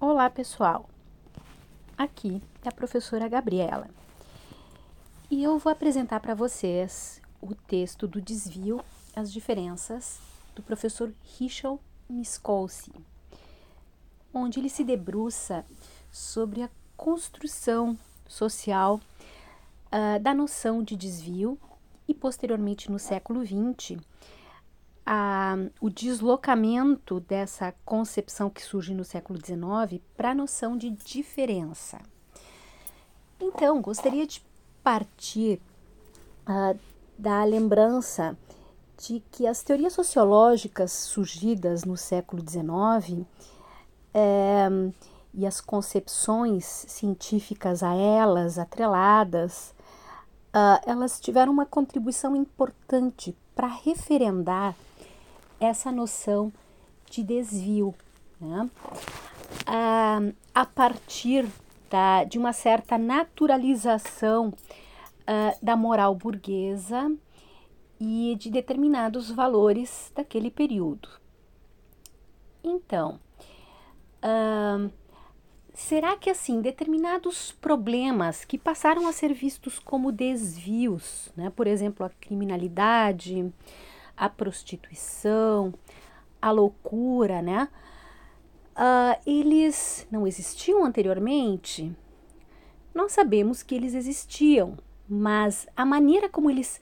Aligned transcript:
Olá, 0.00 0.28
pessoal. 0.28 0.90
Aqui 1.96 2.42
é 2.64 2.68
a 2.68 2.72
professora 2.72 3.28
Gabriela. 3.28 3.88
E 5.30 5.42
eu 5.42 5.56
vou 5.58 5.72
apresentar 5.72 6.18
para 6.18 6.34
vocês 6.34 7.22
o 7.40 7.54
texto 7.54 8.06
do 8.08 8.20
desvio, 8.20 8.80
as 9.14 9.32
diferenças 9.32 10.18
do 10.54 10.62
professor 10.62 11.12
Richard 11.38 11.80
Miskolci, 12.08 12.92
onde 14.32 14.58
ele 14.58 14.68
se 14.68 14.82
debruça 14.82 15.64
sobre 16.10 16.62
a 16.62 16.70
construção 16.96 17.96
social 18.26 19.00
uh, 19.92 20.18
da 20.20 20.34
noção 20.34 20.82
de 20.82 20.96
desvio 20.96 21.58
e 22.08 22.12
posteriormente 22.12 22.90
no 22.90 22.98
século 22.98 23.44
XX 23.46 23.96
a, 25.06 25.56
o 25.80 25.90
deslocamento 25.90 27.20
dessa 27.20 27.74
concepção 27.84 28.48
que 28.48 28.62
surge 28.62 28.94
no 28.94 29.04
século 29.04 29.38
XIX 29.38 30.00
para 30.16 30.30
a 30.30 30.34
noção 30.34 30.76
de 30.76 30.90
diferença. 30.90 32.00
Então, 33.40 33.80
gostaria 33.82 34.26
de 34.26 34.42
partir 34.82 35.60
uh, 36.48 36.78
da 37.18 37.44
lembrança 37.44 38.36
de 38.96 39.22
que 39.30 39.46
as 39.46 39.62
teorias 39.62 39.92
sociológicas 39.92 40.92
surgidas 40.92 41.84
no 41.84 41.96
século 41.96 42.42
XIX 42.42 43.26
é, 44.12 44.68
e 45.34 45.46
as 45.46 45.60
concepções 45.60 46.64
científicas 46.64 47.82
a 47.82 47.92
elas 47.94 48.58
atreladas, 48.58 49.74
uh, 50.54 50.80
elas 50.86 51.20
tiveram 51.20 51.52
uma 51.52 51.66
contribuição 51.66 52.36
importante 52.36 53.36
para 53.54 53.66
referendar 53.66 54.74
essa 55.64 55.90
noção 55.90 56.52
de 57.10 57.22
desvio, 57.22 57.94
né? 58.40 58.68
a, 59.66 60.20
a 60.54 60.66
partir 60.66 61.46
da, 61.90 62.24
de 62.24 62.38
uma 62.38 62.52
certa 62.52 62.98
naturalização 62.98 64.48
uh, 64.48 65.64
da 65.64 65.76
moral 65.76 66.14
burguesa 66.14 67.14
e 68.00 68.36
de 68.38 68.50
determinados 68.50 69.30
valores 69.30 70.12
daquele 70.14 70.50
período. 70.50 71.08
Então, 72.62 73.20
uh, 74.22 74.90
será 75.72 76.16
que 76.16 76.30
assim 76.30 76.60
determinados 76.60 77.52
problemas 77.52 78.44
que 78.44 78.58
passaram 78.58 79.06
a 79.06 79.12
ser 79.12 79.32
vistos 79.32 79.78
como 79.78 80.10
desvios, 80.10 81.30
né? 81.36 81.50
por 81.54 81.66
exemplo, 81.66 82.04
a 82.04 82.10
criminalidade, 82.10 83.52
a 84.16 84.28
prostituição, 84.28 85.72
a 86.40 86.50
loucura, 86.50 87.42
né? 87.42 87.68
Uh, 88.76 89.20
eles 89.26 90.06
não 90.10 90.26
existiam 90.26 90.84
anteriormente? 90.84 91.94
Nós 92.94 93.12
sabemos 93.12 93.62
que 93.62 93.74
eles 93.74 93.94
existiam, 93.94 94.76
mas 95.08 95.66
a 95.76 95.84
maneira 95.84 96.28
como 96.28 96.50
eles 96.50 96.80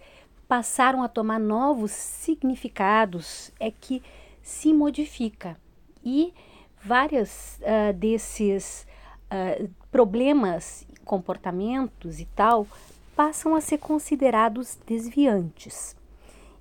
passaram 0.49 1.03
a 1.03 1.09
tomar 1.09 1.39
novos 1.39 1.93
significados 1.93 3.51
é 3.59 3.71
que 3.71 4.03
se 4.43 4.73
modifica 4.73 5.57
e 6.05 6.35
vários 6.83 7.59
uh, 7.61 7.89
ah, 7.89 7.93
desses 7.93 8.87
uh, 9.31 9.71
problemas, 9.91 10.87
comportamentos 11.05 12.21
e 12.21 12.25
tal 12.35 12.67
passam 13.15 13.55
a 13.55 13.61
ser 13.61 13.79
considerados 13.79 14.79
desviantes. 14.87 15.97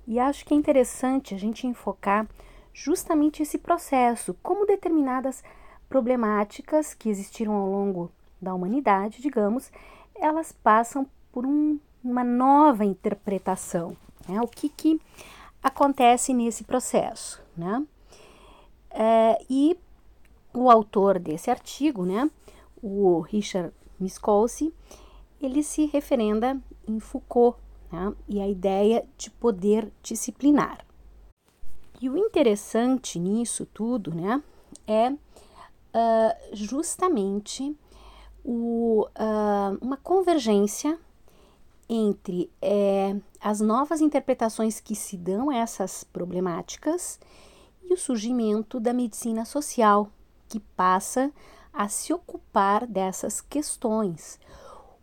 E 0.06 0.18
acho 0.18 0.44
que 0.44 0.54
é 0.54 0.56
interessante 0.56 1.34
a 1.34 1.38
gente 1.38 1.66
enfocar 1.66 2.26
justamente 2.72 3.42
esse 3.42 3.58
processo, 3.58 4.34
como 4.42 4.66
determinadas 4.66 5.42
problemáticas 5.88 6.94
que 6.94 7.08
existiram 7.08 7.52
ao 7.52 7.70
longo 7.70 8.10
da 8.40 8.54
humanidade, 8.54 9.20
digamos, 9.20 9.70
elas 10.14 10.52
passam 10.52 11.06
por 11.30 11.46
um, 11.46 11.78
uma 12.02 12.24
nova 12.24 12.84
interpretação. 12.84 13.96
Né? 14.28 14.40
O 14.40 14.48
que, 14.48 14.68
que 14.68 15.00
acontece 15.62 16.32
nesse 16.32 16.64
processo? 16.64 17.42
Né? 17.56 17.84
É, 18.90 19.38
e 19.48 19.76
o 20.54 20.70
autor 20.70 21.18
desse 21.18 21.50
artigo, 21.50 22.04
né, 22.04 22.30
o 22.82 23.20
Richard 23.20 23.72
Miskolci, 23.98 24.72
ele 25.40 25.62
se 25.62 25.86
referenda 25.86 26.58
em 26.86 27.00
Foucault 27.00 27.58
né? 27.92 28.12
e 28.28 28.40
a 28.40 28.48
ideia 28.48 29.04
de 29.18 29.30
poder 29.30 29.92
disciplinar. 30.02 30.84
E 32.00 32.08
o 32.08 32.16
interessante 32.16 33.18
nisso 33.18 33.66
tudo 33.66 34.12
né, 34.12 34.42
é 34.86 35.10
uh, 35.10 35.18
justamente 36.52 37.76
o, 38.44 39.06
uh, 39.06 39.78
uma 39.80 39.96
convergência 39.96 40.98
entre 41.88 42.50
é, 42.60 43.14
as 43.40 43.60
novas 43.60 44.00
interpretações 44.00 44.80
que 44.80 44.96
se 44.96 45.16
dão 45.16 45.50
a 45.50 45.56
essas 45.56 46.02
problemáticas 46.02 47.20
e 47.84 47.92
o 47.92 47.98
surgimento 47.98 48.80
da 48.80 48.92
medicina 48.92 49.44
social, 49.44 50.08
que 50.48 50.58
passa 50.58 51.30
a 51.72 51.88
se 51.88 52.12
ocupar 52.12 52.86
dessas 52.86 53.40
questões, 53.40 54.40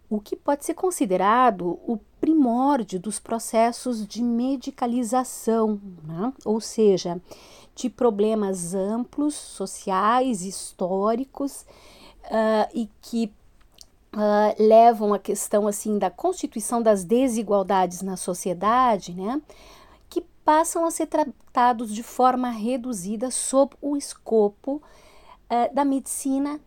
o 0.09 0.20
que 0.20 0.36
pode 0.36 0.66
ser 0.66 0.74
considerado 0.74 1.80
o 1.86 2.00
primórdio 2.20 3.00
dos 3.00 3.20
processos 3.20 4.06
de 4.08 4.24
medicalização, 4.24 5.80
né? 6.03 6.34
ou 6.44 6.59
seja, 6.59 7.22
de 7.75 7.90
problemas 7.90 8.74
amplos, 8.74 9.36
sociais, 9.36 10.42
históricos, 10.42 11.66
uh, 12.25 12.69
e 12.74 12.90
que 13.02 13.31
uh, 14.14 14.56
levam 14.58 15.14
à 15.14 15.19
questão 15.19 15.68
assim 15.68 16.00
da 16.00 16.09
constituição 16.09 16.81
das 16.81 17.03
desigualdades 17.03 18.02
na 18.02 18.18
sociedade, 18.18 19.14
né? 19.14 19.40
que 20.09 20.22
passam 20.44 20.86
a 20.86 20.92
ser 20.92 21.06
tratados 21.06 21.94
de 21.94 22.02
forma 22.02 22.50
reduzida 22.50 23.30
sob 23.30 23.75
o 23.80 23.96
escopo 23.96 24.81
uh, 25.52 25.74
da 25.74 25.86
medicina 25.86 26.59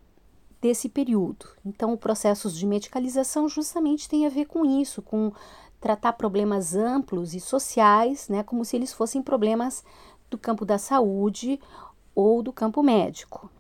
desse 0.63 0.89
período. 0.89 1.47
Então, 1.67 1.97
processos 1.97 2.57
de 2.57 2.65
medicalização 2.65 3.49
justamente 3.49 4.09
tem 4.09 4.25
a 4.25 4.31
ver 4.31 4.47
com 4.47 4.65
isso, 4.65 5.03
com 5.03 5.33
tratar 5.81 6.13
problemas 6.13 6.77
amplos 6.77 7.35
e 7.35 7.41
sociais, 7.41 8.29
né, 8.29 8.45
como 8.45 8.65
se 8.65 8.77
eles 8.77 8.93
fossem 8.93 9.21
problemas 9.21 9.83
do 10.31 10.39
campo 10.39 10.65
da 10.65 10.79
saúde 10.79 11.59
ou 12.15 12.41
do 12.41 12.53
campo 12.53 12.81
médico. 12.81 13.51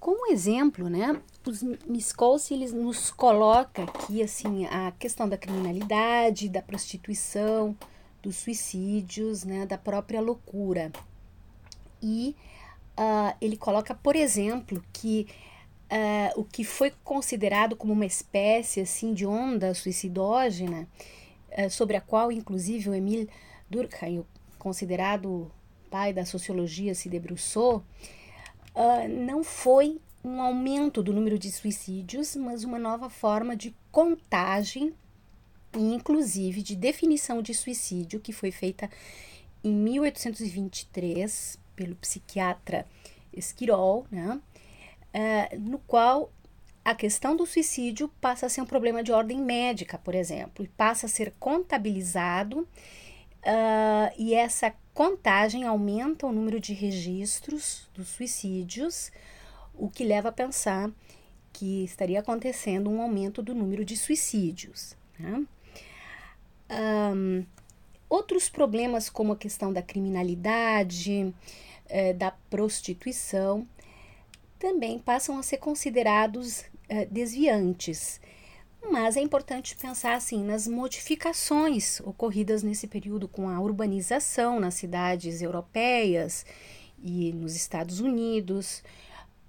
Como 0.00 0.32
exemplo, 0.32 0.88
né, 0.88 1.22
os 1.46 1.62
Miskolci 1.86 2.54
eles 2.54 2.72
nos 2.72 3.10
coloca 3.10 3.84
aqui 3.84 4.20
assim 4.20 4.66
a 4.66 4.90
questão 4.92 5.28
da 5.28 5.38
criminalidade, 5.38 6.48
da 6.48 6.60
prostituição, 6.60 7.76
dos 8.20 8.36
suicídios, 8.36 9.44
né, 9.44 9.64
da 9.64 9.78
própria 9.78 10.20
loucura. 10.20 10.90
E 12.02 12.34
uh, 12.98 13.36
ele 13.40 13.56
coloca, 13.56 13.94
por 13.94 14.16
exemplo, 14.16 14.82
que 14.92 15.28
uh, 15.90 16.40
o 16.40 16.44
que 16.44 16.64
foi 16.64 16.92
considerado 17.04 17.76
como 17.76 17.92
uma 17.92 18.06
espécie 18.06 18.80
assim 18.80 19.12
de 19.12 19.26
onda 19.26 19.74
suicidógena, 19.74 20.88
uh, 21.58 21.68
sobre 21.68 21.96
a 21.96 22.00
qual 22.00 22.30
inclusive 22.30 22.88
o 22.88 22.94
Emile 22.94 23.28
Durkheim, 23.68 24.24
considerado 24.58 25.50
pai 25.90 26.12
da 26.12 26.24
sociologia, 26.24 26.94
se 26.94 27.08
debruçou, 27.08 27.82
uh, 28.74 29.08
não 29.08 29.42
foi 29.42 30.00
um 30.22 30.40
aumento 30.40 31.02
do 31.02 31.12
número 31.12 31.38
de 31.38 31.50
suicídios, 31.50 32.36
mas 32.36 32.62
uma 32.62 32.78
nova 32.78 33.08
forma 33.08 33.56
de 33.56 33.74
contagem 33.90 34.94
e 35.74 35.94
inclusive 35.94 36.62
de 36.62 36.76
definição 36.76 37.40
de 37.40 37.54
suicídio 37.54 38.20
que 38.20 38.32
foi 38.32 38.50
feita 38.50 38.90
em 39.64 39.72
1823 39.72 41.58
pelo 41.74 41.94
psiquiatra 41.96 42.86
Esquirol, 43.32 44.06
né? 44.10 44.40
Uh, 45.14 45.58
no 45.58 45.78
qual 45.80 46.32
a 46.84 46.94
questão 46.94 47.36
do 47.36 47.46
suicídio 47.46 48.08
passa 48.20 48.46
a 48.46 48.48
ser 48.48 48.62
um 48.62 48.66
problema 48.66 49.02
de 49.02 49.12
ordem 49.12 49.40
médica, 49.40 49.98
por 49.98 50.14
exemplo, 50.14 50.64
e 50.64 50.68
passa 50.68 51.06
a 51.06 51.08
ser 51.08 51.34
contabilizado, 51.38 52.60
uh, 52.60 54.14
e 54.18 54.34
essa 54.34 54.74
contagem 54.94 55.64
aumenta 55.64 56.26
o 56.26 56.32
número 56.32 56.58
de 56.58 56.72
registros 56.72 57.88
dos 57.94 58.08
suicídios, 58.08 59.12
o 59.74 59.88
que 59.88 60.04
leva 60.04 60.30
a 60.30 60.32
pensar 60.32 60.90
que 61.52 61.84
estaria 61.84 62.20
acontecendo 62.20 62.90
um 62.90 63.02
aumento 63.02 63.42
do 63.42 63.54
número 63.54 63.84
de 63.84 63.96
suicídios. 63.96 64.96
Né? 65.18 65.44
Um, 66.70 67.44
outros 68.08 68.48
problemas, 68.48 69.08
como 69.08 69.32
a 69.32 69.36
questão 69.36 69.72
da 69.72 69.82
criminalidade, 69.82 71.34
eh, 71.88 72.12
da 72.12 72.30
prostituição, 72.30 73.66
também 74.60 74.98
passam 74.98 75.38
a 75.38 75.42
ser 75.42 75.56
considerados 75.56 76.60
uh, 76.60 77.06
desviantes. 77.10 78.20
Mas 78.88 79.16
é 79.16 79.20
importante 79.20 79.76
pensar 79.76 80.14
assim 80.14 80.44
nas 80.44 80.68
modificações 80.68 82.00
ocorridas 82.00 82.62
nesse 82.62 82.86
período 82.86 83.26
com 83.26 83.48
a 83.48 83.58
urbanização 83.60 84.60
nas 84.60 84.74
cidades 84.74 85.42
europeias 85.42 86.46
e 87.02 87.32
nos 87.32 87.56
Estados 87.56 88.00
Unidos, 88.00 88.82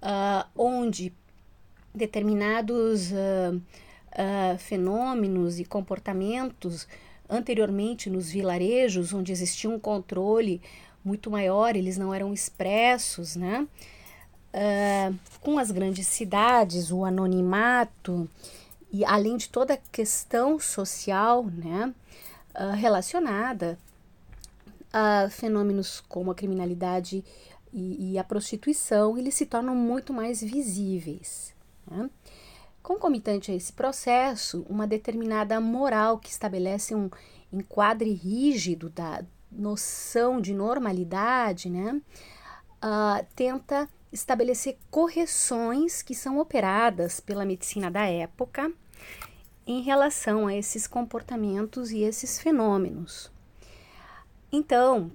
uh, 0.02 0.48
onde 0.56 1.14
determinados 1.94 3.12
uh, 3.12 3.56
uh, 3.56 4.58
fenômenos 4.58 5.60
e 5.60 5.66
comportamentos 5.66 6.88
anteriormente 7.30 8.10
nos 8.10 8.30
vilarejos, 8.30 9.14
onde 9.14 9.32
existia 9.32 9.70
um 9.70 9.80
controle 9.80 10.62
muito 11.04 11.32
maior, 11.32 11.76
eles 11.76 11.98
não 11.98 12.14
eram 12.14 12.34
expressos, 12.34 13.36
né? 13.36 13.68
Uh, 14.54 15.18
com 15.40 15.58
as 15.58 15.72
grandes 15.72 16.08
cidades, 16.08 16.92
o 16.92 17.06
anonimato 17.06 18.30
e 18.92 19.06
além 19.06 19.38
de 19.38 19.48
toda 19.48 19.76
a 19.76 19.78
questão 19.78 20.60
social, 20.60 21.46
né, 21.46 21.94
uh, 22.54 22.76
relacionada 22.76 23.80
a 24.92 25.30
fenômenos 25.30 26.02
como 26.02 26.32
a 26.32 26.36
criminalidade 26.36 27.24
e, 27.72 28.12
e 28.12 28.20
a 28.20 28.24
prostituição, 28.24 29.18
eles 29.18 29.36
se 29.36 29.46
tornam 29.46 29.74
muito 29.74 30.12
mais 30.12 30.42
visíveis. 30.42 31.54
Né? 31.90 32.10
Concomitante 32.84 33.52
a 33.52 33.56
esse 33.56 33.72
processo, 33.72 34.66
uma 34.70 34.86
determinada 34.86 35.62
moral 35.62 36.18
que 36.18 36.30
estabelece 36.30 36.94
um 36.94 37.10
enquadre 37.54 38.12
rígido 38.12 38.90
da 38.90 39.24
noção 39.50 40.42
de 40.42 40.54
normalidade, 40.54 41.70
né, 41.70 42.02
uh, 42.84 43.26
tenta 43.36 43.88
estabelecer 44.12 44.78
correções 44.90 46.02
que 46.02 46.14
são 46.14 46.38
operadas 46.40 47.20
pela 47.20 47.46
medicina 47.46 47.90
da 47.90 48.06
época 48.06 48.72
em 49.66 49.82
relação 49.82 50.48
a 50.48 50.56
esses 50.56 50.88
comportamentos 50.88 51.92
e 51.92 52.00
esses 52.00 52.40
fenômenos. 52.40 53.32
Então, 54.52 55.12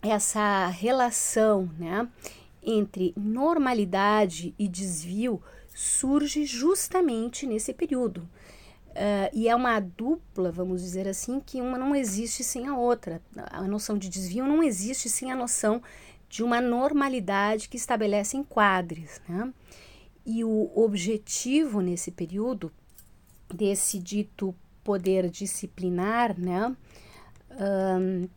essa 0.00 0.68
relação 0.68 1.70
né, 1.78 2.08
entre 2.62 3.12
normalidade 3.16 4.54
e 4.58 4.66
desvio 4.68 5.42
surge 5.74 6.46
justamente 6.46 7.46
nesse 7.46 7.74
período. 7.74 8.28
Uh, 8.90 9.28
e 9.32 9.48
é 9.48 9.56
uma 9.56 9.80
dupla, 9.80 10.52
vamos 10.52 10.80
dizer 10.80 11.08
assim, 11.08 11.40
que 11.40 11.60
uma 11.60 11.76
não 11.76 11.96
existe 11.96 12.44
sem 12.44 12.68
a 12.68 12.76
outra. 12.76 13.20
A 13.50 13.62
noção 13.62 13.98
de 13.98 14.08
desvio 14.08 14.46
não 14.46 14.62
existe 14.62 15.08
sem 15.08 15.32
a 15.32 15.36
noção 15.36 15.82
de 16.34 16.42
uma 16.42 16.60
normalidade 16.60 17.68
que 17.68 17.76
estabelece 17.76 18.36
enquadres. 18.36 19.22
Né? 19.28 19.54
E 20.26 20.42
o 20.42 20.68
objetivo 20.74 21.80
nesse 21.80 22.10
período 22.10 22.72
desse 23.48 24.00
dito 24.00 24.52
poder 24.82 25.30
disciplinar, 25.30 26.36
né, 26.36 26.76
um, 27.52 28.28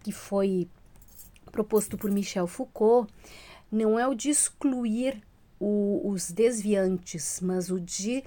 que 0.00 0.12
foi 0.12 0.68
proposto 1.50 1.98
por 1.98 2.08
Michel 2.08 2.46
Foucault, 2.46 3.12
não 3.68 3.98
é 3.98 4.06
o 4.06 4.14
de 4.14 4.30
excluir 4.30 5.20
o, 5.58 6.08
os 6.08 6.30
desviantes, 6.30 7.40
mas 7.42 7.68
o 7.68 7.80
de 7.80 8.22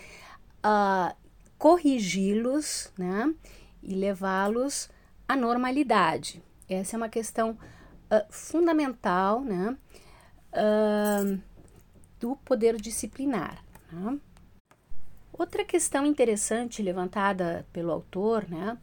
uh, 0.65 1.15
corrigi-los 1.57 2.91
né, 2.97 3.33
e 3.81 3.95
levá-los 3.95 4.89
à 5.25 5.33
normalidade. 5.33 6.43
Essa 6.67 6.97
é 6.97 6.97
uma 6.97 7.07
questão 7.07 7.57
uh, 8.13 8.25
fundamental 8.29 9.41
né, 9.41 9.75
uh, 10.53 11.41
do 12.19 12.35
poder 12.37 12.77
disciplinar. 12.77 13.63
Né? 13.91 14.19
Outra 15.31 15.65
questão 15.65 16.05
interessante 16.05 16.83
levantada 16.83 17.65
pelo 17.73 17.91
autor 17.91 18.47
né, 18.47 18.77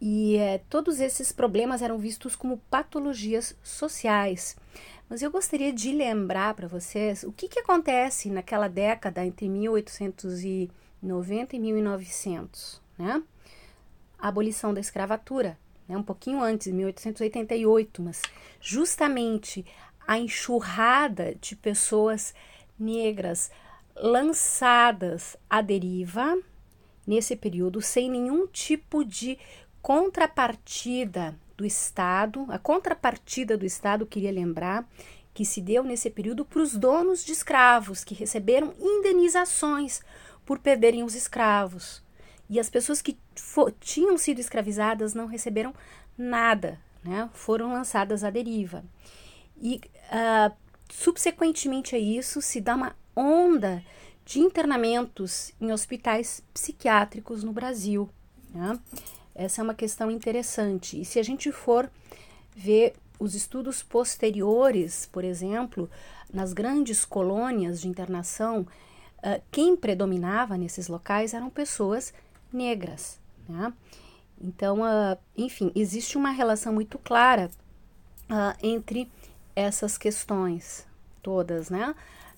E 0.00 0.36
é, 0.36 0.58
todos 0.70 1.00
esses 1.00 1.32
problemas 1.32 1.82
eram 1.82 1.98
vistos 1.98 2.36
como 2.36 2.58
patologias 2.70 3.56
sociais. 3.62 4.56
Mas 5.08 5.22
eu 5.22 5.30
gostaria 5.30 5.72
de 5.72 5.92
lembrar 5.92 6.54
para 6.54 6.68
vocês 6.68 7.22
o 7.22 7.32
que, 7.32 7.48
que 7.48 7.60
acontece 7.60 8.30
naquela 8.30 8.68
década 8.68 9.24
entre 9.24 9.48
1890 9.48 11.56
e 11.56 11.58
1900. 11.58 12.82
Né? 12.98 13.22
A 14.18 14.28
abolição 14.28 14.74
da 14.74 14.80
escravatura 14.80 15.58
né, 15.88 15.96
um 15.96 16.02
pouquinho 16.02 16.42
antes, 16.42 16.72
1888, 16.72 18.02
mas 18.02 18.22
justamente 18.60 19.64
a 20.06 20.18
enxurrada 20.18 21.34
de 21.40 21.56
pessoas 21.56 22.34
negras 22.78 23.50
lançadas 23.94 25.36
à 25.48 25.60
deriva 25.60 26.36
nesse 27.06 27.36
período 27.36 27.80
sem 27.80 28.10
nenhum 28.10 28.46
tipo 28.46 29.04
de 29.04 29.38
contrapartida 29.80 31.38
do 31.56 31.64
Estado. 31.64 32.46
A 32.48 32.58
contrapartida 32.58 33.56
do 33.56 33.64
Estado, 33.64 34.06
queria 34.06 34.32
lembrar, 34.32 34.88
que 35.32 35.44
se 35.44 35.60
deu 35.60 35.84
nesse 35.84 36.10
período 36.10 36.44
para 36.44 36.62
os 36.62 36.74
donos 36.74 37.24
de 37.24 37.32
escravos, 37.32 38.02
que 38.02 38.14
receberam 38.14 38.74
indenizações 38.80 40.00
por 40.44 40.58
perderem 40.58 41.02
os 41.02 41.14
escravos. 41.14 42.02
E 42.48 42.58
as 42.58 42.70
pessoas 42.70 43.02
que 43.02 43.18
tinham 43.80 44.16
sido 44.16 44.40
escravizadas 44.40 45.14
não 45.14 45.26
receberam 45.26 45.74
nada, 46.16 46.80
né? 47.04 47.28
foram 47.32 47.72
lançadas 47.72 48.24
à 48.24 48.30
deriva. 48.30 48.84
E 49.60 49.80
uh, 50.10 50.54
subsequentemente 50.88 51.94
a 51.94 51.98
isso 51.98 52.40
se 52.40 52.60
dá 52.60 52.74
uma 52.74 52.96
onda 53.14 53.82
de 54.26 54.40
internamentos 54.40 55.52
em 55.60 55.72
hospitais 55.72 56.42
psiquiátricos 56.52 57.44
no 57.44 57.52
Brasil. 57.52 58.10
Né? 58.52 58.78
Essa 59.34 59.62
é 59.62 59.64
uma 59.64 59.74
questão 59.74 60.10
interessante. 60.10 61.00
E 61.00 61.04
se 61.04 61.20
a 61.20 61.22
gente 61.22 61.52
for 61.52 61.88
ver 62.54 62.94
os 63.18 63.34
estudos 63.36 63.82
posteriores, 63.84 65.08
por 65.12 65.22
exemplo, 65.22 65.88
nas 66.34 66.52
grandes 66.52 67.04
colônias 67.04 67.80
de 67.80 67.88
internação, 67.88 68.62
uh, 69.18 69.40
quem 69.50 69.76
predominava 69.76 70.58
nesses 70.58 70.88
locais 70.88 71.32
eram 71.32 71.48
pessoas 71.48 72.12
negras. 72.52 73.20
Né? 73.48 73.72
Então, 74.40 74.80
uh, 74.80 75.16
enfim, 75.36 75.70
existe 75.74 76.18
uma 76.18 76.30
relação 76.30 76.72
muito 76.72 76.98
clara 76.98 77.48
uh, 78.28 78.58
entre 78.60 79.08
essas 79.54 79.96
questões 79.96 80.84
todas, 81.22 81.70
né? 81.70 81.94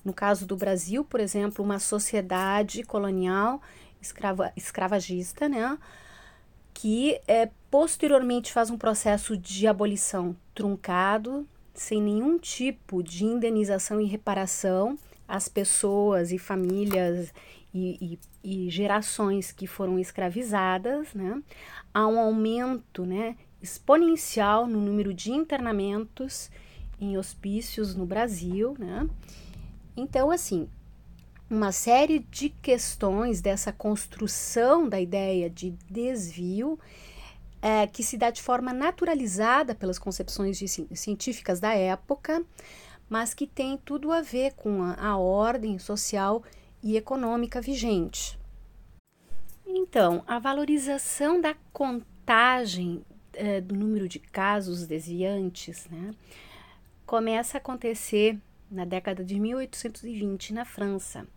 No 0.09 0.13
caso 0.13 0.43
do 0.43 0.57
Brasil, 0.57 1.05
por 1.05 1.19
exemplo, 1.19 1.63
uma 1.63 1.77
sociedade 1.77 2.81
colonial 2.81 3.61
escrava, 4.01 4.51
escravagista, 4.57 5.47
né? 5.47 5.77
Que 6.73 7.21
é, 7.27 7.47
posteriormente 7.69 8.51
faz 8.51 8.71
um 8.71 8.77
processo 8.77 9.37
de 9.37 9.67
abolição 9.67 10.35
truncado, 10.55 11.47
sem 11.75 12.01
nenhum 12.01 12.39
tipo 12.39 13.03
de 13.03 13.23
indenização 13.23 14.01
e 14.01 14.05
reparação 14.05 14.97
às 15.27 15.47
pessoas 15.47 16.31
e 16.31 16.39
famílias 16.39 17.31
e, 17.71 18.17
e, 18.43 18.65
e 18.65 18.69
gerações 18.71 19.51
que 19.51 19.67
foram 19.67 19.99
escravizadas, 19.99 21.13
né, 21.13 21.39
há 21.93 22.07
um 22.07 22.19
aumento 22.19 23.05
né, 23.05 23.35
exponencial 23.61 24.65
no 24.65 24.81
número 24.81 25.13
de 25.13 25.29
internamentos 25.29 26.49
em 26.99 27.15
hospícios 27.15 27.93
no 27.93 28.07
Brasil. 28.07 28.75
Né? 28.79 29.07
Então, 29.99 30.31
assim, 30.31 30.69
uma 31.49 31.73
série 31.73 32.19
de 32.19 32.47
questões 32.47 33.41
dessa 33.41 33.73
construção 33.73 34.87
da 34.87 35.01
ideia 35.01 35.49
de 35.49 35.71
desvio 35.89 36.79
é, 37.61 37.85
que 37.85 38.01
se 38.01 38.17
dá 38.17 38.29
de 38.29 38.41
forma 38.41 38.71
naturalizada 38.71 39.75
pelas 39.75 39.99
concepções 39.99 40.57
de, 40.57 40.69
científicas 40.95 41.59
da 41.59 41.73
época, 41.73 42.41
mas 43.09 43.33
que 43.33 43.45
tem 43.45 43.77
tudo 43.77 44.13
a 44.13 44.21
ver 44.21 44.53
com 44.53 44.83
a, 44.83 44.93
a 44.93 45.17
ordem 45.17 45.77
social 45.77 46.43
e 46.81 46.95
econômica 46.95 47.59
vigente. 47.59 48.39
Então, 49.67 50.23
a 50.25 50.39
valorização 50.39 51.41
da 51.41 51.53
contagem 51.73 53.03
eh, 53.33 53.59
do 53.59 53.75
número 53.75 54.07
de 54.07 54.17
casos 54.17 54.87
desviantes 54.87 55.89
né, 55.89 56.15
começa 57.05 57.57
a 57.57 57.59
acontecer 57.59 58.39
na 58.69 58.85
década 58.85 59.23
de 59.23 59.39
1820 59.39 60.53
na 60.53 60.65
França, 60.65 61.27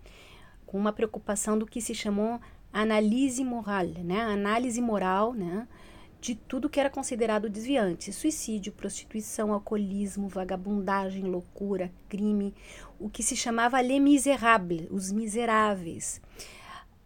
com 0.66 0.78
uma 0.78 0.92
preocupação 0.92 1.58
do 1.58 1.66
que 1.66 1.80
se 1.80 1.94
chamou 1.94 2.40
análise 2.72 3.44
moral, 3.44 3.86
né, 4.04 4.20
análise 4.22 4.80
moral 4.80 5.34
né, 5.34 5.68
de 6.20 6.34
tudo 6.34 6.70
que 6.70 6.80
era 6.80 6.88
considerado 6.88 7.50
desviante: 7.50 8.12
suicídio, 8.12 8.72
prostituição, 8.72 9.52
alcoolismo, 9.52 10.28
vagabundagem, 10.28 11.24
loucura, 11.24 11.92
crime, 12.08 12.54
o 12.98 13.10
que 13.10 13.22
se 13.22 13.36
chamava 13.36 13.80
les 13.80 14.00
misérables, 14.00 14.86
os 14.90 15.10
miseráveis. 15.10 16.22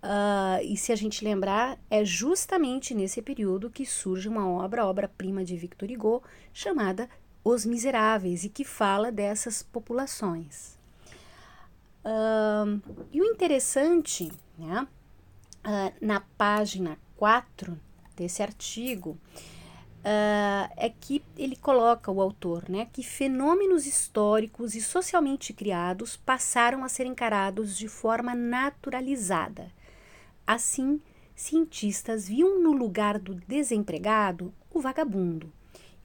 Uh, 0.04 0.62
e 0.62 0.76
se 0.76 0.92
a 0.92 0.96
gente 0.96 1.24
lembrar, 1.24 1.78
é 1.90 2.04
justamente 2.04 2.94
nesse 2.94 3.20
período 3.20 3.70
que 3.70 3.84
surge 3.84 4.28
uma 4.28 4.48
obra, 4.48 4.86
obra-prima 4.86 5.42
de 5.42 5.56
Victor 5.56 5.90
Hugo, 5.90 6.22
chamada 6.52 7.08
Os 7.48 7.64
Miseráveis, 7.64 8.42
e 8.42 8.48
que 8.48 8.64
fala 8.64 9.12
dessas 9.12 9.62
populações. 9.62 10.76
Uh, 12.04 12.82
e 13.12 13.22
o 13.22 13.24
interessante, 13.24 14.32
né, 14.58 14.84
uh, 15.64 15.94
na 16.04 16.18
página 16.36 16.98
4 17.16 17.80
desse 18.16 18.42
artigo, 18.42 19.10
uh, 19.10 20.72
é 20.76 20.92
que 21.00 21.22
ele 21.38 21.54
coloca, 21.54 22.10
o 22.10 22.20
autor, 22.20 22.68
né, 22.68 22.88
que 22.92 23.04
fenômenos 23.04 23.86
históricos 23.86 24.74
e 24.74 24.80
socialmente 24.80 25.52
criados 25.52 26.16
passaram 26.16 26.82
a 26.82 26.88
ser 26.88 27.06
encarados 27.06 27.78
de 27.78 27.86
forma 27.86 28.34
naturalizada. 28.34 29.70
Assim, 30.44 31.00
cientistas 31.32 32.26
viam 32.26 32.60
no 32.60 32.72
lugar 32.72 33.20
do 33.20 33.36
desempregado 33.36 34.52
o 34.68 34.80
vagabundo, 34.80 35.52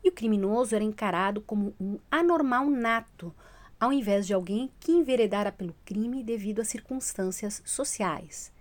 e 0.03 0.09
o 0.09 0.11
criminoso 0.11 0.75
era 0.75 0.83
encarado 0.83 1.41
como 1.41 1.73
um 1.79 1.97
anormal 2.09 2.69
nato, 2.69 3.33
ao 3.79 3.91
invés 3.91 4.27
de 4.27 4.33
alguém 4.33 4.71
que 4.79 4.91
enveredara 4.91 5.51
pelo 5.51 5.75
crime 5.85 6.23
devido 6.23 6.61
a 6.61 6.65
circunstâncias 6.65 7.61
sociais. 7.65 8.51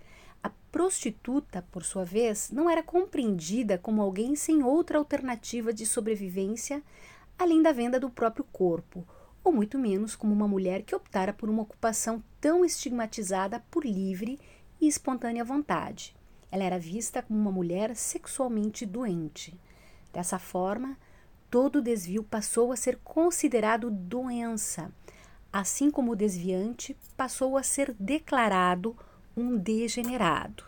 A 0.43 0.51
prostituta, 0.73 1.65
por 1.71 1.85
sua 1.85 2.05
vez, 2.05 2.51
não 2.51 2.69
era 2.69 2.83
compreendida 2.83 3.77
como 3.77 4.01
alguém 4.01 4.35
sem 4.35 4.63
outra 4.63 4.99
alternativa 4.99 5.73
de 5.73 5.85
sobrevivência 5.85 6.83
além 7.41 7.63
da 7.63 7.73
venda 7.73 7.99
do 7.99 8.11
próprio 8.11 8.45
corpo, 8.53 9.03
ou 9.43 9.51
muito 9.51 9.79
menos 9.79 10.15
como 10.15 10.31
uma 10.31 10.47
mulher 10.47 10.83
que 10.83 10.95
optara 10.95 11.33
por 11.33 11.49
uma 11.49 11.63
ocupação 11.63 12.23
tão 12.39 12.63
estigmatizada 12.67 13.65
por 13.71 13.83
livre 13.83 14.39
e 14.79 14.87
espontânea 14.87 15.43
vontade. 15.43 16.15
Ela 16.53 16.65
era 16.65 16.79
vista 16.79 17.23
como 17.23 17.39
uma 17.39 17.51
mulher 17.51 17.97
sexualmente 17.97 18.85
doente. 18.85 19.59
Dessa 20.13 20.39
forma, 20.39 20.99
todo 21.51 21.83
desvio 21.83 22.23
passou 22.23 22.71
a 22.71 22.77
ser 22.77 22.99
considerado 23.03 23.91
doença, 23.91 24.93
assim 25.53 25.91
como 25.91 26.13
o 26.13 26.17
desviante 26.17 26.97
passou 27.17 27.57
a 27.57 27.63
ser 27.63 27.95
declarado 27.99 28.97
um 29.37 29.57
degenerado. 29.57 30.65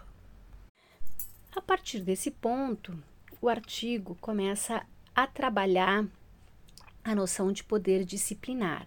A 1.55 1.61
partir 1.61 2.01
desse 2.01 2.31
ponto, 2.31 2.99
o 3.41 3.49
artigo 3.49 4.17
começa 4.21 4.85
a 5.15 5.27
trabalhar 5.27 6.05
a 7.05 7.15
noção 7.15 7.53
de 7.53 7.63
poder 7.63 8.05
disciplinar, 8.05 8.87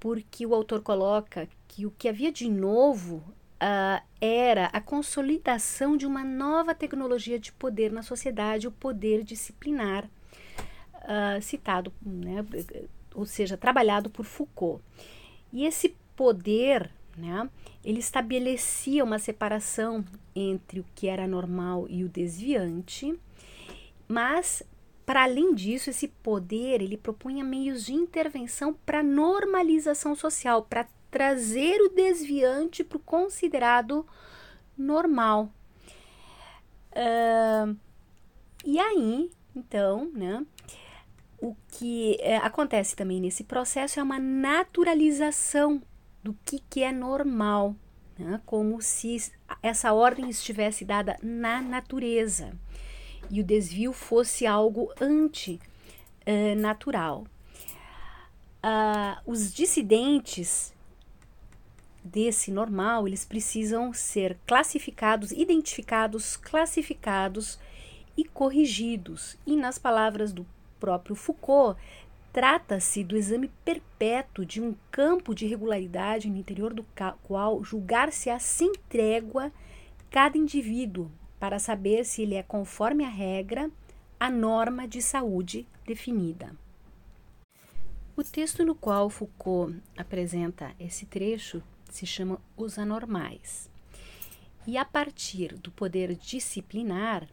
porque 0.00 0.44
o 0.44 0.54
autor 0.54 0.82
coloca 0.82 1.48
que 1.68 1.86
o 1.86 1.90
que 1.90 2.08
havia 2.08 2.32
de 2.32 2.48
novo 2.48 3.16
uh, 3.16 4.02
era 4.20 4.66
a 4.66 4.80
consolidação 4.80 5.96
de 5.96 6.06
uma 6.06 6.24
nova 6.24 6.74
tecnologia 6.74 7.38
de 7.38 7.52
poder 7.52 7.92
na 7.92 8.02
sociedade, 8.02 8.66
o 8.66 8.72
poder 8.72 9.22
disciplinar, 9.22 10.08
uh, 11.04 11.40
citado, 11.42 11.92
né, 12.00 12.44
ou 13.14 13.26
seja, 13.26 13.56
trabalhado 13.56 14.10
por 14.10 14.24
Foucault. 14.24 14.82
E 15.52 15.64
esse 15.64 15.94
poder 16.16 16.90
né? 17.16 17.48
Ele 17.84 17.98
estabelecia 17.98 19.04
uma 19.04 19.18
separação 19.18 20.04
entre 20.34 20.80
o 20.80 20.86
que 20.94 21.08
era 21.08 21.26
normal 21.26 21.86
e 21.88 22.04
o 22.04 22.08
desviante, 22.08 23.18
mas 24.08 24.62
para 25.04 25.24
além 25.24 25.54
disso, 25.54 25.90
esse 25.90 26.08
poder 26.08 26.80
ele 26.80 26.96
propunha 26.96 27.44
meios 27.44 27.84
de 27.84 27.92
intervenção 27.92 28.72
para 28.86 29.02
normalização 29.02 30.14
social, 30.14 30.62
para 30.62 30.86
trazer 31.10 31.80
o 31.82 31.90
desviante 31.90 32.84
para 32.84 32.96
o 32.96 33.00
considerado 33.00 34.06
normal. 34.78 35.52
Uh, 36.92 37.76
e 38.64 38.78
aí, 38.78 39.30
então, 39.54 40.10
né, 40.14 40.46
o 41.42 41.54
que 41.66 42.16
é, 42.20 42.36
acontece 42.36 42.94
também 42.94 43.20
nesse 43.20 43.42
processo 43.42 43.98
é 43.98 44.02
uma 44.02 44.20
naturalização 44.20 45.82
do 46.22 46.38
que, 46.44 46.60
que 46.70 46.84
é 46.84 46.92
normal, 46.92 47.74
né? 48.16 48.40
como 48.46 48.80
se 48.80 49.32
essa 49.60 49.92
ordem 49.92 50.30
estivesse 50.30 50.84
dada 50.84 51.18
na 51.20 51.60
natureza 51.60 52.56
e 53.28 53.40
o 53.40 53.44
desvio 53.44 53.92
fosse 53.92 54.46
algo 54.46 54.92
antinatural. 56.24 57.26
Uh, 58.64 59.18
os 59.26 59.52
dissidentes 59.52 60.72
desse 62.04 62.52
normal, 62.52 63.08
eles 63.08 63.24
precisam 63.24 63.92
ser 63.92 64.38
classificados, 64.46 65.32
identificados, 65.32 66.36
classificados 66.36 67.58
e 68.16 68.22
corrigidos. 68.24 69.36
E 69.44 69.56
nas 69.56 69.76
palavras 69.76 70.32
do 70.32 70.46
próprio 70.82 71.14
Foucault, 71.14 71.78
Trata-se 72.32 73.04
do 73.04 73.14
exame 73.14 73.48
perpétuo 73.62 74.46
de 74.46 74.58
um 74.58 74.74
campo 74.90 75.34
de 75.34 75.46
regularidade 75.46 76.30
no 76.30 76.38
interior 76.38 76.72
do 76.72 76.84
qual 77.22 77.62
julgar-se-á 77.62 78.38
sem 78.38 78.72
trégua 78.88 79.52
cada 80.10 80.38
indivíduo 80.38 81.10
para 81.38 81.58
saber 81.58 82.06
se 82.06 82.22
ele 82.22 82.34
é 82.34 82.42
conforme 82.42 83.04
a 83.04 83.08
regra, 83.08 83.70
a 84.18 84.30
norma 84.30 84.88
de 84.88 85.02
saúde 85.02 85.68
definida. 85.84 86.56
O 88.16 88.24
texto 88.24 88.64
no 88.64 88.74
qual 88.74 89.10
Foucault 89.10 89.76
apresenta 89.94 90.74
esse 90.80 91.04
trecho 91.04 91.62
se 91.90 92.06
chama 92.06 92.40
Os 92.56 92.78
Anormais. 92.78 93.70
E 94.66 94.78
a 94.78 94.86
partir 94.86 95.54
do 95.58 95.70
poder 95.70 96.14
disciplinar, 96.14 97.28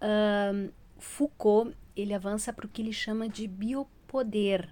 uh, 0.00 0.72
Foucault 0.98 1.74
ele 2.00 2.14
avança 2.14 2.52
para 2.52 2.66
o 2.66 2.68
que 2.68 2.82
ele 2.82 2.92
chama 2.92 3.28
de 3.28 3.46
biopoder, 3.46 4.68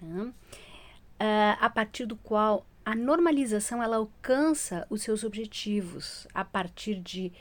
né? 0.00 0.22
uh, 0.22 1.56
a 1.60 1.70
partir 1.70 2.06
do 2.06 2.16
qual 2.16 2.66
a 2.84 2.94
normalização 2.94 3.82
ela 3.82 3.96
alcança 3.96 4.86
os 4.88 5.02
seus 5.02 5.24
objetivos 5.24 6.26
a 6.32 6.44
partir 6.44 7.00
de 7.00 7.32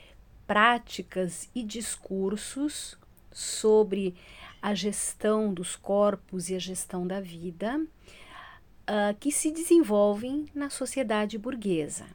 práticas 0.46 1.50
e 1.53 1.63
discursos 1.63 2.98
sobre 3.31 4.15
a 4.62 4.74
gestão 4.74 5.53
dos 5.53 5.75
corpos 5.75 6.50
e 6.50 6.55
a 6.55 6.60
gestão 6.60 7.05
da 7.05 7.22
vida 7.22 7.79
uh, 7.79 9.15
que 9.19 9.31
se 9.31 9.51
desenvolvem 9.51 10.46
na 10.53 10.69
sociedade 10.69 11.38
burguesa. 11.38 12.05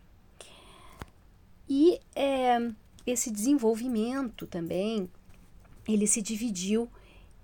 E 1.69 2.00
é, 2.14 2.59
esse 3.07 3.31
desenvolvimento 3.31 4.47
também 4.47 5.09
ele 5.88 6.07
se 6.07 6.21
dividiu 6.21 6.88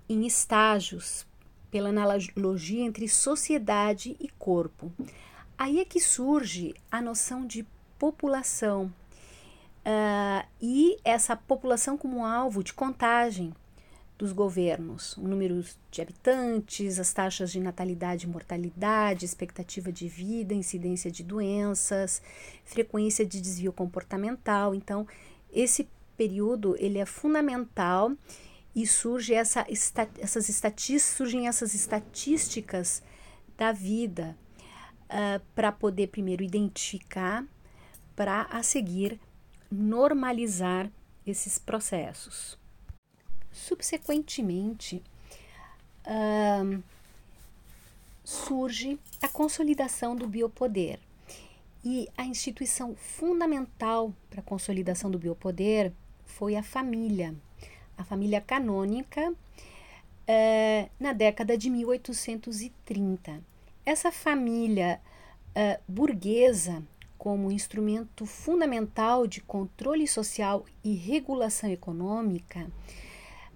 em 0.09 0.25
estágios, 0.25 1.25
pela 1.69 1.89
analogia 1.89 2.83
entre 2.83 3.07
sociedade 3.07 4.17
e 4.19 4.27
corpo. 4.27 4.91
Aí 5.57 5.79
é 5.79 5.85
que 5.85 5.99
surge 5.99 6.73
a 6.91 7.01
noção 7.01 7.45
de 7.45 7.65
população 7.99 8.91
uh, 9.85 10.47
e 10.59 10.97
essa 11.03 11.35
população 11.35 11.97
como 11.97 12.25
alvo 12.25 12.63
de 12.63 12.73
contagem 12.73 13.53
dos 14.17 14.33
governos, 14.33 15.15
o 15.15 15.21
número 15.21 15.63
de 15.89 16.01
habitantes, 16.01 16.99
as 16.99 17.13
taxas 17.13 17.51
de 17.51 17.59
natalidade 17.59 18.25
e 18.25 18.29
mortalidade, 18.29 19.23
expectativa 19.23 19.93
de 19.93 20.09
vida, 20.09 20.53
incidência 20.53 21.09
de 21.09 21.23
doenças, 21.23 22.21
frequência 22.65 23.25
de 23.25 23.39
desvio 23.39 23.71
comportamental. 23.71 24.75
Então, 24.75 25.07
esse 25.53 25.87
período 26.17 26.75
ele 26.79 26.97
é 26.97 27.05
fundamental 27.05 28.11
e 28.79 28.87
surge 28.87 29.33
essa, 29.33 29.67
essas 30.19 30.47
estatísticas, 30.47 31.17
surgem 31.17 31.49
essas 31.49 31.73
estatísticas 31.73 33.03
da 33.57 33.73
vida 33.73 34.37
uh, 35.09 35.43
para 35.53 35.69
poder 35.69 36.07
primeiro 36.07 36.41
identificar, 36.41 37.45
para 38.15 38.43
a 38.43 38.63
seguir 38.63 39.19
normalizar 39.69 40.89
esses 41.27 41.59
processos. 41.59 42.57
Subsequentemente, 43.51 45.03
uh, 46.05 46.81
surge 48.23 48.97
a 49.21 49.27
consolidação 49.27 50.15
do 50.15 50.25
biopoder. 50.25 51.01
E 51.83 52.07
a 52.17 52.23
instituição 52.23 52.95
fundamental 52.95 54.13
para 54.29 54.39
a 54.39 54.43
consolidação 54.43 55.11
do 55.11 55.19
biopoder 55.19 55.91
foi 56.23 56.55
a 56.55 56.63
família, 56.63 57.35
a 57.99 58.03
família 58.05 58.39
canônica, 58.39 59.33
é, 60.25 60.87
na 60.97 61.11
década 61.11 61.57
de 61.57 61.69
1830. 61.69 63.41
Essa 63.85 64.09
família 64.09 65.01
é, 65.53 65.79
burguesa, 65.85 66.81
como 67.17 67.51
instrumento 67.51 68.25
fundamental 68.25 69.27
de 69.27 69.41
controle 69.41 70.07
social 70.07 70.65
e 70.81 70.95
regulação 70.95 71.69
econômica, 71.69 72.67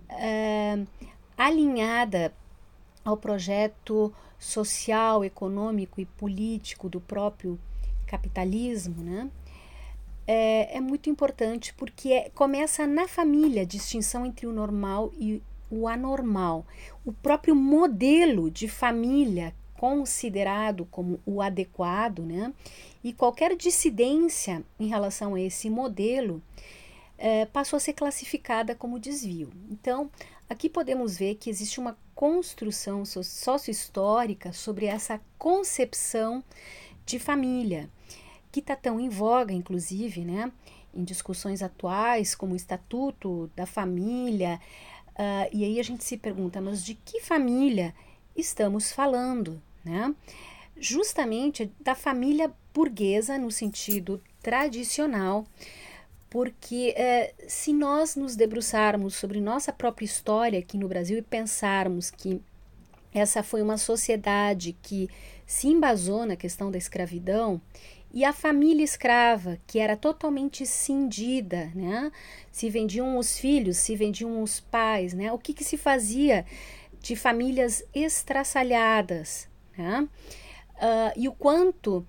é, 0.09 0.83
alinhada 1.37 2.33
ao 3.05 3.15
projeto 3.15 4.13
social, 4.37 5.23
econômico 5.23 6.01
e 6.01 6.05
político 6.05 6.89
do 6.89 6.99
próprio 6.99 7.57
capitalismo, 8.05 9.01
né? 9.01 9.29
É, 10.27 10.77
é 10.77 10.79
muito 10.79 11.09
importante 11.09 11.73
porque 11.73 12.11
é, 12.11 12.29
começa 12.29 12.87
na 12.87 13.07
família 13.07 13.63
a 13.63 13.65
distinção 13.65 14.25
entre 14.25 14.47
o 14.47 14.53
normal 14.53 15.11
e 15.17 15.41
o 15.69 15.87
anormal. 15.87 16.65
O 17.05 17.11
próprio 17.11 17.55
modelo 17.55 18.49
de 18.49 18.67
família 18.67 19.53
considerado 19.83 20.85
como 20.89 21.19
o 21.25 21.41
adequado, 21.41 22.23
né? 22.23 22.53
E 23.03 23.11
qualquer 23.11 23.53
dissidência 23.53 24.63
em 24.79 24.87
relação 24.87 25.35
a 25.35 25.41
esse 25.41 25.69
modelo 25.69 26.41
é, 27.17 27.45
passou 27.45 27.75
a 27.75 27.79
ser 27.81 27.91
classificada 27.91 28.75
como 28.75 28.97
desvio. 28.97 29.49
Então, 29.69 30.09
aqui 30.49 30.69
podemos 30.69 31.17
ver 31.17 31.35
que 31.35 31.49
existe 31.49 31.81
uma 31.81 31.97
construção 32.15 33.03
sócio-histórica 33.05 34.53
sobre 34.53 34.85
essa 34.85 35.19
concepção 35.37 36.41
de 37.05 37.19
família, 37.19 37.89
que 38.53 38.61
está 38.61 38.77
tão 38.77 39.01
em 39.01 39.09
voga, 39.09 39.53
inclusive, 39.53 40.23
né? 40.23 40.49
Em 40.93 41.03
discussões 41.03 41.61
atuais, 41.61 42.33
como 42.33 42.53
o 42.53 42.55
Estatuto 42.55 43.51
da 43.53 43.65
Família. 43.65 44.61
Uh, 45.09 45.49
e 45.51 45.65
aí 45.65 45.77
a 45.77 45.83
gente 45.83 46.05
se 46.05 46.15
pergunta, 46.15 46.61
mas 46.61 46.85
de 46.85 46.95
que 46.95 47.19
família 47.19 47.93
estamos 48.37 48.93
falando? 48.93 49.61
né? 49.83 50.15
Justamente 50.77 51.71
da 51.79 51.93
família 51.93 52.51
burguesa 52.73 53.37
no 53.37 53.51
sentido 53.51 54.21
tradicional, 54.41 55.45
porque 56.29 56.93
é, 56.97 57.33
se 57.47 57.71
nós 57.73 58.15
nos 58.15 58.35
debruçarmos 58.35 59.15
sobre 59.15 59.39
nossa 59.39 59.71
própria 59.71 60.05
história 60.05 60.59
aqui 60.59 60.77
no 60.77 60.87
Brasil 60.87 61.17
e 61.17 61.21
pensarmos 61.21 62.09
que 62.09 62.41
essa 63.13 63.43
foi 63.43 63.61
uma 63.61 63.77
sociedade 63.77 64.75
que 64.81 65.07
se 65.45 65.67
embasou 65.67 66.25
na 66.25 66.35
questão 66.35 66.71
da 66.71 66.77
escravidão 66.79 67.61
e 68.13 68.23
a 68.23 68.31
família 68.31 68.83
escrava, 68.83 69.57
que 69.65 69.79
era 69.79 69.97
totalmente 69.97 70.65
cindida, 70.65 71.71
né? 71.73 72.11
Se 72.51 72.69
vendiam 72.69 73.17
os 73.17 73.39
filhos, 73.39 73.77
se 73.77 73.95
vendiam 73.95 74.43
os 74.43 74.59
pais, 74.59 75.13
né? 75.13 75.31
O 75.31 75.39
que, 75.39 75.53
que 75.53 75.63
se 75.63 75.77
fazia 75.77 76.45
de 77.01 77.15
famílias 77.15 77.83
estraçalhadas, 77.93 79.49
né? 79.75 80.07
Uh, 80.75 81.13
e 81.15 81.27
o 81.27 81.31
quanto 81.31 81.97
uh, 81.97 82.05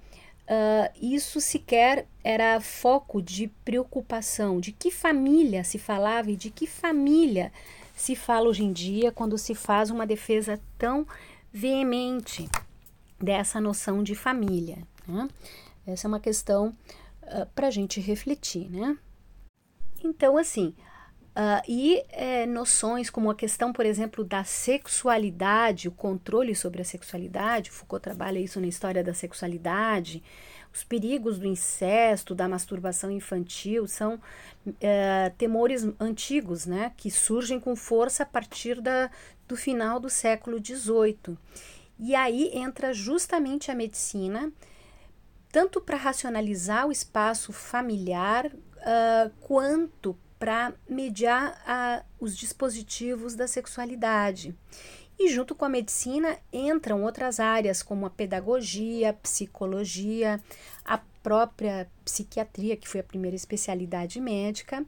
isso 1.00 1.40
sequer 1.40 2.06
era 2.22 2.60
foco 2.60 3.22
de 3.22 3.48
preocupação, 3.64 4.60
de 4.60 4.72
que 4.72 4.90
família 4.90 5.64
se 5.64 5.78
falava 5.78 6.30
e 6.30 6.36
de 6.36 6.50
que 6.50 6.66
família 6.66 7.50
se 7.96 8.14
fala 8.14 8.48
hoje 8.48 8.64
em 8.64 8.72
dia 8.72 9.10
quando 9.10 9.38
se 9.38 9.54
faz 9.54 9.90
uma 9.90 10.06
defesa 10.06 10.60
tão 10.76 11.06
veemente 11.52 12.48
dessa 13.18 13.60
noção 13.60 14.02
de 14.02 14.14
família. 14.14 14.78
Né? 15.06 15.28
Essa 15.86 16.06
é 16.06 16.08
uma 16.08 16.20
questão 16.20 16.74
uh, 17.22 17.46
para 17.54 17.68
a 17.68 17.70
gente 17.70 18.00
refletir, 18.00 18.70
né? 18.70 18.96
Então, 20.02 20.36
assim, 20.36 20.74
Uh, 21.34 21.58
e 21.66 22.04
é, 22.10 22.46
noções 22.46 23.10
como 23.10 23.28
a 23.28 23.34
questão, 23.34 23.72
por 23.72 23.84
exemplo, 23.84 24.22
da 24.22 24.44
sexualidade, 24.44 25.88
o 25.88 25.90
controle 25.90 26.54
sobre 26.54 26.80
a 26.80 26.84
sexualidade, 26.84 27.72
Foucault 27.72 28.04
trabalha 28.04 28.38
isso 28.38 28.60
na 28.60 28.68
história 28.68 29.02
da 29.02 29.12
sexualidade, 29.12 30.22
os 30.72 30.84
perigos 30.84 31.36
do 31.36 31.46
incesto, 31.46 32.36
da 32.36 32.48
masturbação 32.48 33.10
infantil, 33.10 33.88
são 33.88 34.20
é, 34.80 35.32
temores 35.36 35.84
antigos, 35.98 36.66
né, 36.66 36.92
que 36.96 37.10
surgem 37.10 37.58
com 37.58 37.74
força 37.74 38.22
a 38.22 38.26
partir 38.26 38.80
da, 38.80 39.10
do 39.48 39.56
final 39.56 39.98
do 39.98 40.08
século 40.08 40.64
XVIII. 40.64 41.36
E 41.98 42.14
aí 42.14 42.52
entra 42.54 42.92
justamente 42.92 43.72
a 43.72 43.74
medicina, 43.74 44.52
tanto 45.54 45.80
para 45.80 45.96
racionalizar 45.96 46.84
o 46.84 46.90
espaço 46.90 47.52
familiar, 47.52 48.46
uh, 48.46 49.30
quanto 49.38 50.18
para 50.36 50.74
mediar 50.88 51.62
a, 51.64 52.02
os 52.18 52.36
dispositivos 52.36 53.36
da 53.36 53.46
sexualidade. 53.46 54.52
E 55.16 55.28
junto 55.28 55.54
com 55.54 55.64
a 55.64 55.68
medicina 55.68 56.36
entram 56.52 57.04
outras 57.04 57.38
áreas 57.38 57.84
como 57.84 58.04
a 58.04 58.10
pedagogia, 58.10 59.10
a 59.10 59.12
psicologia, 59.12 60.42
a 60.84 60.98
própria 61.22 61.88
psiquiatria, 62.04 62.76
que 62.76 62.88
foi 62.88 62.98
a 62.98 63.04
primeira 63.04 63.36
especialidade 63.36 64.20
médica. 64.20 64.84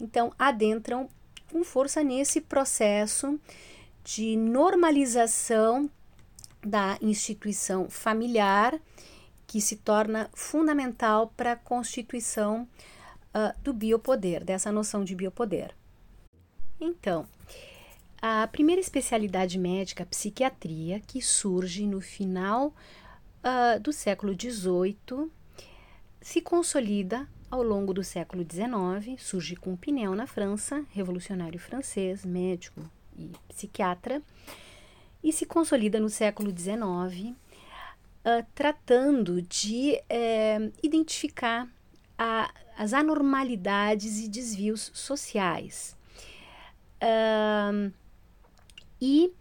Então, 0.00 0.32
adentram 0.38 1.08
com 1.50 1.64
força 1.64 2.04
nesse 2.04 2.40
processo 2.40 3.36
de 4.04 4.36
normalização 4.36 5.90
da 6.64 6.96
instituição 7.02 7.90
familiar, 7.90 8.80
que 9.54 9.60
se 9.60 9.76
torna 9.76 10.28
fundamental 10.34 11.32
para 11.36 11.52
a 11.52 11.56
constituição 11.56 12.66
uh, 13.32 13.56
do 13.62 13.72
biopoder, 13.72 14.44
dessa 14.44 14.72
noção 14.72 15.04
de 15.04 15.14
biopoder. 15.14 15.72
Então, 16.80 17.24
a 18.20 18.48
primeira 18.48 18.80
especialidade 18.80 19.56
médica, 19.56 20.02
a 20.02 20.06
psiquiatria, 20.06 20.98
que 20.98 21.22
surge 21.22 21.86
no 21.86 22.00
final 22.00 22.74
uh, 23.44 23.78
do 23.78 23.92
século 23.92 24.32
XVIII, 24.34 25.30
se 26.20 26.40
consolida 26.40 27.28
ao 27.48 27.62
longo 27.62 27.94
do 27.94 28.02
século 28.02 28.42
XIX, 28.42 29.22
surge 29.22 29.54
com 29.54 29.76
Pinel 29.76 30.16
na 30.16 30.26
França, 30.26 30.84
revolucionário 30.90 31.60
francês, 31.60 32.24
médico 32.24 32.82
e 33.16 33.30
psiquiatra, 33.46 34.20
e 35.22 35.32
se 35.32 35.46
consolida 35.46 36.00
no 36.00 36.08
século 36.08 36.50
XIX, 36.50 37.36
uh, 38.24 38.44
tratando 38.54 39.42
de 39.42 40.00
eh, 40.08 40.70
identificar 40.82 41.68
a 42.18 42.50
as 42.76 42.92
anormalidades 42.92 44.18
e 44.18 44.28
desvios 44.28 44.90
sociais. 44.94 45.96
Um, 47.02 47.92
e, 49.00 49.32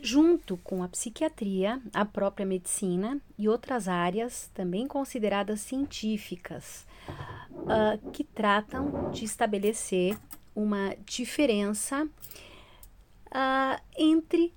junto 0.00 0.56
com 0.58 0.82
a 0.82 0.88
psiquiatria, 0.88 1.80
a 1.92 2.04
própria 2.04 2.46
medicina 2.46 3.20
e 3.38 3.48
outras 3.48 3.88
áreas 3.88 4.50
também 4.54 4.86
consideradas 4.86 5.60
científicas, 5.60 6.86
uh, 7.08 8.10
que 8.10 8.22
tratam 8.22 9.10
de 9.10 9.24
estabelecer 9.24 10.16
uma 10.54 10.94
diferença 11.06 12.04
uh, 12.04 13.82
entre 13.96 14.52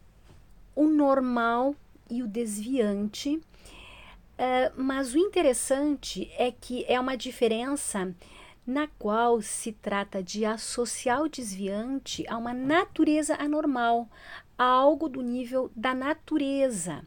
o 0.76 0.88
normal 0.88 1.74
e 2.10 2.22
o 2.24 2.28
desviante 2.28 3.42
Uh, 4.36 4.68
mas 4.76 5.14
o 5.14 5.18
interessante 5.18 6.30
é 6.38 6.52
que 6.52 6.84
é 6.90 7.00
uma 7.00 7.16
diferença 7.16 8.14
na 8.68 8.86
qual 9.00 9.42
se 9.42 9.72
trata 9.72 10.22
de 10.22 10.44
associar 10.44 11.22
o 11.22 11.30
desviante 11.30 12.26
a 12.28 12.38
uma 12.38 12.54
natureza 12.54 13.36
anormal, 13.36 14.10
a 14.58 14.66
algo 14.66 15.08
do 15.08 15.22
nível 15.22 15.72
da 15.74 15.94
natureza. 15.94 17.06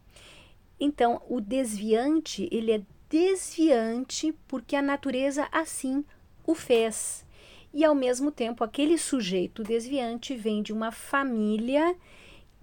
Então, 0.80 1.20
o 1.28 1.38
desviante, 1.38 2.48
ele 2.50 2.72
é 2.72 2.82
desviante 3.10 4.32
porque 4.46 4.74
a 4.74 4.80
natureza 4.80 5.48
assim 5.52 6.04
o 6.46 6.54
fez. 6.54 7.26
E 7.74 7.84
ao 7.84 7.94
mesmo 7.94 8.30
tempo, 8.30 8.64
aquele 8.64 8.96
sujeito 8.96 9.62
desviante 9.62 10.34
vem 10.34 10.62
de 10.62 10.72
uma 10.72 10.90
família 10.90 11.94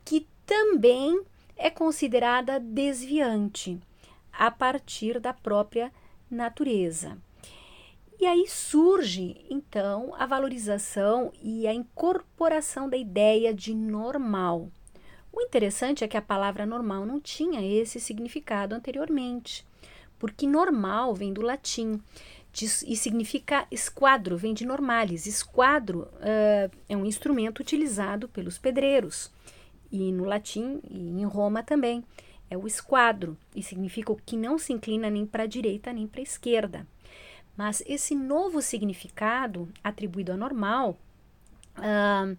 que 0.03 0.25
também 0.43 1.21
é 1.57 1.69
considerada 1.69 2.59
desviante 2.59 3.79
a 4.31 4.51
partir 4.51 5.19
da 5.19 5.33
própria 5.33 5.91
natureza. 6.29 7.17
E 8.19 8.25
aí 8.25 8.45
surge, 8.47 9.45
então, 9.49 10.13
a 10.17 10.25
valorização 10.25 11.31
e 11.41 11.67
a 11.67 11.73
incorporação 11.73 12.89
da 12.89 12.95
ideia 12.95 13.53
de 13.53 13.73
normal. 13.73 14.69
O 15.33 15.41
interessante 15.41 16.03
é 16.03 16.07
que 16.07 16.15
a 16.15 16.21
palavra 16.21 16.65
normal 16.65 17.05
não 17.05 17.19
tinha 17.19 17.61
esse 17.61 17.99
significado 17.99 18.73
anteriormente, 18.73 19.65
porque 20.17 20.47
normal 20.47 21.13
vem 21.13 21.33
do 21.33 21.41
latim 21.41 22.01
e 22.87 22.95
significa 22.95 23.67
esquadro, 23.69 24.37
vem 24.37 24.53
de 24.53 24.65
normalis. 24.65 25.25
Esquadro 25.25 26.07
uh, 26.13 26.71
é 26.87 26.95
um 26.95 27.05
instrumento 27.05 27.59
utilizado 27.59 28.29
pelos 28.29 28.57
pedreiros, 28.57 29.29
e 29.95 30.11
no 30.11 30.25
latim 30.25 30.79
e 30.89 30.97
em 30.97 31.25
Roma 31.25 31.63
também 31.63 32.03
é 32.49 32.57
o 32.57 32.67
esquadro 32.67 33.37
e 33.55 33.63
significa 33.63 34.11
o 34.11 34.15
que 34.15 34.37
não 34.37 34.57
se 34.57 34.73
inclina 34.73 35.09
nem 35.09 35.25
para 35.25 35.43
a 35.43 35.47
direita 35.47 35.91
nem 35.91 36.07
para 36.07 36.21
a 36.21 36.23
esquerda. 36.23 36.87
Mas 37.57 37.81
esse 37.87 38.13
novo 38.13 38.61
significado 38.61 39.69
atribuído 39.83 40.31
ao 40.31 40.37
normal 40.37 40.97
uh, 41.77 42.37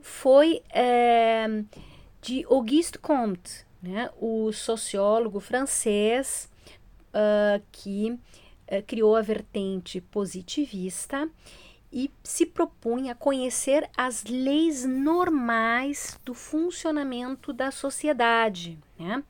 foi 0.00 0.62
uh, 0.70 1.66
de 2.20 2.44
Auguste 2.44 2.98
Comte, 2.98 3.64
né, 3.80 4.10
o 4.20 4.52
sociólogo 4.52 5.38
francês 5.38 6.50
uh, 7.10 7.62
que 7.70 8.18
eh, 8.66 8.82
criou 8.82 9.14
a 9.14 9.22
vertente 9.22 10.00
positivista 10.00 11.30
e 11.92 12.10
se 12.22 12.44
propunha 12.44 13.12
a 13.12 13.16
conhecer 13.16 13.88
as 13.96 14.24
leis 14.24 14.84
normais 14.84 16.18
do 16.24 16.34
funcionamento 16.34 17.52
da 17.52 17.70
sociedade, 17.70 18.78
né? 18.98 19.22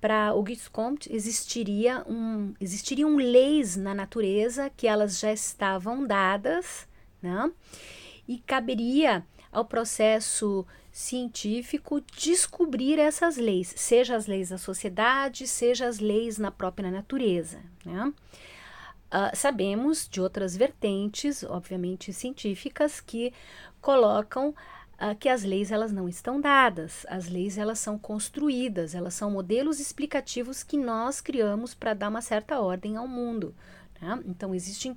para 0.00 0.28
Auguste 0.28 0.70
Comte 0.70 1.12
existiria 1.12 2.04
um, 2.06 2.54
existiriam 2.60 3.16
leis 3.16 3.76
na 3.76 3.94
natureza 3.94 4.70
que 4.70 4.86
elas 4.86 5.18
já 5.18 5.32
estavam 5.32 6.06
dadas, 6.06 6.86
né? 7.20 7.50
E 8.26 8.38
caberia 8.38 9.26
ao 9.50 9.64
processo 9.64 10.66
científico 10.92 12.02
descobrir 12.16 12.98
essas 12.98 13.36
leis, 13.36 13.72
seja 13.76 14.16
as 14.16 14.26
leis 14.26 14.50
da 14.50 14.58
sociedade, 14.58 15.46
seja 15.46 15.86
as 15.86 15.98
leis 15.98 16.38
na 16.38 16.50
própria 16.50 16.90
natureza. 16.90 17.60
Né? 17.84 18.12
Uh, 19.08 19.34
sabemos 19.34 20.06
de 20.06 20.20
outras 20.20 20.54
vertentes, 20.54 21.42
obviamente 21.42 22.12
científicas, 22.12 23.00
que 23.00 23.32
colocam 23.80 24.50
uh, 24.50 25.14
que 25.18 25.30
as 25.30 25.44
leis 25.44 25.72
elas 25.72 25.90
não 25.90 26.08
estão 26.08 26.38
dadas, 26.38 27.06
as 27.08 27.26
leis 27.26 27.56
elas 27.56 27.78
são 27.78 27.98
construídas, 27.98 28.94
elas 28.94 29.14
são 29.14 29.30
modelos 29.30 29.80
explicativos 29.80 30.62
que 30.62 30.76
nós 30.76 31.22
criamos 31.22 31.72
para 31.74 31.94
dar 31.94 32.10
uma 32.10 32.20
certa 32.20 32.60
ordem 32.60 32.96
ao 32.96 33.08
mundo. 33.08 33.54
Né? 33.98 34.22
Então 34.26 34.54
existem 34.54 34.94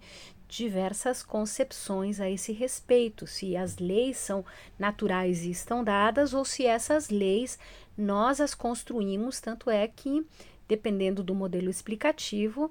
diversas 0.52 1.24
concepções 1.24 2.20
a 2.20 2.30
esse 2.30 2.52
respeito, 2.52 3.26
se 3.26 3.56
as 3.56 3.78
leis 3.78 4.18
são 4.18 4.44
naturais 4.78 5.46
e 5.46 5.52
estão 5.52 5.82
dadas 5.82 6.34
ou 6.34 6.44
se 6.44 6.66
essas 6.66 7.10
leis 7.10 7.58
nós 7.98 8.42
as 8.42 8.54
construímos, 8.54 9.40
tanto 9.40 9.70
é 9.70 9.88
que, 9.88 10.26
dependendo 10.68 11.24
do 11.24 11.34
modelo 11.34 11.70
explicativo, 11.70 12.70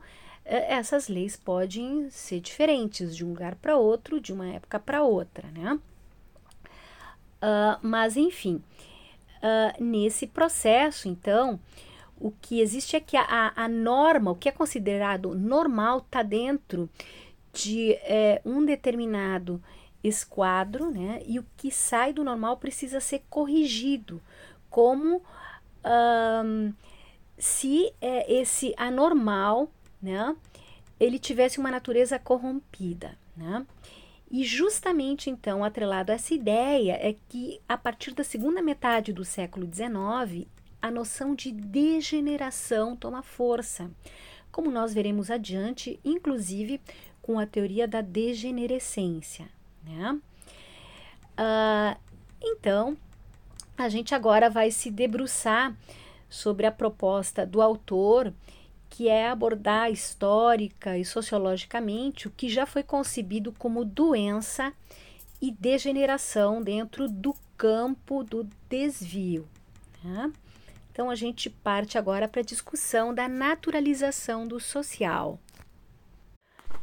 essas 0.51 1.07
leis 1.07 1.37
podem 1.37 2.11
ser 2.11 2.41
diferentes 2.41 3.15
de 3.17 3.25
um 3.25 3.29
lugar 3.29 3.55
para 3.55 3.77
outro, 3.77 4.21
de 4.21 4.33
uma 4.33 4.49
época 4.49 4.81
para 4.81 5.03
outra, 5.03 5.49
né? 5.53 5.79
Uh, 7.41 7.79
mas, 7.81 8.17
enfim, 8.17 8.63
uh, 9.37 9.83
nesse 9.83 10.27
processo, 10.27 11.09
então, 11.09 11.59
o 12.19 12.33
que 12.33 12.61
existe 12.61 12.97
é 12.97 13.01
que 13.01 13.17
a, 13.17 13.53
a 13.55 13.69
norma, 13.69 14.33
o 14.33 14.35
que 14.35 14.49
é 14.49 14.53
considerado 14.53 15.35
normal, 15.35 15.99
está 15.99 16.23
dentro 16.23 16.91
de 17.53 17.93
é, 18.03 18.43
um 18.45 18.65
determinado 18.65 19.63
esquadro, 20.05 20.91
né? 20.91 21.23
E 21.27 21.39
o 21.39 21.47
que 21.57 21.71
sai 21.71 22.13
do 22.13 22.23
normal 22.23 22.57
precisa 22.57 23.01
ser 23.01 23.23
corrigido, 23.31 24.21
como 24.69 25.23
se 27.39 27.93
é, 28.01 28.33
esse 28.33 28.75
anormal, 28.77 29.71
né? 30.03 30.37
Ele 30.99 31.19
tivesse 31.19 31.59
uma 31.59 31.71
natureza 31.71 32.19
corrompida, 32.19 33.17
né? 33.37 33.67
E 34.31 34.45
justamente 34.45 35.29
então, 35.29 35.65
atrelado 35.65 36.13
a 36.13 36.15
essa 36.15 36.33
ideia, 36.33 36.93
é 36.93 37.17
que 37.29 37.61
a 37.69 37.77
partir 37.77 38.15
da 38.15 38.23
segunda 38.23 38.63
metade 38.63 39.13
do 39.13 39.25
século 39.25 39.67
XIX, 39.67 40.47
a 40.81 40.91
noção 40.91 41.35
de 41.35 41.51
degeneração 41.51 42.95
toma 42.95 43.23
força, 43.23 43.91
como 44.53 44.71
nós 44.71 44.95
veremos 44.95 45.31
adiante, 45.31 45.99
inclusive 46.05 46.81
com 47.21 47.39
a 47.39 47.47
teoria 47.47 47.89
da 47.89 48.01
degenerescência. 48.01 49.49
Né? 49.85 50.21
Uh, 51.33 52.01
então, 52.41 52.97
a 53.77 53.89
gente 53.89 54.15
agora 54.15 54.49
vai 54.49 54.71
se 54.71 54.91
debruçar 54.91 55.77
sobre 56.29 56.67
a 56.67 56.73
proposta 56.73 57.45
do 57.45 57.61
autor, 57.61 58.33
que 58.91 59.09
é 59.09 59.29
abordar 59.29 59.91
histórica 59.91 60.99
e 60.99 61.05
sociologicamente 61.05 62.27
o 62.27 62.31
que 62.31 62.49
já 62.49 62.67
foi 62.67 62.83
concebido 62.83 63.53
como 63.53 63.85
doença 63.85 64.73
e 65.41 65.51
degeneração 65.51 66.61
dentro 66.61 67.09
do 67.09 67.35
campo 67.57 68.25
do 68.25 68.47
desvio. 68.69 69.49
Né? 70.03 70.33
Então, 70.93 71.09
a 71.09 71.15
gente 71.15 71.49
parte 71.49 71.97
agora 71.97 72.29
para 72.29 72.41
a 72.41 72.45
discussão 72.45 73.15
da 73.15 73.29
naturalização 73.29 74.47
do 74.47 74.59
social. 74.59 75.39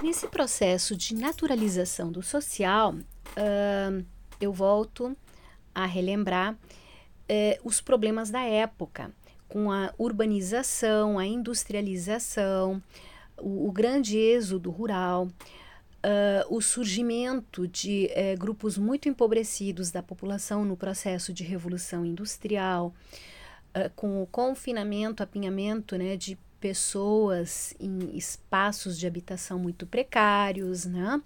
Nesse 0.01 0.27
processo 0.27 0.95
de 0.95 1.13
naturalização 1.13 2.11
do 2.11 2.23
social, 2.23 2.93
uh, 2.93 4.05
eu 4.39 4.53
volto 4.53 5.15
a 5.75 5.85
relembrar 5.85 6.53
uh, 6.53 6.57
os 7.63 7.81
problemas 7.81 8.29
da 8.29 8.41
época, 8.41 9.11
com 9.47 9.71
a 9.71 9.93
urbanização, 9.97 11.17
a 11.17 11.25
industrialização, 11.25 12.81
o, 13.37 13.67
o 13.67 13.71
grande 13.71 14.17
êxodo 14.17 14.69
rural, 14.69 15.25
uh, 15.25 16.55
o 16.55 16.61
surgimento 16.61 17.67
de 17.67 18.09
eh, 18.11 18.35
grupos 18.35 18.77
muito 18.77 19.07
empobrecidos 19.09 19.91
da 19.91 20.03
população 20.03 20.65
no 20.65 20.77
processo 20.77 21.33
de 21.33 21.43
revolução 21.43 22.05
industrial, 22.05 22.93
com 23.95 24.23
o 24.23 24.25
confinamento, 24.25 25.21
apinhamento 25.21 25.95
né, 25.99 26.17
de 26.17 26.35
pessoas 26.59 27.75
em 27.79 28.15
espaços 28.17 28.97
de 28.97 29.05
habitação 29.05 29.59
muito 29.59 29.85
precários, 29.85 30.85
né? 30.85 31.21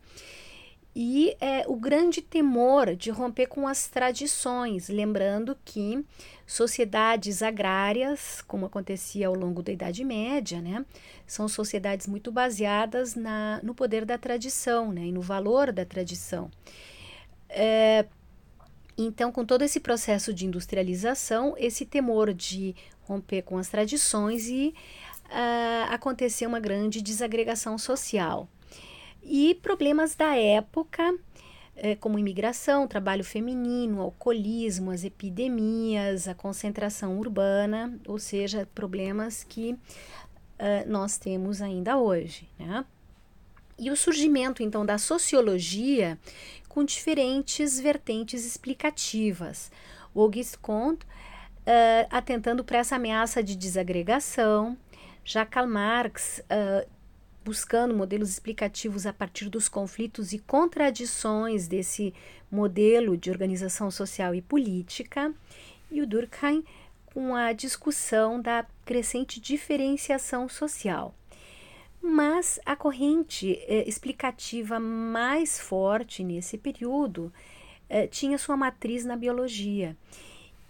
E 0.93 1.35
é, 1.39 1.63
o 1.67 1.75
grande 1.75 2.21
temor 2.21 2.95
de 2.95 3.09
romper 3.11 3.47
com 3.47 3.65
as 3.65 3.87
tradições, 3.87 4.89
lembrando 4.89 5.57
que 5.63 6.05
sociedades 6.45 7.41
agrárias, 7.41 8.41
como 8.41 8.65
acontecia 8.65 9.27
ao 9.27 9.33
longo 9.33 9.63
da 9.63 9.71
Idade 9.71 10.03
Média, 10.03 10.59
né, 10.61 10.85
são 11.25 11.47
sociedades 11.47 12.07
muito 12.07 12.29
baseadas 12.29 13.15
na, 13.15 13.61
no 13.63 13.73
poder 13.73 14.03
da 14.03 14.17
tradição 14.17 14.91
né, 14.91 15.05
e 15.05 15.11
no 15.13 15.21
valor 15.21 15.71
da 15.71 15.85
tradição. 15.85 16.51
É, 17.47 18.05
então, 18.97 19.31
com 19.31 19.45
todo 19.45 19.61
esse 19.61 19.79
processo 19.79 20.33
de 20.33 20.45
industrialização, 20.45 21.55
esse 21.57 21.85
temor 21.85 22.33
de 22.33 22.75
romper 23.03 23.41
com 23.43 23.57
as 23.57 23.69
tradições 23.69 24.47
e 24.47 24.73
uh, 25.27 25.93
aconteceu 25.93 26.49
uma 26.49 26.59
grande 26.59 27.01
desagregação 27.01 27.77
social. 27.77 28.47
E 29.23 29.55
problemas 29.55 30.15
da 30.15 30.35
época, 30.35 31.15
eh, 31.75 31.95
como 31.95 32.19
imigração, 32.19 32.87
trabalho 32.87 33.23
feminino, 33.23 34.01
alcoolismo, 34.01 34.91
as 34.91 35.03
epidemias, 35.03 36.27
a 36.27 36.35
concentração 36.35 37.17
urbana, 37.17 37.97
ou 38.07 38.19
seja, 38.19 38.67
problemas 38.73 39.43
que 39.43 39.73
uh, 39.73 39.77
nós 40.87 41.17
temos 41.17 41.61
ainda 41.61 41.97
hoje. 41.97 42.49
Né? 42.59 42.85
E 43.77 43.89
o 43.89 43.95
surgimento, 43.95 44.61
então, 44.61 44.85
da 44.85 44.97
sociologia 44.97 46.19
com 46.69 46.83
diferentes 46.85 47.79
vertentes 47.79 48.45
explicativas. 48.45 49.71
O 50.13 50.29
Comte 50.61 51.05
uh, 51.05 52.07
atentando 52.09 52.63
para 52.63 52.77
essa 52.77 52.95
ameaça 52.95 53.43
de 53.43 53.55
desagregação, 53.55 54.77
já 55.23 55.45
Karl 55.45 55.67
Marx, 55.67 56.39
uh, 56.39 56.87
buscando 57.43 57.95
modelos 57.95 58.29
explicativos 58.29 59.05
a 59.05 59.13
partir 59.13 59.49
dos 59.49 59.67
conflitos 59.67 60.33
e 60.33 60.39
contradições 60.39 61.67
desse 61.67 62.13
modelo 62.51 63.17
de 63.17 63.29
organização 63.29 63.89
social 63.89 64.35
e 64.35 64.41
política, 64.41 65.33
e 65.91 66.01
o 66.01 66.07
Durkheim 66.07 66.63
com 67.05 67.35
a 67.35 67.51
discussão 67.51 68.41
da 68.41 68.65
crescente 68.85 69.39
diferenciação 69.39 70.47
social. 70.47 71.13
Mas 72.01 72.59
a 72.65 72.75
corrente 72.75 73.59
eh, 73.67 73.83
explicativa 73.87 74.79
mais 74.79 75.59
forte 75.59 76.23
nesse 76.23 76.57
período 76.57 77.31
eh, 77.89 78.07
tinha 78.07 78.37
sua 78.37 78.57
matriz 78.57 79.05
na 79.05 79.15
biologia 79.15 79.95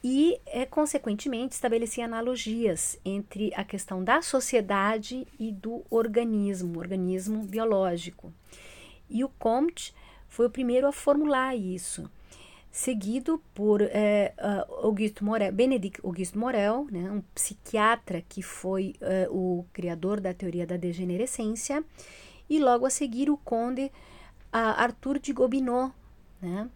e, 0.04 0.40
é, 0.48 0.66
consequentemente, 0.66 1.54
estabelecia 1.54 2.06
analogias 2.06 3.00
entre 3.06 3.54
a 3.56 3.64
questão 3.64 4.04
da 4.04 4.22
sociedade 4.22 5.28
e 5.40 5.52
do 5.52 5.84
organismo, 5.90 6.80
organismo 6.80 7.44
biológico. 7.44 8.34
E 9.10 9.24
o 9.24 9.30
Comte 9.30 9.94
foi 10.28 10.48
o 10.48 10.50
primeiro 10.50 10.88
a 10.88 10.92
formular 10.92 11.56
isso, 11.56 12.10
seguido 12.72 13.44
por 13.54 13.82
é, 13.82 14.34
Auguste 14.82 15.24
Morel, 15.24 15.52
Benedict 15.52 16.00
Auguste 16.04 16.38
Morel, 16.38 16.88
né, 16.90 17.12
um 17.12 17.22
psiquiatra 17.36 18.24
que 18.28 18.42
foi 18.42 18.96
é, 19.02 19.28
o 19.30 19.66
criador 19.74 20.22
da 20.22 20.34
teoria 20.34 20.66
da 20.66 20.78
degenerescência, 20.78 21.84
e 22.50 22.60
logo 22.60 22.86
a 22.86 22.90
seguir 22.90 23.30
o 23.30 23.38
conde 23.38 23.92
Arthur 24.52 25.20
de 25.20 25.32
Gobineau, 25.32 25.94
né, 26.42 26.70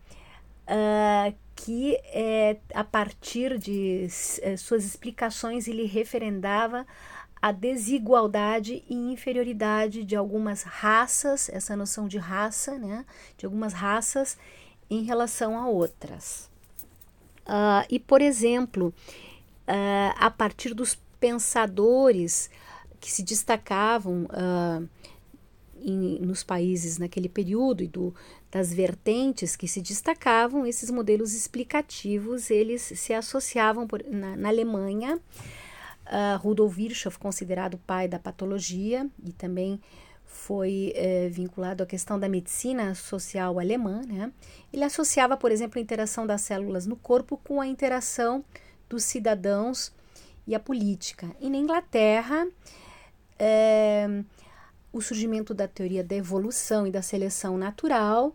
uh, 0.68 1.36
que 1.56 1.96
é, 2.06 2.58
a 2.74 2.84
partir 2.84 3.58
de 3.58 4.08
é, 4.42 4.58
suas 4.58 4.84
explicações 4.84 5.68
ele 5.68 5.86
referendava 5.86 6.86
a 7.42 7.52
desigualdade 7.52 8.84
e 8.90 8.94
inferioridade 8.94 10.04
de 10.04 10.16
algumas 10.16 10.64
raças, 10.64 11.48
essa 11.50 11.76
noção 11.76 12.08
de 12.08 12.18
raça, 12.18 12.78
né, 12.78 13.06
de 13.38 13.46
algumas 13.46 13.72
raças 13.72 14.38
em 14.90 15.04
relação 15.04 15.58
a 15.58 15.68
outras. 15.68 16.50
Uh, 17.46 17.86
e, 17.90 18.00
por 18.00 18.22
exemplo, 18.22 18.94
uh, 19.68 20.16
a 20.18 20.32
partir 20.32 20.74
dos 20.74 20.96
pensadores 21.20 22.50
que 23.00 23.12
se 23.12 23.22
destacavam 23.22 24.24
uh, 24.24 24.90
em, 25.86 26.20
nos 26.20 26.44
países 26.44 26.98
naquele 26.98 27.30
período 27.30 27.84
e 27.84 27.88
do, 27.88 28.14
das 28.52 28.74
vertentes 28.74 29.56
que 29.56 29.68
se 29.68 29.82
destacavam, 29.82 30.66
esses 30.66 30.90
modelos 30.90 31.34
explicativos 31.34 32.50
eles 32.50 32.82
se 32.82 33.14
associavam 33.14 33.88
por, 33.88 34.04
na, 34.10 34.36
na, 34.36 34.50
Alemanha 34.50 35.20
Uh, 36.06 36.38
Rudolf 36.38 36.76
Virchow, 36.76 37.12
considerado 37.18 37.80
pai 37.80 38.08
da 38.08 38.20
patologia 38.20 39.10
e 39.24 39.32
também 39.34 39.82
foi 40.24 40.92
é, 40.96 41.30
vinculado 41.30 41.82
à 41.82 41.86
questão 41.86 42.20
da 42.20 42.30
medicina 42.30 42.94
social 42.94 43.58
alemã, 43.60 44.02
né? 44.06 44.32
Ele 44.72 44.84
associava, 44.84 45.36
por 45.38 45.52
exemplo, 45.52 45.80
a 45.80 45.82
interação 45.82 46.28
das 46.28 46.42
células 46.42 46.86
no 46.86 46.96
corpo 46.96 47.38
com 47.38 47.60
a 47.60 47.66
interação 47.66 48.44
dos 48.88 49.04
cidadãos 49.04 49.92
e 50.46 50.54
a 50.54 50.60
política. 50.60 51.28
E 51.40 51.50
na 51.50 51.58
Inglaterra, 51.58 52.48
é, 53.40 54.24
o 54.96 55.02
surgimento 55.02 55.54
da 55.54 55.68
teoria 55.68 56.02
da 56.02 56.16
evolução 56.16 56.88
e 56.88 56.92
da 56.92 57.02
seleção 57.02 57.58
natural, 57.58 58.34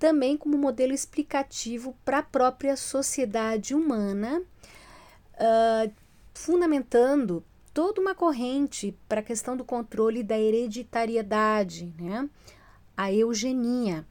também 0.00 0.36
como 0.36 0.58
modelo 0.58 0.92
explicativo 0.92 1.96
para 2.04 2.18
a 2.18 2.22
própria 2.24 2.76
sociedade 2.76 3.72
humana, 3.72 4.42
uh, 5.34 5.92
fundamentando 6.34 7.44
toda 7.72 8.00
uma 8.00 8.16
corrente 8.16 8.98
para 9.08 9.20
a 9.20 9.22
questão 9.22 9.56
do 9.56 9.64
controle 9.64 10.24
da 10.24 10.36
hereditariedade, 10.36 11.94
né? 11.96 12.28
a 12.96 13.12
eugenia, 13.12 14.04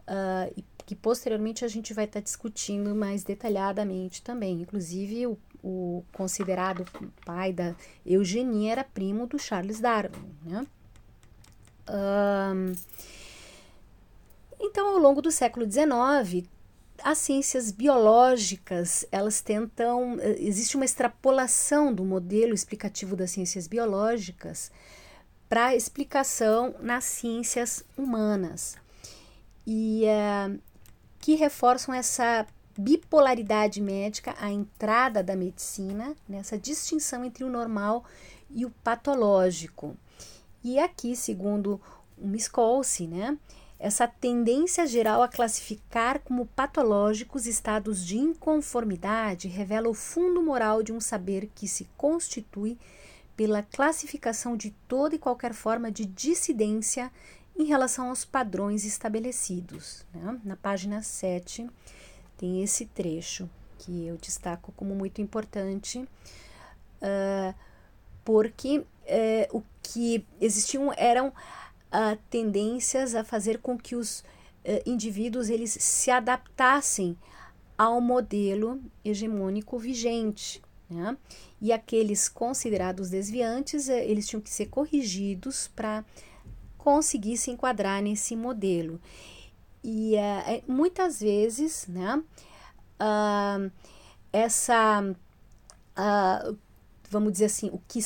uh, 0.00 0.64
que 0.84 0.96
posteriormente 0.96 1.64
a 1.64 1.68
gente 1.68 1.94
vai 1.94 2.06
estar 2.06 2.18
tá 2.18 2.24
discutindo 2.24 2.92
mais 2.92 3.22
detalhadamente 3.22 4.20
também. 4.20 4.62
Inclusive, 4.62 5.28
o, 5.28 5.38
o, 5.62 6.04
considerado 6.12 6.84
pai 7.24 7.52
da 7.52 7.76
eugenia 8.04 8.72
era 8.72 8.82
primo 8.82 9.28
do 9.28 9.38
Charles 9.38 9.78
Darwin. 9.78 10.34
Né? 10.44 10.66
Então, 14.58 14.88
ao 14.88 14.98
longo 14.98 15.22
do 15.22 15.30
século 15.30 15.66
XIX, 15.70 16.46
as 17.02 17.18
ciências 17.18 17.70
biológicas, 17.70 19.06
elas 19.10 19.40
tentam, 19.40 20.18
eh, 20.20 20.36
existe 20.38 20.76
uma 20.76 20.84
extrapolação 20.84 21.92
do 21.92 22.04
modelo 22.04 22.54
explicativo 22.54 23.16
das 23.16 23.30
ciências 23.30 23.66
biológicas 23.66 24.70
para 25.48 25.74
explicação 25.74 26.74
nas 26.80 27.04
ciências 27.04 27.82
humanas 27.96 28.76
e 29.66 30.04
uh, 30.04 30.60
que 31.18 31.34
reforçam 31.34 31.92
essa 31.94 32.46
bipolaridade 32.78 33.80
médica, 33.80 34.34
a 34.38 34.50
entrada 34.50 35.22
da 35.22 35.34
medicina, 35.34 36.14
nessa 36.28 36.56
distinção 36.56 37.24
entre 37.24 37.44
o 37.44 37.50
normal 37.50 38.04
e 38.48 38.64
o 38.64 38.70
patológico. 38.70 39.96
E 40.62 40.78
aqui, 40.78 41.16
segundo 41.16 41.80
Miskolci, 42.18 43.06
né, 43.06 43.38
essa 43.78 44.06
tendência 44.06 44.86
geral 44.86 45.22
a 45.22 45.28
classificar 45.28 46.20
como 46.20 46.44
patológicos 46.44 47.46
estados 47.46 48.04
de 48.04 48.18
inconformidade 48.18 49.48
revela 49.48 49.88
o 49.88 49.94
fundo 49.94 50.42
moral 50.42 50.82
de 50.82 50.92
um 50.92 51.00
saber 51.00 51.48
que 51.54 51.66
se 51.66 51.88
constitui 51.96 52.76
pela 53.34 53.62
classificação 53.62 54.54
de 54.54 54.70
toda 54.86 55.14
e 55.14 55.18
qualquer 55.18 55.54
forma 55.54 55.90
de 55.90 56.04
dissidência 56.04 57.10
em 57.56 57.64
relação 57.64 58.10
aos 58.10 58.22
padrões 58.22 58.84
estabelecidos. 58.84 60.04
Né? 60.12 60.38
Na 60.44 60.56
página 60.56 61.02
7 61.02 61.66
tem 62.36 62.62
esse 62.62 62.84
trecho 62.84 63.48
que 63.78 64.06
eu 64.06 64.18
destaco 64.18 64.72
como 64.72 64.94
muito 64.94 65.22
importante, 65.22 66.00
uh, 66.00 67.54
porque 68.22 68.84
uh, 69.10 69.58
o 69.58 69.62
que 69.82 70.24
existiam 70.40 70.92
eram 70.96 71.32
uh, 71.90 72.16
tendências 72.30 73.14
a 73.14 73.24
fazer 73.24 73.58
com 73.58 73.76
que 73.76 73.94
os 73.94 74.20
uh, 74.20 74.24
indivíduos 74.86 75.50
eles 75.50 75.70
se 75.72 76.10
adaptassem 76.10 77.16
ao 77.76 78.00
modelo 78.00 78.80
hegemônico 79.04 79.78
vigente. 79.78 80.62
Né? 80.88 81.16
E 81.60 81.72
aqueles 81.72 82.28
considerados 82.28 83.10
desviantes, 83.10 83.88
uh, 83.88 83.92
eles 83.92 84.26
tinham 84.28 84.40
que 84.40 84.50
ser 84.50 84.66
corrigidos 84.66 85.68
para 85.68 86.04
conseguir 86.78 87.36
se 87.36 87.50
enquadrar 87.50 88.02
nesse 88.02 88.34
modelo. 88.34 89.00
E 89.82 90.14
é, 90.14 90.62
muitas 90.66 91.20
vezes, 91.20 91.86
né, 91.86 92.22
essa, 94.30 95.02
vamos 97.10 97.32
dizer 97.32 97.46
assim, 97.46 97.70
o 97.70 97.80
que 97.88 97.98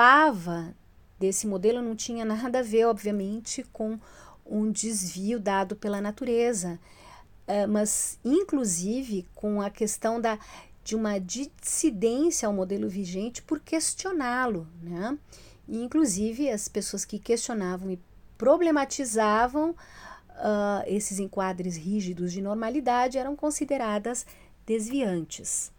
escapava 0.00 0.74
desse 1.18 1.46
modelo 1.46 1.82
não 1.82 1.94
tinha 1.94 2.24
nada 2.24 2.60
a 2.60 2.62
ver, 2.62 2.86
obviamente, 2.86 3.62
com 3.70 3.98
um 4.46 4.72
desvio 4.72 5.38
dado 5.38 5.76
pela 5.76 6.00
natureza, 6.00 6.80
uh, 7.46 7.68
mas 7.68 8.18
inclusive 8.24 9.26
com 9.34 9.60
a 9.60 9.68
questão 9.68 10.18
da, 10.18 10.38
de 10.82 10.96
uma 10.96 11.18
dissidência 11.18 12.48
ao 12.48 12.54
modelo 12.54 12.88
vigente 12.88 13.42
por 13.42 13.60
questioná-lo, 13.60 14.66
né? 14.82 15.18
E, 15.68 15.82
inclusive 15.82 16.50
as 16.50 16.66
pessoas 16.66 17.04
que 17.04 17.18
questionavam 17.18 17.90
e 17.90 18.00
problematizavam 18.38 19.70
uh, 19.70 20.82
esses 20.86 21.18
enquadres 21.18 21.76
rígidos 21.76 22.32
de 22.32 22.40
normalidade 22.40 23.18
eram 23.18 23.36
consideradas 23.36 24.24
desviantes. 24.64 25.70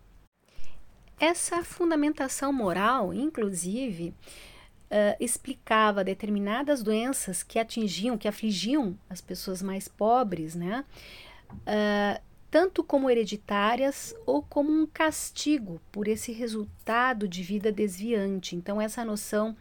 Essa 1.22 1.64
fundamentação 1.64 2.52
moral, 2.52 3.14
inclusive, 3.14 4.10
uh, 4.10 5.16
explicava 5.20 6.04
determinadas 6.04 6.82
doenças 6.82 7.44
que 7.44 7.60
atingiam, 7.60 8.18
que 8.18 8.28
afligiam 8.28 8.98
as 9.08 9.22
pessoas 9.22 9.62
mais 9.62 9.88
pobres, 9.88 10.56
né? 10.56 10.84
Uh, 11.52 12.20
tanto 12.50 12.84
como 12.84 13.08
hereditárias 13.08 14.16
ou 14.26 14.42
como 14.42 14.72
um 14.72 14.88
castigo 14.88 15.80
por 15.92 16.08
esse 16.08 16.32
resultado 16.32 17.28
de 17.28 17.44
vida 17.44 17.72
desviante. 17.72 18.56
Então, 18.56 18.82
essa 18.82 19.06
noção, 19.06 19.56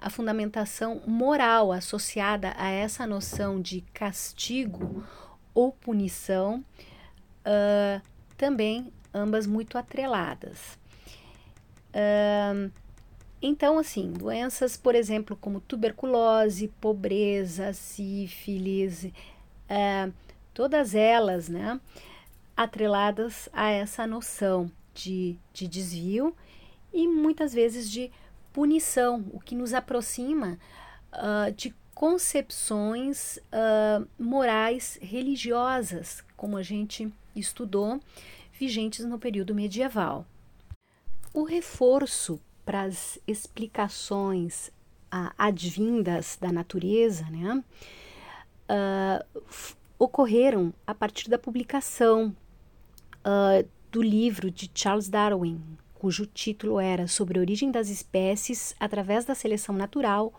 a 0.00 0.08
fundamentação 0.08 1.02
moral 1.04 1.72
associada 1.72 2.54
a 2.56 2.70
essa 2.70 3.08
noção 3.08 3.60
de 3.60 3.80
castigo 3.92 5.04
ou 5.52 5.72
punição, 5.72 6.64
uh, 7.44 8.00
também 8.36 8.92
ambas 9.12 9.48
muito 9.48 9.76
atreladas. 9.76 10.80
Uh, 11.94 12.70
então, 13.40 13.78
assim, 13.78 14.12
doenças, 14.12 14.76
por 14.76 14.94
exemplo, 14.94 15.36
como 15.36 15.60
tuberculose, 15.60 16.68
pobreza, 16.80 17.72
sífilis, 17.72 19.08
é, 19.68 20.10
todas 20.54 20.94
elas, 20.94 21.48
né, 21.48 21.80
atreladas 22.56 23.48
a 23.52 23.68
essa 23.68 24.06
noção 24.06 24.70
de, 24.94 25.36
de 25.52 25.66
desvio 25.66 26.36
e 26.92 27.08
muitas 27.08 27.52
vezes 27.52 27.90
de 27.90 28.12
punição, 28.52 29.24
o 29.32 29.40
que 29.40 29.56
nos 29.56 29.74
aproxima 29.74 30.58
uh, 31.12 31.50
de 31.52 31.74
concepções 31.94 33.38
uh, 33.38 34.06
morais 34.18 34.98
religiosas, 35.00 36.22
como 36.36 36.56
a 36.56 36.62
gente 36.62 37.12
estudou, 37.34 38.00
vigentes 38.52 39.04
no 39.04 39.18
período 39.18 39.54
medieval. 39.54 40.26
O 41.34 41.44
reforço 41.44 42.40
para 42.64 42.82
as 42.82 43.18
explicações 43.26 44.70
advindas 45.36 46.38
da 46.40 46.50
natureza, 46.50 47.24
né, 47.30 47.62
uh, 48.68 49.40
ocorreram 49.98 50.72
a 50.86 50.94
partir 50.94 51.28
da 51.28 51.38
publicação 51.38 52.34
uh, 53.18 53.68
do 53.90 54.02
livro 54.02 54.50
de 54.50 54.70
Charles 54.74 55.08
Darwin, 55.08 55.60
cujo 55.94 56.26
título 56.26 56.80
era 56.80 57.06
Sobre 57.06 57.38
a 57.38 57.42
origem 57.42 57.70
das 57.70 57.88
espécies 57.88 58.74
através 58.80 59.24
da 59.24 59.34
seleção 59.34 59.74
natural 59.74 60.32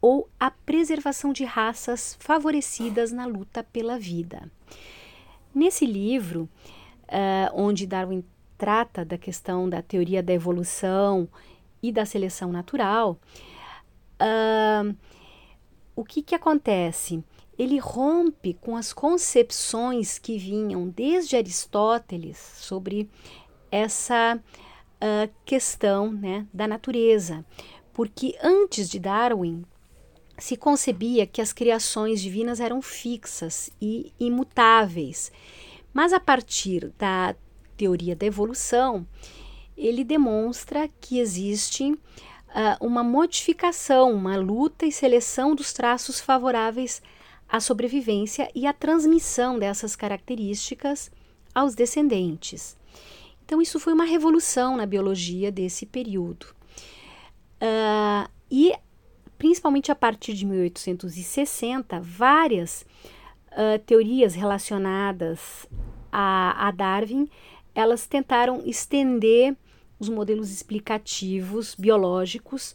ou 0.00 0.28
a 0.38 0.50
preservação 0.50 1.32
de 1.32 1.44
raças 1.44 2.16
favorecidas 2.20 3.10
na 3.10 3.24
luta 3.24 3.64
pela 3.64 3.98
vida. 3.98 4.50
Nesse 5.54 5.86
livro, 5.86 6.48
uh, 7.04 7.50
onde 7.54 7.86
Darwin 7.86 8.22
trata 8.56 9.04
da 9.04 9.18
questão 9.18 9.68
da 9.68 9.82
teoria 9.82 10.22
da 10.22 10.32
evolução 10.32 11.28
e 11.82 11.92
da 11.92 12.06
seleção 12.06 12.50
natural, 12.50 13.18
uh, 14.20 14.96
o 15.94 16.04
que, 16.04 16.22
que 16.22 16.34
acontece? 16.34 17.22
Ele 17.58 17.78
rompe 17.78 18.54
com 18.54 18.76
as 18.76 18.92
concepções 18.92 20.18
que 20.18 20.38
vinham 20.38 20.88
desde 20.88 21.36
Aristóteles 21.36 22.36
sobre 22.38 23.08
essa 23.70 24.36
uh, 24.36 25.32
questão 25.44 26.12
né, 26.12 26.46
da 26.52 26.66
natureza, 26.66 27.44
porque 27.92 28.36
antes 28.42 28.88
de 28.88 28.98
Darwin 28.98 29.64
se 30.38 30.56
concebia 30.56 31.26
que 31.26 31.40
as 31.40 31.52
criações 31.52 32.20
divinas 32.20 32.58
eram 32.58 32.82
fixas 32.82 33.70
e 33.80 34.12
imutáveis. 34.18 35.30
Mas 35.92 36.12
a 36.12 36.18
partir 36.18 36.92
da 36.98 37.36
teoria 37.76 38.16
da 38.16 38.26
evolução, 38.26 39.06
ele 39.76 40.04
demonstra 40.04 40.88
que 41.00 41.18
existe 41.18 41.92
uh, 41.92 41.98
uma 42.80 43.02
modificação, 43.02 44.12
uma 44.12 44.36
luta 44.36 44.86
e 44.86 44.92
seleção 44.92 45.54
dos 45.54 45.72
traços 45.72 46.20
favoráveis 46.20 47.02
à 47.48 47.60
sobrevivência 47.60 48.50
e 48.54 48.66
à 48.66 48.72
transmissão 48.72 49.58
dessas 49.58 49.96
características 49.96 51.10
aos 51.54 51.74
descendentes. 51.74 52.76
Então, 53.44 53.60
isso 53.60 53.78
foi 53.78 53.92
uma 53.92 54.04
revolução 54.04 54.76
na 54.76 54.86
biologia 54.86 55.52
desse 55.52 55.84
período. 55.84 56.46
Uh, 57.60 58.28
e, 58.50 58.72
principalmente 59.36 59.92
a 59.92 59.94
partir 59.94 60.34
de 60.34 60.46
1860, 60.46 62.00
várias 62.00 62.86
uh, 63.52 63.78
teorias 63.84 64.34
relacionadas 64.34 65.66
a, 66.10 66.68
a 66.68 66.70
Darwin, 66.70 67.28
elas 67.74 68.06
tentaram 68.06 68.62
estender 68.64 69.56
os 69.98 70.08
modelos 70.08 70.50
explicativos 70.50 71.74
biológicos 71.74 72.74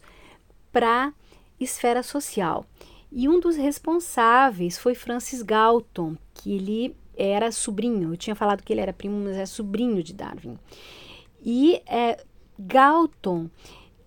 para 0.72 1.12
esfera 1.58 2.02
social. 2.02 2.64
E 3.12 3.28
um 3.28 3.40
dos 3.40 3.56
responsáveis 3.56 4.78
foi 4.78 4.94
Francis 4.94 5.42
Galton, 5.42 6.16
que 6.34 6.54
ele 6.54 6.96
era 7.16 7.50
sobrinho, 7.52 8.12
eu 8.12 8.16
tinha 8.16 8.36
falado 8.36 8.62
que 8.62 8.72
ele 8.72 8.80
era 8.80 8.92
primo, 8.92 9.24
mas 9.24 9.36
é 9.36 9.44
sobrinho 9.44 10.02
de 10.02 10.14
Darwin. 10.14 10.56
E 11.44 11.82
é, 11.86 12.22
Galton, 12.58 13.50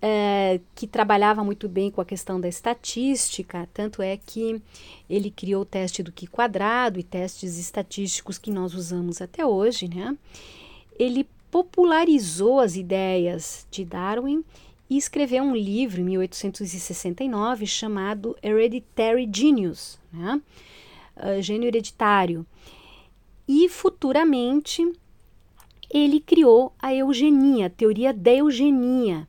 é, 0.01 0.59
que 0.73 0.87
trabalhava 0.87 1.43
muito 1.43 1.69
bem 1.69 1.91
com 1.91 2.01
a 2.01 2.05
questão 2.05 2.39
da 2.39 2.47
estatística, 2.47 3.69
tanto 3.73 4.01
é 4.01 4.17
que 4.17 4.61
ele 5.09 5.29
criou 5.29 5.61
o 5.61 5.65
teste 5.65 6.01
do 6.01 6.11
Q 6.11 6.27
quadrado 6.27 6.99
e 6.99 7.03
testes 7.03 7.57
estatísticos 7.57 8.37
que 8.37 8.51
nós 8.51 8.73
usamos 8.73 9.21
até 9.21 9.45
hoje, 9.45 9.87
né? 9.87 10.17
Ele 10.97 11.27
popularizou 11.51 12.59
as 12.59 12.75
ideias 12.75 13.67
de 13.69 13.85
Darwin 13.85 14.43
e 14.89 14.97
escreveu 14.97 15.43
um 15.43 15.55
livro 15.55 16.01
em 16.01 16.03
1869 16.03 17.65
chamado 17.65 18.35
Hereditary 18.41 19.29
Genius, 19.31 19.99
né? 20.11 20.41
uh, 21.17 21.41
gênio 21.41 21.67
hereditário. 21.67 22.45
E 23.47 23.67
futuramente 23.69 24.91
ele 25.91 26.19
criou 26.19 26.73
a 26.81 26.93
eugenia, 26.93 27.67
a 27.67 27.69
teoria 27.69 28.13
da 28.13 28.33
eugenia, 28.33 29.27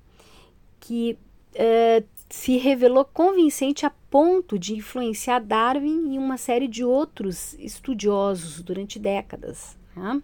que 0.80 1.18
uh, 1.52 2.04
se 2.28 2.56
revelou 2.56 3.04
convincente 3.04 3.84
a 3.84 3.90
ponto 4.10 4.58
de 4.58 4.74
influenciar 4.74 5.40
Darwin 5.40 6.14
e 6.14 6.18
uma 6.18 6.36
série 6.36 6.66
de 6.66 6.84
outros 6.84 7.54
estudiosos 7.54 8.60
durante 8.62 8.98
décadas. 8.98 9.76
Né? 9.94 10.22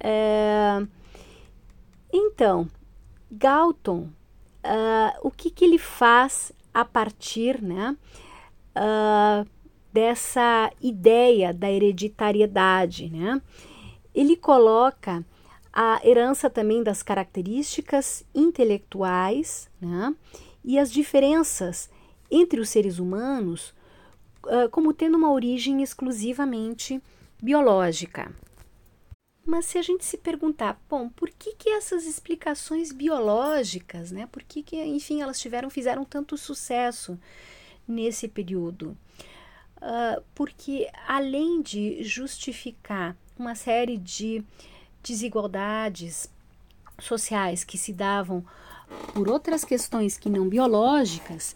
Uh, 0.00 0.88
então, 2.12 2.68
Galton, 3.30 4.08
uh, 4.64 5.18
o 5.22 5.30
que, 5.30 5.50
que 5.50 5.64
ele 5.64 5.78
faz 5.78 6.52
a 6.72 6.84
partir 6.84 7.62
né, 7.62 7.96
uh, 8.76 9.48
dessa 9.92 10.70
ideia 10.80 11.52
da 11.52 11.70
hereditariedade? 11.70 13.10
Né? 13.10 13.40
Ele 14.14 14.36
coloca 14.36 15.24
a 15.72 16.00
herança 16.02 16.48
também 16.48 16.82
das 16.82 17.02
características 17.02 18.24
intelectuais 18.34 19.68
né, 19.80 20.14
e 20.64 20.78
as 20.78 20.90
diferenças 20.90 21.90
entre 22.30 22.60
os 22.60 22.68
seres 22.68 22.98
humanos 22.98 23.74
uh, 24.44 24.68
como 24.70 24.92
tendo 24.92 25.16
uma 25.16 25.32
origem 25.32 25.82
exclusivamente 25.82 27.02
biológica. 27.42 28.32
Mas 29.46 29.66
se 29.66 29.78
a 29.78 29.82
gente 29.82 30.04
se 30.04 30.18
perguntar, 30.18 30.76
bom, 30.90 31.08
por 31.08 31.30
que, 31.30 31.54
que 31.54 31.68
essas 31.68 32.04
explicações 32.04 32.90
biológicas, 32.90 34.10
né? 34.10 34.26
Por 34.32 34.42
que, 34.42 34.60
que, 34.60 34.82
enfim, 34.84 35.22
elas 35.22 35.38
tiveram, 35.38 35.70
fizeram 35.70 36.04
tanto 36.04 36.36
sucesso 36.36 37.16
nesse 37.86 38.26
período? 38.26 38.96
Uh, 39.76 40.20
porque 40.34 40.90
além 41.06 41.62
de 41.62 42.02
justificar 42.02 43.16
uma 43.38 43.54
série 43.54 43.96
de 43.96 44.42
desigualdades 45.00 46.28
sociais 46.98 47.62
que 47.62 47.78
se 47.78 47.92
davam 47.92 48.44
por 49.14 49.28
outras 49.28 49.64
questões 49.64 50.18
que 50.18 50.28
não 50.28 50.48
biológicas, 50.48 51.54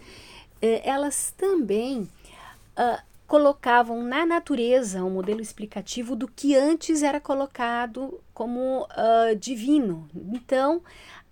eh, 0.63 0.83
elas 0.85 1.33
também 1.37 2.03
uh, 2.03 3.10
colocavam 3.31 4.03
na 4.03 4.27
natureza 4.27 5.05
um 5.05 5.11
modelo 5.11 5.41
explicativo 5.41 6.17
do 6.17 6.27
que 6.27 6.57
antes 6.57 7.01
era 7.01 7.21
colocado 7.21 8.21
como 8.35 8.83
uh, 8.83 9.37
divino. 9.37 10.09
Então, 10.33 10.83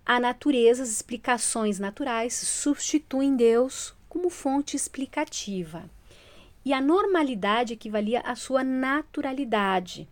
a 0.05 0.17
natureza, 0.17 0.81
as 0.81 0.87
explicações 0.87 1.77
naturais 1.77 2.33
substituem 2.33 3.35
Deus 3.35 3.93
como 4.07 4.29
fonte 4.29 4.77
explicativa. 4.77 5.89
E 6.63 6.71
a 6.71 6.79
normalidade 6.79 7.73
equivalia 7.73 8.21
à 8.21 8.33
sua 8.33 8.63
naturalidade. 8.63 10.07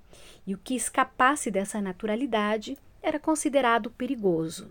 E 0.45 0.53
o 0.53 0.57
que 0.57 0.75
escapasse 0.75 1.49
dessa 1.49 1.79
naturalidade 1.79 2.77
era 3.01 3.17
considerado 3.17 3.89
perigoso. 3.91 4.69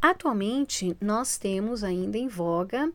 Atualmente, 0.00 0.96
nós 1.00 1.38
temos 1.38 1.84
ainda 1.84 2.18
em 2.18 2.26
voga 2.26 2.90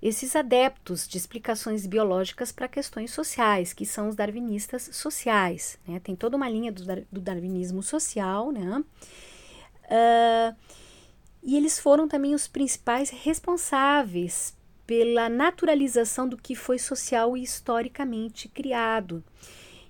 esses 0.00 0.36
adeptos 0.36 1.08
de 1.08 1.16
explicações 1.16 1.86
biológicas 1.86 2.52
para 2.52 2.68
questões 2.68 3.10
sociais, 3.10 3.72
que 3.72 3.86
são 3.86 4.08
os 4.08 4.14
darwinistas 4.14 4.90
sociais. 4.92 5.78
Né? 5.86 6.00
Tem 6.00 6.14
toda 6.14 6.36
uma 6.36 6.48
linha 6.48 6.70
do, 6.70 6.84
do 7.10 7.20
darwinismo 7.20 7.82
social, 7.82 8.52
né? 8.52 8.84
Uh, 9.84 10.56
e 11.42 11.56
eles 11.56 11.78
foram 11.78 12.08
também 12.08 12.34
os 12.34 12.48
principais 12.48 13.10
responsáveis 13.10 14.56
pela 14.86 15.28
naturalização 15.28 16.28
do 16.28 16.36
que 16.36 16.54
foi 16.54 16.78
social 16.78 17.36
e 17.36 17.42
historicamente 17.42 18.48
criado. 18.48 19.24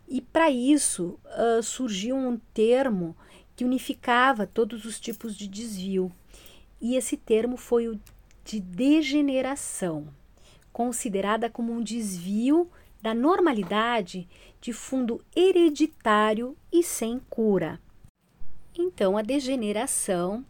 E 0.09 0.21
para 0.21 0.51
isso 0.51 1.19
uh, 1.25 1.63
surgiu 1.63 2.17
um 2.17 2.39
termo 2.55 3.17
que 3.57 3.65
unificava 3.65 4.47
todos 4.47 4.85
os 4.85 5.01
tipos 5.01 5.35
de 5.37 5.49
desvio. 5.49 6.13
E 6.81 6.95
esse 6.95 7.17
termo 7.17 7.57
foi 7.57 7.89
o 7.89 7.99
de 8.47 8.61
degeneração, 8.61 10.07
considerada 10.73 11.51
como 11.51 11.73
um 11.73 11.83
desvio 11.83 12.71
da 13.03 13.13
normalidade 13.13 14.29
de 14.61 14.73
fundo 14.73 15.21
hereditário 15.35 16.57
e 16.73 16.83
sem 16.83 17.19
cura. 17.29 17.81
Então, 18.79 19.17
a 19.17 19.23
degeneração 19.23 20.47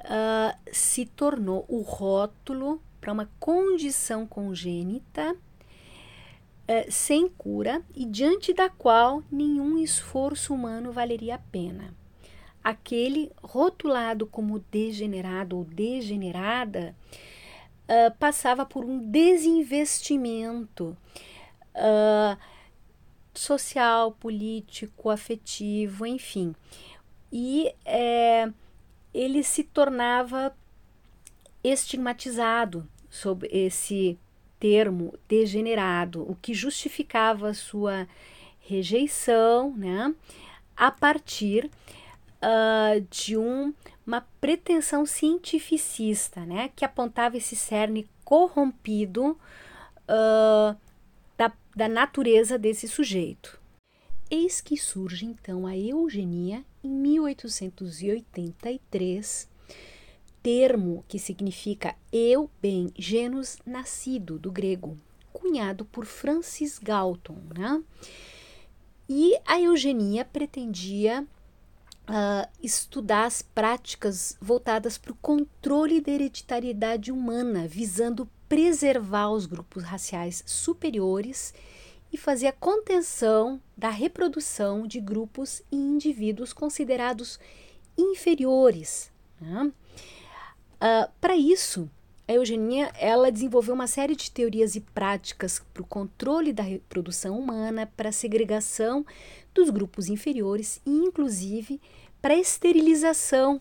uh, 0.00 0.56
se 0.72 1.04
tornou 1.04 1.64
o 1.68 1.80
rótulo 1.80 2.80
para 3.00 3.12
uma 3.12 3.28
condição 3.40 4.24
congênita 4.24 5.32
uh, 5.32 6.90
sem 6.92 7.28
cura 7.28 7.82
e 7.94 8.04
diante 8.04 8.54
da 8.54 8.68
qual 8.68 9.22
nenhum 9.32 9.78
esforço 9.78 10.54
humano 10.54 10.92
valeria 10.92 11.34
a 11.34 11.38
pena 11.38 11.92
aquele 12.66 13.30
rotulado 13.40 14.26
como 14.26 14.58
degenerado 14.58 15.56
ou 15.56 15.62
degenerada 15.62 16.96
uh, 17.84 18.12
passava 18.18 18.66
por 18.66 18.84
um 18.84 18.98
desinvestimento 18.98 20.96
uh, 21.76 22.36
social, 23.32 24.10
político, 24.18 25.10
afetivo, 25.10 26.04
enfim. 26.04 26.56
E 27.30 27.72
é, 27.84 28.50
ele 29.14 29.44
se 29.44 29.62
tornava 29.62 30.52
estigmatizado 31.62 32.88
sob 33.08 33.48
esse 33.52 34.18
termo 34.58 35.14
degenerado, 35.28 36.28
o 36.28 36.34
que 36.34 36.52
justificava 36.52 37.54
sua 37.54 38.08
rejeição, 38.58 39.72
né, 39.76 40.12
a 40.76 40.90
partir 40.90 41.70
uh, 42.46 43.00
de 43.10 43.36
um, 43.36 43.74
uma 44.06 44.20
pretensão 44.40 45.04
cientificista, 45.04 46.46
né, 46.46 46.70
que 46.76 46.84
apontava 46.84 47.36
esse 47.36 47.56
cerne 47.56 48.08
corrompido 48.24 49.36
uh, 50.08 50.76
da, 51.36 51.52
da 51.74 51.88
natureza 51.88 52.56
desse 52.56 52.86
sujeito. 52.86 53.58
Eis 54.30 54.60
que 54.60 54.76
surge 54.76 55.26
então 55.26 55.66
a 55.66 55.76
eugenia 55.76 56.64
em 56.82 56.90
1883, 56.90 59.48
termo 60.42 61.04
que 61.06 61.18
significa 61.18 61.94
eu 62.12 62.50
bem, 62.60 62.92
genus 62.96 63.58
nascido, 63.64 64.38
do 64.38 64.50
grego, 64.50 64.98
cunhado 65.32 65.84
por 65.84 66.04
Francis 66.06 66.76
Galton. 66.78 67.38
Né? 67.56 67.80
E 69.08 69.38
a 69.46 69.60
eugenia 69.60 70.24
pretendia 70.24 71.24
uh, 72.08 72.48
estudar 72.62 73.24
as 73.24 73.42
práticas 73.42 74.36
voltadas 74.40 74.98
para 74.98 75.12
o 75.12 75.16
controle 75.16 76.00
da 76.00 76.10
hereditariedade 76.10 77.12
humana, 77.12 77.66
visando 77.66 78.28
preservar 78.48 79.30
os 79.30 79.46
grupos 79.46 79.82
raciais 79.82 80.42
superiores 80.46 81.52
e 82.12 82.16
fazer 82.16 82.46
a 82.46 82.52
contenção 82.52 83.60
da 83.76 83.90
reprodução 83.90 84.86
de 84.86 85.00
grupos 85.00 85.62
e 85.70 85.76
indivíduos 85.76 86.52
considerados 86.52 87.38
inferiores. 87.98 89.10
Né? 89.40 89.72
Uh, 90.76 91.10
para 91.20 91.36
isso, 91.36 91.90
a 92.28 92.32
eugenia 92.32 92.90
ela 92.98 93.30
desenvolveu 93.30 93.74
uma 93.74 93.86
série 93.86 94.16
de 94.16 94.30
teorias 94.30 94.74
e 94.74 94.80
práticas 94.80 95.62
para 95.72 95.82
o 95.82 95.86
controle 95.86 96.52
da 96.52 96.62
reprodução 96.62 97.38
humana, 97.38 97.90
para 97.96 98.08
a 98.08 98.12
segregação 98.12 99.04
dos 99.56 99.70
grupos 99.70 100.08
inferiores 100.08 100.80
e, 100.86 100.90
inclusive, 100.90 101.80
para 102.20 102.34
a 102.34 102.38
esterilização 102.38 103.60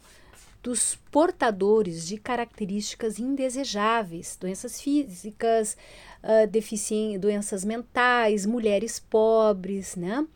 dos 0.62 0.96
portadores 1.12 2.08
de 2.08 2.18
características 2.18 3.20
indesejáveis, 3.20 4.36
doenças 4.40 4.82
físicas, 4.82 5.78
uh, 6.24 7.20
doenças 7.20 7.64
mentais, 7.64 8.46
mulheres 8.46 9.00
pobres, 9.00 9.96
né? 9.96 10.28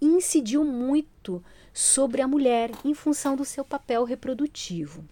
Incidiu 0.00 0.64
muito 0.64 1.44
sobre 1.72 2.22
a 2.22 2.28
mulher 2.28 2.70
em 2.84 2.94
função 2.94 3.36
do 3.36 3.44
seu 3.44 3.64
papel 3.64 4.04
reprodutivo. 4.04 5.04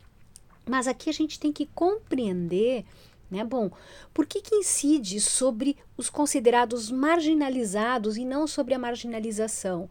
Mas 0.66 0.88
aqui 0.88 1.10
a 1.10 1.12
gente 1.12 1.38
tem 1.38 1.52
que 1.52 1.66
compreender, 1.66 2.84
né? 3.32 3.42
Bom, 3.42 3.70
por 4.12 4.26
que, 4.26 4.42
que 4.42 4.54
incide 4.54 5.18
sobre 5.18 5.76
os 5.96 6.10
considerados 6.10 6.90
marginalizados 6.90 8.18
e 8.18 8.26
não 8.26 8.46
sobre 8.46 8.74
a 8.74 8.78
marginalização? 8.78 9.88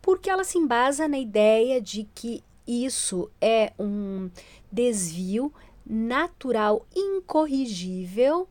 Porque 0.00 0.30
ela 0.30 0.44
se 0.44 0.58
embasa 0.58 1.08
na 1.08 1.18
ideia 1.18 1.80
de 1.80 2.08
que 2.14 2.42
isso 2.64 3.28
é 3.40 3.72
um 3.76 4.30
desvio 4.70 5.52
natural 5.84 6.86
incorrigível, 6.94 8.48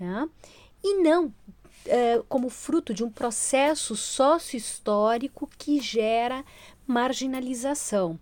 né? 0.00 0.28
e 0.82 0.94
não 1.00 1.32
é, 1.86 2.20
como 2.28 2.50
fruto 2.50 2.92
de 2.92 3.04
um 3.04 3.10
processo 3.10 3.94
sócio-histórico 3.94 5.48
que 5.56 5.80
gera 5.80 6.44
marginalização. 6.84 8.18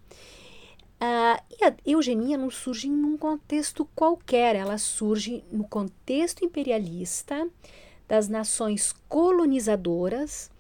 Uh, 0.99 1.43
e 1.61 1.65
a 1.65 1.75
eugenia 1.85 2.39
não 2.39 2.51
surge 2.51 2.89
em 2.89 3.05
um 3.05 3.19
contexto 3.19 3.85
qualquer, 3.95 4.57
ela 4.57 4.79
surge 4.79 5.45
no 5.53 5.65
contexto 5.65 6.45
imperialista 6.45 7.47
das 8.09 8.29
nações 8.29 8.95
colonizadoras, 9.09 10.51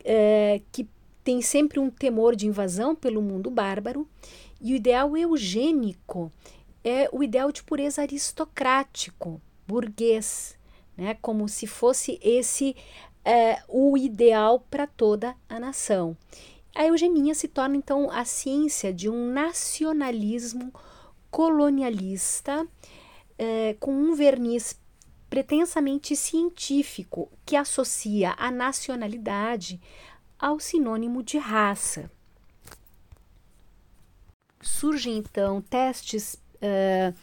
uh, 0.00 0.62
que 0.70 0.86
tem 1.24 1.40
sempre 1.40 1.78
um 1.78 1.88
temor 1.88 2.36
de 2.36 2.46
invasão 2.46 2.94
pelo 2.94 3.22
mundo 3.22 3.50
bárbaro, 3.50 4.06
e 4.60 4.74
o 4.74 4.76
ideal 4.76 5.16
eugênico 5.16 6.30
é 6.84 7.08
o 7.12 7.22
ideal 7.22 7.50
de 7.50 7.62
pureza 7.62 8.02
aristocrático, 8.02 9.40
burguês, 9.66 10.56
né? 10.96 11.16
como 11.22 11.48
se 11.48 11.66
fosse 11.66 12.18
esse 12.22 12.76
é, 13.24 13.62
o 13.68 13.96
ideal 13.96 14.60
para 14.70 14.86
toda 14.86 15.34
a 15.48 15.58
nação. 15.58 16.16
A 16.74 16.86
eugenia 16.86 17.34
se 17.34 17.48
torna 17.48 17.76
então 17.76 18.10
a 18.10 18.24
ciência 18.24 18.92
de 18.92 19.08
um 19.08 19.30
nacionalismo 19.32 20.72
colonialista 21.30 22.66
é, 23.38 23.74
com 23.80 23.92
um 23.92 24.14
verniz 24.14 24.78
pretensamente 25.28 26.14
científico 26.14 27.30
que 27.44 27.56
associa 27.56 28.34
a 28.36 28.50
nacionalidade 28.50 29.80
ao 30.38 30.60
sinônimo 30.60 31.22
de 31.22 31.38
raça. 31.38 32.10
Surgem 34.60 35.16
então 35.16 35.62
testes 35.62 36.34
uh, 36.34 37.14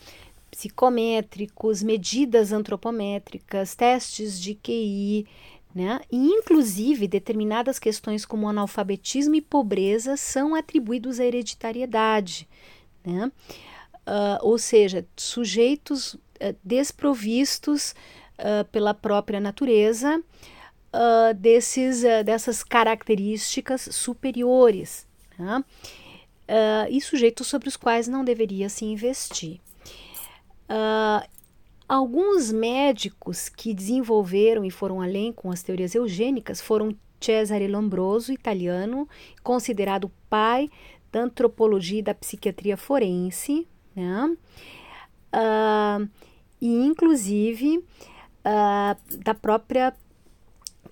psicométricos, 0.50 1.84
medidas 1.84 2.52
antropométricas, 2.52 3.76
testes 3.76 4.40
de 4.40 4.56
QI, 4.56 5.28
né? 5.74 6.00
E, 6.12 6.18
inclusive, 6.18 7.08
determinadas 7.08 7.78
questões 7.78 8.26
como 8.26 8.50
analfabetismo 8.50 9.36
e 9.36 9.42
pobreza 9.42 10.18
são 10.18 10.56
atribuídos 10.56 11.20
à 11.20 11.26
hereditariedade, 11.26 12.48
né? 13.06 13.32
Uh, 14.08 14.40
ou 14.42 14.58
seja, 14.58 15.06
sujeitos 15.16 16.16
uh, 16.16 16.20
desprovistos 16.64 17.94
uh, 18.40 18.66
pela 18.72 18.94
própria 18.94 19.40
natureza 19.40 20.22
uh, 20.94 21.34
desses, 21.36 22.04
uh, 22.04 22.24
dessas 22.24 22.64
características 22.64 23.88
superiores 23.92 25.08
né? 25.38 25.64
e 26.90 27.00
sujeitos 27.00 27.46
sobre 27.46 27.70
os 27.70 27.78
quais 27.78 28.08
não 28.08 28.26
deveria 28.26 28.70
se 28.70 28.84
investir. 28.84 29.60
Alguns 31.90 32.52
médicos 32.52 33.50
que 33.50 33.74
desenvolveram 33.74 34.64
e 34.64 34.70
foram 34.70 35.02
além 35.02 35.34
com 35.34 35.50
as 35.50 35.64
teorias 35.64 35.96
eugênicas 35.96 36.62
foram 36.62 36.96
Cesare 37.20 37.68
Lombroso, 37.68 38.32
italiano, 38.32 39.10
considerado 39.44 40.12
pai 40.30 40.70
da 41.12 41.22
antropologia 41.22 42.00
e 42.00 42.04
da 42.04 42.14
psiquiatria 42.14 42.78
forense, 42.78 43.68
né? 43.96 44.38
e 46.62 46.68
inclusive 46.68 47.84
da 49.24 49.34
própria 49.34 49.94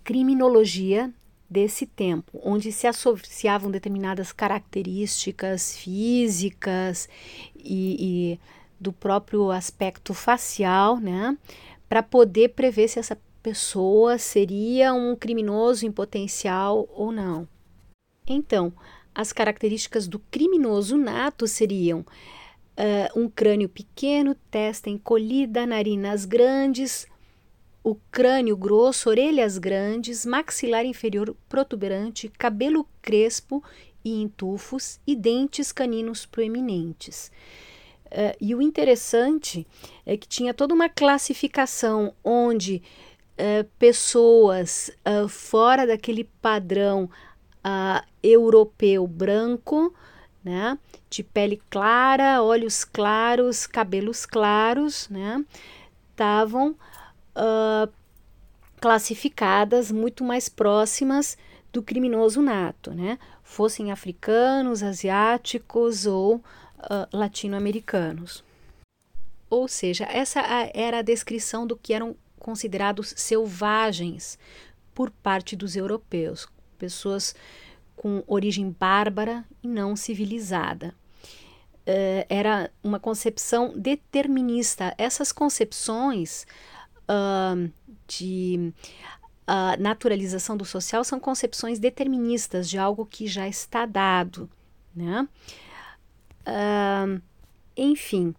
criminologia 0.04 1.14
desse 1.50 1.86
tempo, 1.86 2.39
onde 2.43 2.72
se 2.72 2.88
associavam 2.88 3.72
determinadas 3.72 4.34
características 4.34 5.78
físicas 5.78 7.08
e, 7.56 8.36
e 8.36 8.39
do 8.80 8.93
próprio 8.93 9.51
aspecto 9.51 10.13
facial, 10.13 10.97
né, 10.97 11.38
para 11.88 12.03
poder 12.03 12.49
prever 12.49 12.88
se 12.88 12.99
essa 12.99 13.17
pessoa 13.41 14.17
seria 14.17 14.93
um 14.93 15.15
criminoso 15.15 15.86
em 15.86 15.91
potencial 15.91 16.88
ou 16.91 17.11
não. 17.11 17.47
Então, 18.28 18.73
as 19.15 19.32
características 19.32 20.07
do 20.07 20.19
criminoso 20.19 20.97
nato 20.97 21.47
seriam 21.47 22.01
uh, 22.01 23.19
um 23.19 23.30
crânio 23.30 23.69
pequeno, 23.69 24.36
testa 24.51 24.89
encolhida, 24.89 25.65
narinas 25.65 26.25
grandes, 26.25 27.07
o 27.84 27.95
crânio 28.11 28.57
grosso, 28.57 29.09
orelhas 29.09 29.57
grandes, 29.57 30.25
maxilar 30.25 30.86
inferior 30.86 31.36
protuberante, 31.47 32.30
cabelo 32.38 32.86
crespo 33.01 33.63
e 34.03 34.21
em 34.21 34.28
tufos 34.28 34.99
e 35.07 35.15
dentes 35.15 35.71
caninos 35.71 36.25
proeminentes. 36.25 37.32
Uh, 38.12 38.36
e 38.39 38.55
o 38.55 38.62
interessante 38.62 39.68
é 40.05 40.16
que 40.16 40.28
tinha 40.28 40.53
toda 40.53 40.74
uma 40.74 40.89
classificação 40.89 42.14
onde 42.24 42.82
uh, 43.34 43.64
pessoas 43.78 44.89
uh, 45.05 45.28
fora 45.28 45.86
daquele 45.86 46.24
padrão 46.41 47.10
europeu 48.24 49.05
branco, 49.05 49.93
né, 50.41 50.80
de 51.10 51.22
pele 51.22 51.62
clara, 51.70 52.41
olhos 52.41 52.86
claros, 52.86 53.68
cabelos 53.68 54.26
claros, 54.26 55.10
né, 55.10 55.43
estavam 56.12 56.78
uh, 57.36 57.91
classificadas 58.80 59.91
muito 59.91 60.24
mais 60.24 60.47
próximas 60.47 61.38
do 61.72 61.82
criminoso 61.82 62.41
nato, 62.41 62.91
né? 62.91 63.20
Fossem 63.43 63.91
africanos, 63.91 64.82
asiáticos 64.82 66.05
ou 66.05 66.43
uh, 66.80 67.07
latino-americanos. 67.15 68.43
Ou 69.49 69.67
seja, 69.67 70.05
essa 70.05 70.41
era 70.73 70.99
a 70.99 71.01
descrição 71.01 71.65
do 71.65 71.78
que 71.78 71.93
eram 71.93 72.15
considerados 72.38 73.13
selvagens 73.15 74.38
por 74.93 75.09
parte 75.09 75.55
dos 75.55 75.75
europeus, 75.75 76.47
pessoas 76.78 77.36
com 77.95 78.23
origem 78.28 78.75
bárbara 78.78 79.45
e 79.63 79.67
não 79.67 79.95
civilizada. 79.95 80.93
Uh, 81.88 82.25
era 82.28 82.69
uma 82.84 82.99
concepção 82.99 83.73
determinista. 83.78 84.93
Essas 84.97 85.32
concepções 85.32 86.45
uh, 87.03 87.71
de 88.07 88.73
uh, 89.47 89.82
naturalização 89.82 90.57
do 90.57 90.65
social 90.65 91.03
são 91.03 91.19
concepções 91.19 91.80
deterministas 91.80 92.69
de 92.69 92.78
algo 92.78 93.05
que 93.05 93.25
já 93.25 93.47
está 93.47 93.86
dado, 93.86 94.49
né? 94.95 95.28
Uh, 96.48 97.22
enfim, 97.76 98.34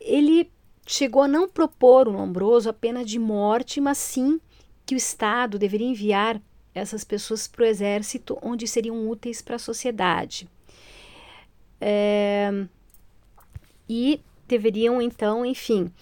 ele 0.00 0.50
chegou 0.86 1.22
a 1.22 1.28
não 1.28 1.48
propor 1.48 2.08
o 2.08 2.12
Lombroso 2.12 2.70
a 2.70 2.72
pena 2.72 3.04
de 3.04 3.18
morte, 3.18 3.80
mas 3.80 3.98
sim 3.98 4.40
que 4.86 4.94
o 4.94 4.98
Estado 4.98 5.58
deveria 5.58 5.86
enviar 5.86 6.40
essas 6.74 7.04
pessoas 7.04 7.46
para 7.46 7.62
o 7.62 7.66
exército, 7.66 8.38
onde 8.42 8.66
seriam 8.66 9.08
úteis 9.08 9.42
para 9.42 9.56
a 9.56 9.58
sociedade. 9.58 10.48
É, 11.80 12.66
e 13.88 14.20
deveriam, 14.48 15.00
então, 15.00 15.44
enfim, 15.44 15.92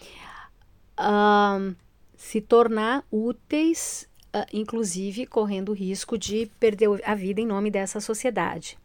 uh, 0.99 1.75
se 2.17 2.41
tornar 2.41 3.05
úteis, 3.11 4.09
uh, 4.35 4.47
inclusive 4.53 5.27
correndo 5.27 5.71
o 5.71 5.75
risco 5.75 6.17
de 6.17 6.51
perder 6.59 6.89
a 7.05 7.15
vida 7.15 7.41
em 7.41 7.47
nome 7.47 7.71
dessa 7.71 8.01
sociedade. 8.01 8.79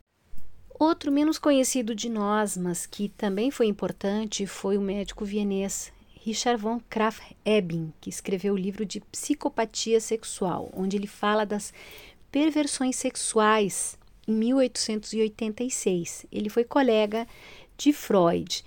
Outro 0.79 1.11
menos 1.11 1.37
conhecido 1.37 1.93
de 1.93 2.09
nós, 2.09 2.57
mas 2.57 2.85
que 2.85 3.09
também 3.09 3.51
foi 3.51 3.67
importante, 3.67 4.47
foi 4.47 4.77
o 4.77 4.81
médico 4.81 5.23
vienês 5.23 5.93
Richard 6.25 6.61
von 6.61 6.79
Krafft-Ebing, 6.89 7.93
que 7.99 8.09
escreveu 8.09 8.53
o 8.53 8.57
livro 8.57 8.85
de 8.85 9.01
Psicopatia 9.01 9.99
Sexual, 9.99 10.71
onde 10.73 10.95
ele 10.95 11.07
fala 11.07 11.45
das 11.45 11.73
perversões 12.31 12.95
sexuais 12.95 13.97
em 14.27 14.33
1886. 14.33 16.25
Ele 16.31 16.49
foi 16.49 16.63
colega 16.63 17.27
de 17.77 17.91
Freud. 17.91 18.63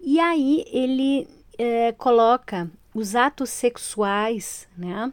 E 0.00 0.20
aí 0.20 0.64
ele 0.68 1.28
é, 1.58 1.92
coloca 1.92 2.70
os 2.94 3.14
atos 3.14 3.50
sexuais, 3.50 4.68
né, 4.76 5.12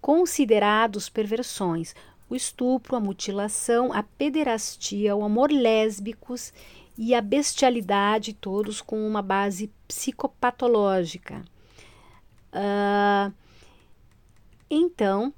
considerados 0.00 1.08
perversões, 1.08 1.94
o 2.28 2.34
estupro, 2.34 2.96
a 2.96 3.00
mutilação, 3.00 3.92
a 3.92 4.02
pederastia, 4.02 5.14
o 5.14 5.24
amor 5.24 5.50
lésbicos 5.50 6.52
e 6.98 7.14
a 7.14 7.20
bestialidade, 7.20 8.32
todos 8.32 8.80
com 8.80 9.06
uma 9.06 9.22
base 9.22 9.70
psicopatológica. 9.86 11.44
Uh, 12.52 13.32
então, 14.70 15.32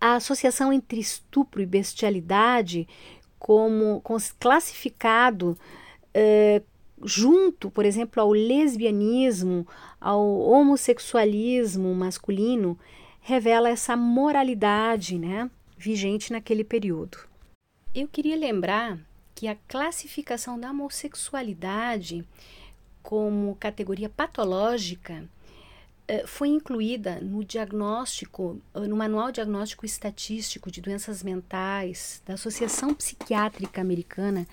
a 0.00 0.16
associação 0.16 0.72
entre 0.72 1.00
estupro 1.00 1.60
e 1.62 1.66
bestialidade, 1.66 2.86
como 3.38 4.02
classificado 4.38 5.58
uh, 6.14 6.64
junto, 7.02 7.70
por 7.70 7.84
exemplo, 7.84 8.22
ao 8.22 8.32
lesbianismo, 8.32 9.66
ao 10.00 10.38
homossexualismo 10.40 11.94
masculino, 11.94 12.78
revela 13.26 13.68
essa 13.68 13.96
moralidade 13.96 15.18
né, 15.18 15.50
vigente 15.76 16.32
naquele 16.32 16.62
período. 16.62 17.18
Eu 17.92 18.06
queria 18.06 18.36
lembrar 18.36 19.00
que 19.34 19.48
a 19.48 19.56
classificação 19.66 20.60
da 20.60 20.70
homossexualidade 20.70 22.24
como 23.02 23.56
categoria 23.56 24.08
patológica 24.08 25.28
eh, 26.06 26.24
foi 26.24 26.50
incluída 26.50 27.20
no 27.20 27.42
diagnóstico, 27.42 28.62
eh, 28.72 28.86
no 28.86 28.94
Manual 28.94 29.32
Diagnóstico 29.32 29.84
Estatístico 29.84 30.70
de 30.70 30.80
Doenças 30.80 31.20
Mentais 31.24 32.22
da 32.24 32.34
Associação 32.34 32.94
Psiquiátrica 32.94 33.80
Americana 33.80 34.46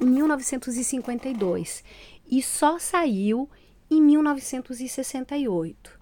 em 0.00 0.06
1952 0.06 1.82
e 2.30 2.40
só 2.40 2.78
saiu 2.78 3.50
em 3.90 4.00
1968. 4.00 5.98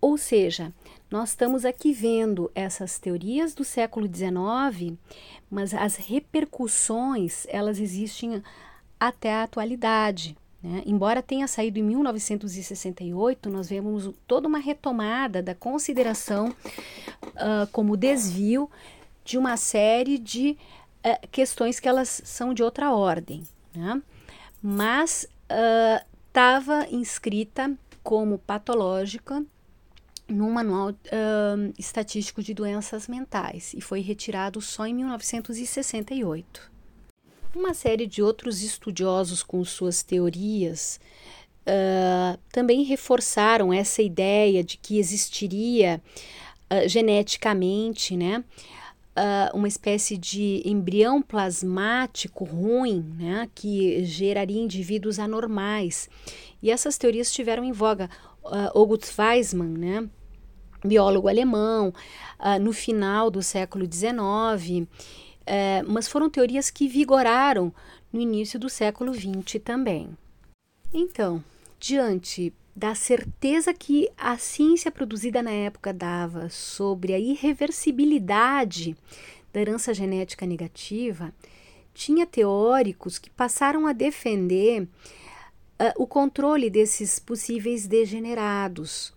Ou 0.00 0.16
seja, 0.16 0.72
nós 1.14 1.28
estamos 1.28 1.64
aqui 1.64 1.92
vendo 1.92 2.50
essas 2.56 2.98
teorias 2.98 3.54
do 3.54 3.62
século 3.62 4.08
XIX, 4.12 4.98
mas 5.48 5.72
as 5.72 5.94
repercussões 5.94 7.46
elas 7.48 7.78
existem 7.78 8.42
até 8.98 9.32
a 9.32 9.44
atualidade. 9.44 10.36
Né? 10.60 10.82
Embora 10.84 11.22
tenha 11.22 11.46
saído 11.46 11.78
em 11.78 11.84
1968, 11.84 13.48
nós 13.48 13.68
vemos 13.68 14.10
toda 14.26 14.48
uma 14.48 14.58
retomada 14.58 15.40
da 15.40 15.54
consideração 15.54 16.48
uh, 16.48 17.64
como 17.70 17.96
desvio 17.96 18.68
de 19.24 19.38
uma 19.38 19.56
série 19.56 20.18
de 20.18 20.58
uh, 21.06 21.28
questões 21.28 21.78
que 21.78 21.88
elas 21.88 22.22
são 22.24 22.52
de 22.52 22.60
outra 22.60 22.92
ordem. 22.92 23.44
Né? 23.72 24.02
Mas 24.60 25.28
estava 26.26 26.80
uh, 26.80 26.92
inscrita 26.92 27.72
como 28.02 28.36
patológica 28.36 29.46
no 30.28 30.50
Manual 30.50 30.90
uh, 30.90 31.74
Estatístico 31.78 32.42
de 32.42 32.54
Doenças 32.54 33.08
Mentais 33.08 33.74
e 33.74 33.80
foi 33.80 34.00
retirado 34.00 34.60
só 34.60 34.86
em 34.86 34.94
1968. 34.94 36.72
Uma 37.54 37.74
série 37.74 38.06
de 38.06 38.22
outros 38.22 38.62
estudiosos 38.62 39.42
com 39.42 39.64
suas 39.64 40.02
teorias 40.02 40.98
uh, 41.66 42.38
também 42.50 42.82
reforçaram 42.82 43.72
essa 43.72 44.02
ideia 44.02 44.64
de 44.64 44.76
que 44.76 44.98
existiria 44.98 46.02
uh, 46.72 46.88
geneticamente, 46.88 48.16
né, 48.16 48.42
uma 49.52 49.68
espécie 49.68 50.16
de 50.18 50.60
embrião 50.64 51.22
plasmático 51.22 52.42
ruim, 52.42 53.14
né, 53.16 53.48
que 53.54 54.04
geraria 54.04 54.60
indivíduos 54.60 55.20
anormais. 55.20 56.10
E 56.60 56.68
essas 56.68 56.98
teorias 56.98 57.28
estiveram 57.28 57.62
em 57.62 57.70
voga 57.70 58.10
uh, 58.44 58.78
August 58.78 59.12
Weismann, 59.18 59.78
né, 59.78 60.08
biólogo 60.84 61.28
alemão, 61.28 61.92
uh, 62.38 62.60
no 62.60 62.72
final 62.72 63.30
do 63.30 63.42
século 63.42 63.86
XIX, 63.90 64.12
uh, 64.12 64.88
eh, 65.46 65.82
mas 65.86 66.08
foram 66.08 66.30
teorias 66.30 66.70
que 66.70 66.88
vigoraram 66.88 67.72
no 68.12 68.20
início 68.20 68.58
do 68.58 68.68
século 68.68 69.12
XX 69.12 69.60
também. 69.62 70.16
Então, 70.92 71.42
diante 71.78 72.52
da 72.74 72.94
certeza 72.94 73.72
que 73.72 74.08
a 74.16 74.36
ciência 74.36 74.90
produzida 74.90 75.42
na 75.42 75.50
época 75.50 75.92
dava 75.92 76.48
sobre 76.48 77.14
a 77.14 77.18
irreversibilidade 77.18 78.96
da 79.52 79.60
herança 79.60 79.94
genética 79.94 80.44
negativa, 80.44 81.32
tinha 81.92 82.26
teóricos 82.26 83.18
que 83.18 83.30
passaram 83.30 83.86
a 83.86 83.92
defender 83.92 84.88
uh, 85.80 86.02
o 86.02 86.06
controle 86.06 86.70
desses 86.70 87.18
possíveis 87.18 87.86
degenerados. 87.86 89.08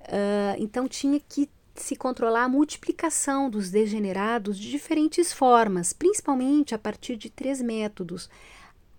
Uh, 0.00 0.56
então 0.58 0.88
tinha 0.88 1.20
que 1.20 1.48
se 1.74 1.96
controlar 1.96 2.44
a 2.44 2.48
multiplicação 2.48 3.48
dos 3.48 3.70
degenerados 3.70 4.58
de 4.58 4.70
diferentes 4.70 5.32
formas, 5.32 5.92
principalmente 5.92 6.74
a 6.74 6.78
partir 6.78 7.16
de 7.16 7.30
três 7.30 7.62
métodos: 7.62 8.28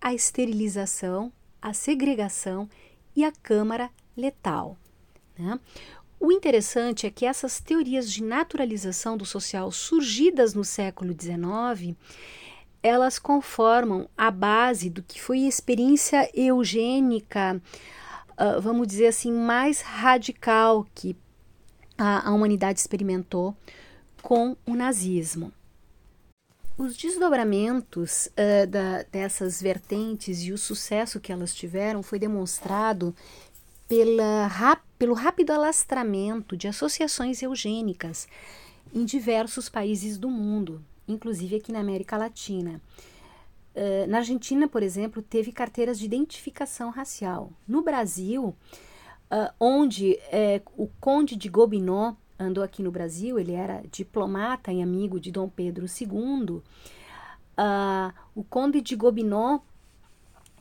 a 0.00 0.14
esterilização, 0.14 1.32
a 1.60 1.72
segregação 1.72 2.68
e 3.14 3.24
a 3.24 3.32
câmara 3.32 3.90
letal. 4.16 4.76
Né? 5.38 5.58
O 6.18 6.32
interessante 6.32 7.06
é 7.06 7.10
que 7.10 7.26
essas 7.26 7.60
teorias 7.60 8.10
de 8.10 8.22
naturalização 8.22 9.16
do 9.16 9.26
social 9.26 9.70
surgidas 9.70 10.54
no 10.54 10.64
século 10.64 11.12
XIX 11.12 11.96
elas 12.84 13.18
conformam 13.18 14.06
a 14.14 14.30
base 14.30 14.90
do 14.90 15.02
que 15.02 15.18
foi 15.18 15.46
a 15.46 15.48
experiência 15.48 16.30
eugênica, 16.34 17.58
uh, 18.32 18.60
vamos 18.60 18.86
dizer 18.86 19.06
assim, 19.06 19.32
mais 19.32 19.80
radical 19.80 20.86
que 20.94 21.16
a, 21.96 22.28
a 22.28 22.34
humanidade 22.34 22.78
experimentou 22.78 23.56
com 24.20 24.54
o 24.66 24.74
nazismo. 24.74 25.50
Os 26.76 26.94
desdobramentos 26.94 28.26
uh, 28.26 28.66
da, 28.66 29.04
dessas 29.04 29.62
vertentes 29.62 30.42
e 30.42 30.52
o 30.52 30.58
sucesso 30.58 31.18
que 31.18 31.32
elas 31.32 31.54
tiveram 31.54 32.02
foi 32.02 32.18
demonstrado 32.18 33.16
pela, 33.88 34.78
pelo 34.98 35.14
rápido 35.14 35.52
alastramento 35.52 36.54
de 36.54 36.68
associações 36.68 37.40
eugênicas 37.40 38.28
em 38.92 39.06
diversos 39.06 39.70
países 39.70 40.18
do 40.18 40.28
mundo, 40.28 40.84
inclusive 41.06 41.56
aqui 41.56 41.72
na 41.72 41.80
América 41.80 42.16
Latina. 42.16 42.80
Uh, 43.74 44.06
na 44.08 44.18
Argentina, 44.18 44.68
por 44.68 44.82
exemplo, 44.82 45.20
teve 45.20 45.50
carteiras 45.50 45.98
de 45.98 46.04
identificação 46.04 46.90
racial. 46.90 47.50
No 47.66 47.82
Brasil, 47.82 48.54
uh, 49.30 49.52
onde 49.58 50.12
uh, 50.12 50.82
o 50.82 50.88
Conde 51.00 51.34
de 51.34 51.48
Gobineau 51.48 52.16
andou 52.38 52.62
aqui 52.62 52.82
no 52.82 52.90
Brasil, 52.90 53.38
ele 53.38 53.52
era 53.52 53.82
diplomata 53.90 54.72
e 54.72 54.80
amigo 54.80 55.18
de 55.18 55.32
Dom 55.32 55.48
Pedro 55.48 55.86
II. 55.86 56.62
o 58.34 58.44
Conde 58.44 58.80
de 58.80 58.96
Gobineau 58.96 59.64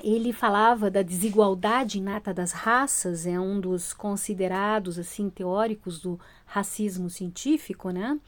ele 0.01 0.33
falava 0.33 0.89
da 0.89 1.01
desigualdade 1.01 1.99
inata 1.99 2.33
das 2.33 2.51
raças, 2.51 3.27
é 3.27 3.39
um 3.39 3.59
dos 3.59 3.93
considerados 3.93 4.97
assim 4.97 5.29
teóricos 5.29 5.99
do 5.99 6.19
racismo 6.45 7.09
científico, 7.09 7.91
né? 7.91 8.19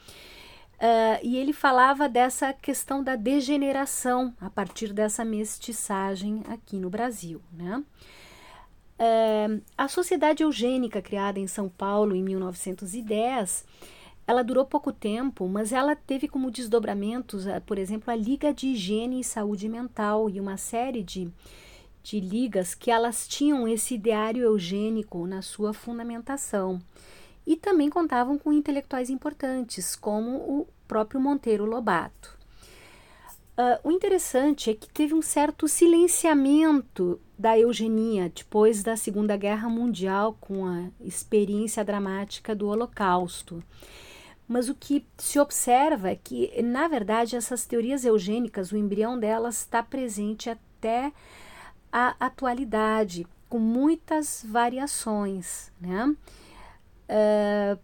Uh, 0.76 1.20
e 1.24 1.38
ele 1.38 1.54
falava 1.54 2.10
dessa 2.10 2.52
questão 2.52 3.02
da 3.02 3.16
degeneração 3.16 4.34
a 4.42 4.50
partir 4.50 4.92
dessa 4.92 5.24
mestiçagem 5.24 6.44
aqui 6.50 6.78
no 6.78 6.90
Brasil. 6.90 7.42
Né? 7.54 7.82
Uh, 9.00 9.62
a 9.78 9.88
Sociedade 9.88 10.44
Eugênica, 10.44 11.02
criada 11.02 11.40
em 11.40 11.48
São 11.48 11.70
Paulo 11.70 12.14
em 12.14 12.22
1910, 12.22 13.66
ela 14.28 14.44
durou 14.44 14.66
pouco 14.66 14.92
tempo, 14.92 15.48
mas 15.48 15.72
ela 15.72 15.96
teve 15.96 16.28
como 16.28 16.52
desdobramentos, 16.52 17.46
uh, 17.46 17.62
por 17.66 17.78
exemplo, 17.78 18.12
a 18.12 18.16
Liga 18.16 18.54
de 18.54 18.68
Higiene 18.68 19.22
e 19.22 19.24
Saúde 19.24 19.70
Mental 19.70 20.30
e 20.30 20.42
uma 20.42 20.58
série 20.58 21.04
de, 21.04 21.32
de 22.04 22.20
ligas 22.20 22.76
que 22.76 22.92
elas 22.92 23.30
tinham 23.30 23.66
esse 23.66 23.96
ideário 23.96 24.44
eugênico 24.44 25.26
na 25.26 25.42
sua 25.42 25.74
fundamentação 25.74 26.82
e 27.46 27.56
também 27.56 27.90
contavam 27.90 28.38
com 28.38 28.52
intelectuais 28.52 29.10
importantes, 29.10 29.96
como 29.96 30.38
o 30.38 30.68
próprio 30.88 31.20
Monteiro 31.20 31.66
Lobato. 31.66 32.36
Uh, 33.58 33.88
o 33.88 33.92
interessante 33.92 34.70
é 34.70 34.74
que 34.74 34.90
teve 34.90 35.14
um 35.14 35.22
certo 35.22 35.66
silenciamento 35.68 37.22
da 37.40 37.58
eugenia 37.58 38.30
depois 38.30 38.84
da 38.84 38.98
Segunda 38.98 39.38
Guerra 39.38 39.70
Mundial, 39.70 40.38
com 40.42 40.66
a 40.66 40.90
experiência 41.00 41.84
dramática 41.84 42.54
do 42.54 42.68
Holocausto. 42.68 43.64
Mas 44.48 44.68
o 44.68 44.76
que 44.76 45.06
se 45.18 45.40
observa 45.40 46.10
é 46.10 46.16
que, 46.16 46.62
na 46.62 46.88
verdade, 46.88 47.36
essas 47.36 47.66
teorias 47.66 48.04
eugênicas, 48.06 48.72
o 48.72 48.78
embrião 48.78 49.18
delas 49.18 49.60
está 49.60 49.82
presente 49.82 50.50
até 50.50 51.12
a 51.92 52.16
atualidade, 52.20 53.26
com 53.50 53.58
muitas 53.58 54.46
variações. 54.48 55.72
Né? 55.80 56.14
Uh, 57.10 57.80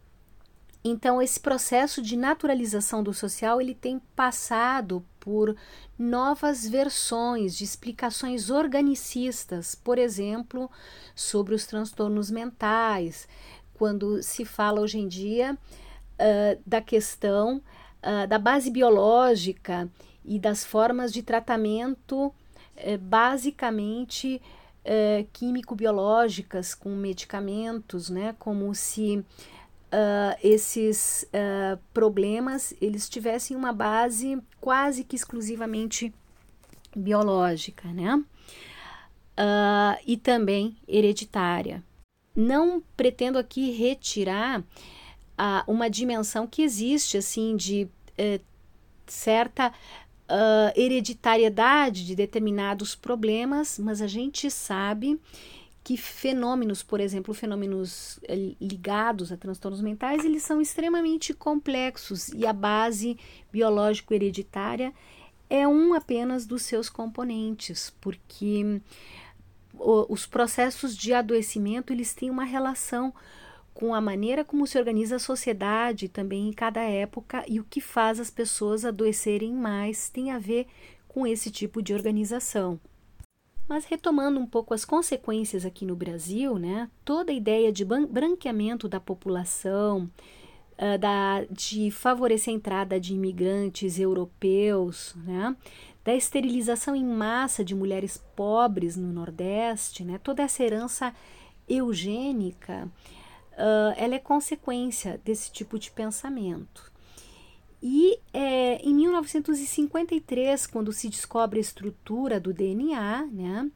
então, 0.84 1.22
esse 1.22 1.40
processo 1.40 2.02
de 2.02 2.18
naturalização 2.18 3.04
do 3.04 3.14
social 3.14 3.62
ele 3.62 3.76
tem 3.76 4.00
passado 4.16 5.06
por 5.20 5.56
novas 5.98 6.68
versões 6.68 7.56
de 7.56 7.64
explicações 7.64 8.50
organicistas, 8.50 9.76
por 9.76 10.00
exemplo, 10.00 10.70
sobre 11.14 11.54
os 11.54 11.68
transtornos 11.68 12.32
mentais, 12.32 13.28
quando 13.76 14.24
se 14.24 14.44
fala 14.44 14.82
hoje 14.82 14.98
em 14.98 15.08
dia 15.08 15.54
uh, 15.54 16.62
da 16.66 16.82
questão 16.82 17.58
uh, 17.58 18.28
da 18.28 18.40
base 18.40 18.72
biológica 18.72 19.88
e 20.26 20.40
das 20.40 20.66
formas 20.66 21.14
de 21.14 21.22
tratamento 21.22 22.34
eh, 22.76 22.98
basicamente 22.98 24.42
eh, 24.84 25.26
químico-biológicas 25.34 26.74
com 26.74 26.96
medicamentos, 26.96 28.10
né? 28.10 28.36
Como 28.40 28.74
se 28.74 29.18
uh, 29.18 30.38
esses 30.44 31.24
uh, 31.34 31.80
problemas 31.94 32.74
eles 32.82 33.10
tivessem 33.10 33.56
uma 33.56 33.74
base 33.74 34.42
quase 34.60 35.04
que 35.04 35.16
exclusivamente 35.16 36.14
biológica, 36.96 37.88
né? 37.90 38.16
Uh, 38.16 40.02
e 40.06 40.18
também 40.18 40.78
hereditária. 40.88 41.84
Não 42.36 42.82
pretendo 42.96 43.38
aqui 43.38 43.72
retirar 43.72 44.64
uma 45.68 45.90
dimensão 45.90 46.46
que 46.46 46.62
existe, 46.62 47.18
assim, 47.18 47.56
de 47.56 47.90
eh, 48.16 48.40
certa 49.08 49.74
uh, 50.32 50.80
hereditariedade 50.80 52.06
de 52.06 52.16
determinados 52.16 52.96
problemas, 52.96 53.78
mas 53.78 54.02
a 54.02 54.08
gente 54.08 54.50
sabe 54.50 55.20
que 55.84 55.98
fenômenos, 55.98 56.84
por 56.84 57.00
exemplo, 57.00 57.34
fenômenos 57.34 58.20
eh, 58.28 58.54
ligados 58.62 59.32
a 59.32 59.38
transtornos 59.38 59.82
mentais, 59.82 60.24
eles 60.24 60.44
são 60.44 60.62
extremamente 60.62 61.34
complexos 61.34 62.30
e 62.30 62.46
a 62.46 62.54
base 62.54 63.18
biológico 63.52 64.14
hereditária 64.14 64.94
é 65.50 65.68
um 65.68 65.96
apenas 65.96 66.46
dos 66.46 66.62
seus 66.62 66.88
componentes, 66.88 67.92
porque 68.00 68.80
os 69.74 70.28
processos 70.28 70.96
de 70.96 71.14
adoecimento 71.14 71.92
eles 71.92 72.14
têm 72.14 72.30
uma 72.30 72.44
relação 72.44 73.12
com 73.74 73.94
a 73.94 74.02
maneira 74.02 74.44
como 74.44 74.68
se 74.68 74.78
organiza 74.78 75.16
a 75.16 75.20
sociedade 75.20 76.10
também 76.10 76.50
em 76.50 76.54
cada 76.54 76.82
época 76.82 77.44
e 77.48 77.60
o 77.60 77.64
que 77.64 77.82
faz 77.82 78.20
as 78.20 78.30
pessoas 78.30 78.86
adoecerem 78.86 79.54
mais 79.54 80.10
tem 80.10 80.32
a 80.32 80.40
ver 80.40 80.68
com 81.08 81.26
esse 81.26 81.50
tipo 81.50 81.82
de 81.82 81.94
organização. 81.94 82.80
Mas 83.68 83.86
retomando 83.86 84.40
um 84.40 84.46
pouco 84.46 84.74
as 84.74 84.84
consequências 84.84 85.66
aqui 85.66 85.86
no 85.86 85.96
Brasil, 85.96 86.58
né, 86.58 86.90
toda 87.06 87.32
a 87.32 87.36
ideia 87.36 87.72
de 87.72 87.86
branqueamento 87.86 88.88
da 88.90 89.00
população, 89.00 90.10
uh, 90.74 90.98
da, 91.00 91.46
de 91.50 91.90
favorecer 91.92 92.54
a 92.54 92.58
entrada 92.58 93.00
de 93.00 93.14
imigrantes 93.14 93.98
europeus, 93.98 95.16
né, 95.26 95.56
da 96.04 96.14
esterilização 96.14 96.96
em 96.96 97.06
massa 97.06 97.64
de 97.64 97.74
mulheres 97.74 98.22
pobres 98.36 98.98
no 98.98 99.14
Nordeste, 99.14 100.04
né, 100.04 100.20
toda 100.22 100.44
essa 100.44 100.64
herança 100.64 101.14
eugênica, 101.70 102.90
uh, 103.62 103.94
ela 103.96 104.16
é 104.16 104.20
consequência 104.20 105.22
desse 105.24 105.52
tipo 105.52 105.78
de 105.78 105.92
pensamento. 105.92 106.92
E 107.82 108.20
é, 108.34 108.76
em 108.84 108.94
1953, 108.94 110.68
quando 110.68 110.92
se 110.92 111.10
descobre 111.10 111.60
a 111.60 111.62
estrutura 111.62 112.40
do 112.40 112.54
DNA, 112.54 113.26
né, 113.32 113.72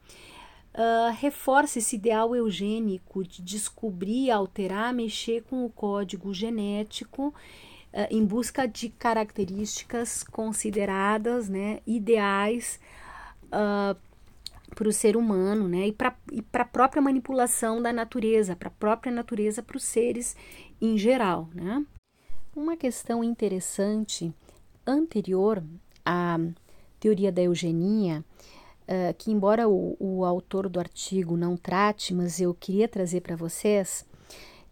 uh, 0.74 1.12
reforça 1.18 1.78
esse 1.78 1.96
ideal 1.96 2.34
eugênico 2.36 3.24
de 3.24 3.42
descobrir, 3.42 4.30
alterar, 4.30 4.92
mexer 4.92 5.42
com 5.42 5.64
o 5.64 5.70
código 5.70 6.32
genético 6.32 7.28
uh, 7.28 7.34
em 8.08 8.24
busca 8.24 8.66
de 8.68 8.90
características 8.90 10.22
consideradas 10.22 11.48
né, 11.48 11.80
ideais 11.84 12.78
uh, 13.46 13.98
para 14.74 14.88
o 14.88 14.92
ser 14.92 15.16
humano, 15.16 15.68
né? 15.68 15.88
E 15.88 15.92
para 15.92 16.16
a 16.52 16.64
própria 16.64 17.00
manipulação 17.00 17.80
da 17.80 17.92
natureza, 17.92 18.56
para 18.56 18.68
a 18.68 18.72
própria 18.72 19.12
natureza, 19.12 19.62
para 19.62 19.76
os 19.76 19.84
seres 19.84 20.36
em 20.80 20.98
geral, 20.98 21.48
né? 21.54 21.84
Uma 22.54 22.76
questão 22.76 23.22
interessante 23.22 24.32
anterior 24.86 25.62
à 26.04 26.38
teoria 26.98 27.30
da 27.30 27.42
eugenia, 27.42 28.24
uh, 28.82 29.14
que 29.18 29.30
embora 29.30 29.68
o, 29.68 29.96
o 30.00 30.24
autor 30.24 30.68
do 30.68 30.80
artigo 30.80 31.36
não 31.36 31.56
trate, 31.56 32.14
mas 32.14 32.40
eu 32.40 32.54
queria 32.54 32.88
trazer 32.88 33.20
para 33.20 33.36
vocês, 33.36 34.06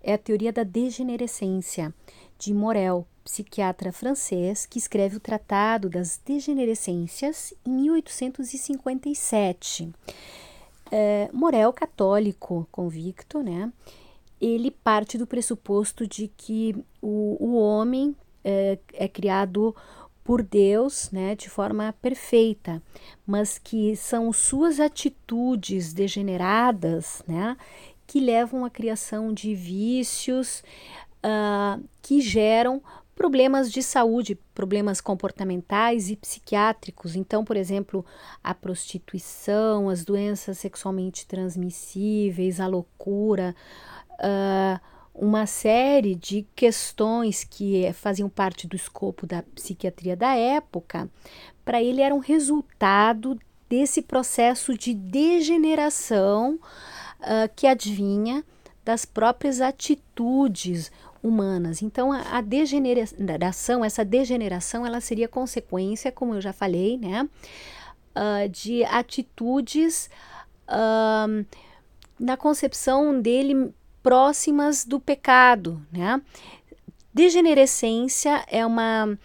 é 0.02 0.14
a 0.14 0.18
teoria 0.18 0.52
da 0.52 0.62
degenerescência 0.62 1.94
de 2.38 2.52
Morel, 2.52 3.06
psiquiatra 3.24 3.92
francês 3.92 4.66
que 4.66 4.78
escreve 4.78 5.16
o 5.16 5.20
Tratado 5.20 5.88
das 5.88 6.20
Degenerescências 6.24 7.54
em 7.64 7.70
1857. 7.70 9.90
É, 10.92 11.30
Morel, 11.32 11.72
católico 11.72 12.68
convicto, 12.70 13.42
né? 13.42 13.72
Ele 14.40 14.70
parte 14.70 15.16
do 15.16 15.26
pressuposto 15.26 16.06
de 16.06 16.28
que 16.28 16.76
o, 17.00 17.38
o 17.40 17.56
homem 17.56 18.14
é, 18.44 18.78
é 18.92 19.08
criado 19.08 19.74
por 20.22 20.42
Deus, 20.42 21.10
né, 21.10 21.34
de 21.34 21.48
forma 21.50 21.94
perfeita, 22.00 22.82
mas 23.26 23.58
que 23.58 23.94
são 23.94 24.32
suas 24.32 24.80
atitudes 24.80 25.92
degeneradas, 25.92 27.22
né, 27.28 27.58
que 28.06 28.20
levam 28.20 28.64
à 28.64 28.70
criação 28.70 29.34
de 29.34 29.54
vícios 29.54 30.64
uh, 31.24 31.82
que 32.00 32.22
geram 32.22 32.82
problemas 33.14 33.70
de 33.70 33.82
saúde, 33.82 34.38
problemas 34.54 35.00
comportamentais 35.00 36.10
e 36.10 36.16
psiquiátricos. 36.16 37.14
Então, 37.14 37.44
por 37.44 37.56
exemplo, 37.56 38.04
a 38.42 38.54
prostituição, 38.54 39.88
as 39.88 40.04
doenças 40.04 40.58
sexualmente 40.58 41.26
transmissíveis, 41.26 42.60
a 42.60 42.66
loucura, 42.66 43.54
uh, 44.14 44.80
uma 45.14 45.46
série 45.46 46.16
de 46.16 46.44
questões 46.56 47.44
que 47.44 47.90
faziam 47.92 48.28
parte 48.28 48.66
do 48.66 48.74
escopo 48.74 49.26
da 49.26 49.42
psiquiatria 49.54 50.16
da 50.16 50.34
época, 50.34 51.08
para 51.64 51.82
ele 51.82 52.00
eram 52.00 52.18
resultado 52.18 53.38
desse 53.68 54.02
processo 54.02 54.76
de 54.76 54.92
degeneração 54.92 56.58
uh, 57.20 57.50
que 57.54 57.66
advinha 57.66 58.44
das 58.84 59.04
próprias 59.04 59.60
atitudes 59.60 60.92
humanas. 61.24 61.82
Então, 61.82 62.12
a, 62.12 62.20
a, 62.36 62.40
degeneração, 62.42 63.84
essa 63.84 64.04
degeneração, 64.04 64.86
ela 64.86 65.00
seria 65.00 65.26
consequência, 65.26 66.12
como 66.12 66.34
eu 66.34 66.40
já 66.40 66.52
falei, 66.52 66.98
né, 66.98 67.28
uh, 68.14 68.48
de 68.50 68.84
atitudes 68.84 70.10
uh, 70.68 71.44
na 72.20 72.36
concepção 72.36 73.18
dele 73.20 73.72
próximas 74.02 74.84
do 74.84 75.00
pecado, 75.00 75.80
né? 75.90 76.20
Degenerescência 77.12 78.44
é 78.48 78.66
uma 78.66 79.06
uh, 79.06 79.18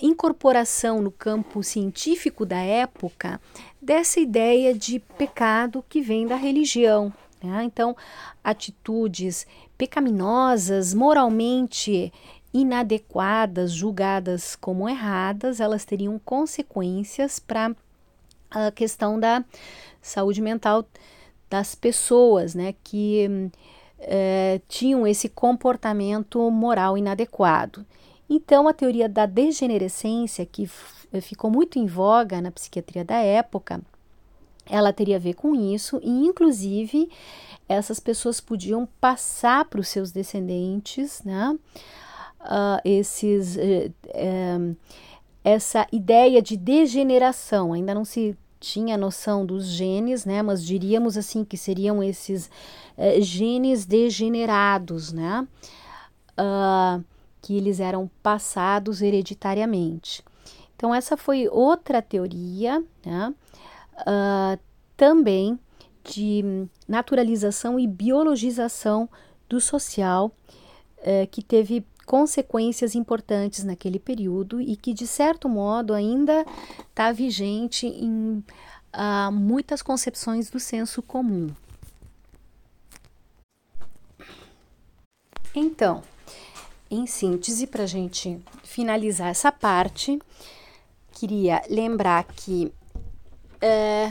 incorporação 0.00 1.00
no 1.00 1.10
campo 1.10 1.62
científico 1.62 2.44
da 2.44 2.58
época 2.58 3.40
dessa 3.80 4.18
ideia 4.18 4.74
de 4.74 4.98
pecado 4.98 5.84
que 5.88 6.00
vem 6.00 6.26
da 6.26 6.36
religião. 6.36 7.12
Né? 7.42 7.64
Então, 7.64 7.96
atitudes 8.42 9.46
pecaminosas, 9.76 10.94
moralmente 10.94 12.12
inadequadas, 12.52 13.72
julgadas 13.72 14.54
como 14.54 14.88
erradas, 14.88 15.58
elas 15.58 15.84
teriam 15.84 16.18
consequências 16.18 17.38
para 17.38 17.74
a 18.50 18.70
questão 18.70 19.18
da 19.18 19.42
saúde 20.00 20.42
mental 20.42 20.84
das 21.48 21.74
pessoas, 21.74 22.54
né, 22.54 22.74
que 22.82 23.50
é, 23.98 24.60
tinham 24.68 25.06
esse 25.06 25.28
comportamento 25.28 26.50
moral 26.50 26.96
inadequado. 26.98 27.86
Então, 28.28 28.66
a 28.66 28.72
teoria 28.72 29.08
da 29.08 29.26
degenerescência, 29.26 30.46
que 30.46 30.66
ficou 31.20 31.50
muito 31.50 31.78
em 31.78 31.86
voga 31.86 32.40
na 32.40 32.50
psiquiatria 32.50 33.04
da 33.04 33.16
época, 33.16 33.80
ela 34.66 34.92
teria 34.92 35.16
a 35.16 35.20
ver 35.20 35.34
com 35.34 35.54
isso, 35.54 36.00
e 36.02 36.26
inclusive 36.26 37.10
essas 37.68 37.98
pessoas 37.98 38.40
podiam 38.40 38.86
passar 39.00 39.64
para 39.64 39.80
os 39.80 39.88
seus 39.88 40.10
descendentes, 40.10 41.22
né? 41.24 41.56
Uh, 42.40 42.80
esses, 42.84 43.56
uh, 43.56 43.92
uh, 44.08 44.76
essa 45.44 45.86
ideia 45.92 46.42
de 46.42 46.56
degeneração, 46.56 47.72
ainda 47.72 47.94
não 47.94 48.04
se 48.04 48.36
tinha 48.58 48.96
noção 48.96 49.44
dos 49.44 49.66
genes, 49.66 50.24
né? 50.24 50.42
Mas 50.42 50.64
diríamos 50.64 51.16
assim 51.16 51.44
que 51.44 51.56
seriam 51.56 52.02
esses 52.02 52.48
eh, 52.96 53.20
genes 53.20 53.84
degenerados, 53.84 55.12
né? 55.12 55.46
que 57.40 57.56
eles 57.56 57.80
eram 57.80 58.08
passados 58.22 59.02
hereditariamente. 59.02 60.22
Então, 60.76 60.94
essa 60.94 61.16
foi 61.16 61.48
outra 61.48 62.00
teoria, 62.00 62.82
né? 63.04 63.34
Também 64.96 65.58
de 66.04 66.66
naturalização 66.88 67.78
e 67.78 67.86
biologização 67.86 69.08
do 69.48 69.60
social, 69.60 70.32
eh, 70.98 71.26
que 71.26 71.42
teve 71.42 71.84
consequências 72.04 72.94
importantes 72.94 73.64
naquele 73.64 73.98
período 73.98 74.60
e 74.60 74.76
que, 74.76 74.92
de 74.92 75.06
certo 75.06 75.48
modo, 75.48 75.94
ainda 75.94 76.44
está 76.90 77.12
vigente 77.12 77.86
em 77.86 78.44
ah, 78.92 79.30
muitas 79.30 79.82
concepções 79.82 80.50
do 80.50 80.60
senso 80.60 81.00
comum. 81.02 81.48
Então, 85.54 86.02
em 86.90 87.06
síntese, 87.06 87.66
para 87.66 87.84
a 87.84 87.86
gente 87.86 88.40
finalizar 88.62 89.28
essa 89.28 89.52
parte, 89.52 90.18
queria 91.12 91.62
lembrar 91.68 92.24
que 92.24 92.72
é, 93.62 94.10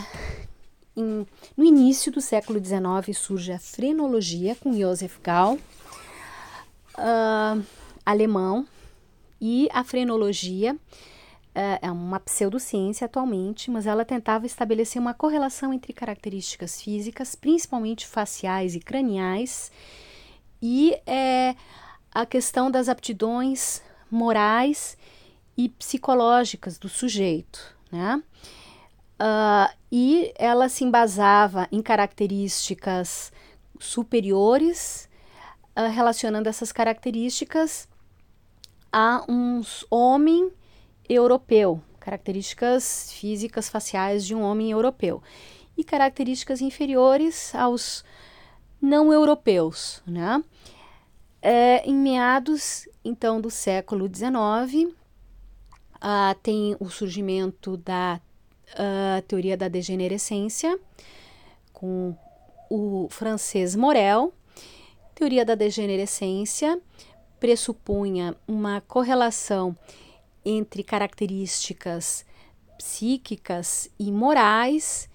em, 0.95 1.27
no 1.57 1.65
início 1.65 2.11
do 2.11 2.21
século 2.21 2.63
XIX 2.63 3.17
surge 3.17 3.51
a 3.51 3.59
frenologia 3.59 4.55
com 4.55 4.73
Joseph 4.73 5.17
Gall, 5.21 5.59
uh, 6.97 7.63
alemão, 8.05 8.65
e 9.39 9.67
a 9.73 9.83
frenologia 9.83 10.73
uh, 10.73 11.79
é 11.81 11.91
uma 11.91 12.19
pseudociência 12.19 13.05
atualmente, 13.05 13.69
mas 13.69 13.85
ela 13.85 14.05
tentava 14.05 14.45
estabelecer 14.45 15.01
uma 15.01 15.13
correlação 15.13 15.73
entre 15.73 15.91
características 15.91 16.81
físicas, 16.81 17.35
principalmente 17.35 18.07
faciais 18.07 18.73
e 18.73 18.79
craniais, 18.79 19.71
e 20.61 20.95
é, 21.07 21.55
a 22.13 22.25
questão 22.25 22.69
das 22.69 22.87
aptidões 22.87 23.81
morais 24.11 24.95
e 25.57 25.67
psicológicas 25.69 26.77
do 26.77 26.87
sujeito, 26.87 27.75
né? 27.91 28.21
Uh, 29.21 29.71
e 29.91 30.33
ela 30.35 30.67
se 30.67 30.83
embasava 30.83 31.67
em 31.71 31.79
características 31.79 33.31
superiores, 33.79 35.07
uh, 35.77 35.91
relacionando 35.91 36.49
essas 36.49 36.71
características 36.71 37.87
a 38.91 39.23
um 39.29 39.61
homem 39.91 40.51
europeu, 41.07 41.79
características 41.99 43.11
físicas 43.13 43.69
faciais 43.69 44.25
de 44.25 44.33
um 44.33 44.41
homem 44.41 44.71
europeu, 44.71 45.21
e 45.77 45.83
características 45.83 46.59
inferiores 46.59 47.53
aos 47.53 48.03
não 48.81 49.13
europeus, 49.13 50.01
né? 50.03 50.43
É, 51.43 51.87
em 51.87 51.95
meados, 51.95 52.87
então, 53.05 53.39
do 53.39 53.51
século 53.51 54.09
XIX, 54.11 54.89
uh, 54.89 54.95
ah, 56.01 56.35
tem 56.41 56.75
o 56.79 56.89
surgimento 56.89 57.77
da 57.77 58.19
uh, 58.73 59.21
teoria 59.23 59.57
da 59.57 59.67
degenerescência, 59.67 60.79
com 61.73 62.15
o 62.69 63.07
francês 63.09 63.75
Morel. 63.75 64.33
Teoria 65.13 65.45
da 65.45 65.55
degenerescência 65.55 66.79
pressupunha 67.39 68.35
uma 68.47 68.81
correlação 68.81 69.75
entre 70.45 70.83
características 70.83 72.25
psíquicas 72.77 73.89
e 73.99 74.11
morais 74.11 75.09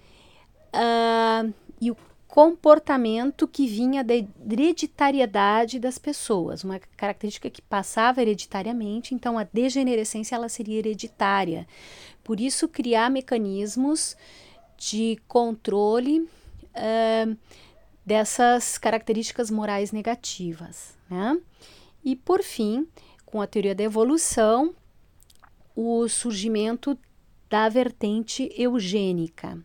uh, 0.73 1.53
e 1.81 1.91
o 1.91 1.97
comportamento 2.27 3.47
que 3.47 3.65
vinha 3.65 4.03
da 4.03 4.13
hereditariedade 4.13 5.79
das 5.79 5.97
pessoas, 5.97 6.63
uma 6.63 6.79
característica 6.95 7.49
que 7.49 7.61
passava 7.61 8.21
hereditariamente, 8.21 9.15
então 9.15 9.39
a 9.39 9.43
degenerescência 9.43 10.35
ela 10.35 10.47
seria 10.47 10.77
hereditária. 10.77 11.67
Por 12.27 12.41
isso 12.41 12.67
criar 12.67 13.09
mecanismos 13.09 14.17
de 14.77 15.17
controle 15.29 16.19
uh, 16.75 17.37
dessas 18.05 18.77
características 18.77 19.49
morais 19.49 19.93
negativas, 19.93 20.93
né? 21.09 21.39
E 22.03 22.17
por 22.17 22.43
fim, 22.43 22.85
com 23.25 23.41
a 23.41 23.47
teoria 23.47 23.73
da 23.73 23.85
evolução, 23.85 24.75
o 25.73 26.09
surgimento 26.09 26.99
da 27.49 27.69
vertente 27.69 28.51
eugênica. 28.57 29.57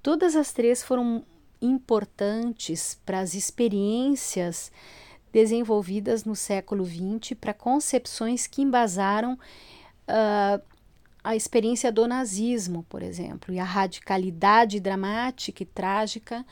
Todas 0.00 0.36
as 0.36 0.52
três 0.52 0.84
foram 0.84 1.24
importantes 1.60 2.96
para 3.04 3.18
as 3.18 3.34
experiências 3.34 4.70
desenvolvidas 5.32 6.24
no 6.24 6.36
século 6.36 6.86
XX 6.86 7.36
para 7.40 7.52
concepções 7.52 8.46
que 8.46 8.62
embasaram 8.62 9.34
uh, 9.34 10.77
a 11.22 11.34
experiência 11.36 11.90
do 11.90 12.06
nazismo, 12.06 12.84
por 12.88 13.02
exemplo, 13.02 13.52
e 13.52 13.58
a 13.58 13.64
radicalidade 13.64 14.80
dramática 14.80 15.62
e 15.62 15.66
trágica 15.66 16.44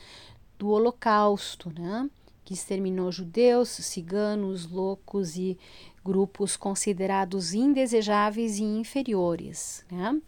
do 0.57 0.69
Holocausto, 0.69 1.71
né? 1.77 2.09
que 2.43 2.53
exterminou 2.53 3.11
judeus, 3.11 3.69
ciganos, 3.69 4.69
loucos 4.69 5.35
e 5.35 5.57
grupos 6.03 6.55
considerados 6.55 7.53
indesejáveis 7.53 8.57
e 8.57 8.63
inferiores. 8.63 9.83
Né? 9.91 10.21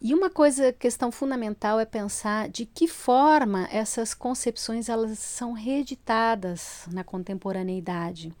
E 0.00 0.14
uma 0.14 0.30
coisa, 0.30 0.72
questão 0.72 1.10
fundamental 1.10 1.80
é 1.80 1.84
pensar 1.84 2.48
de 2.48 2.66
que 2.66 2.86
forma 2.86 3.68
essas 3.72 4.14
concepções 4.14 4.88
elas 4.88 5.18
são 5.18 5.52
reeditadas 5.52 6.86
na 6.92 7.02
contemporaneidade. 7.02 8.32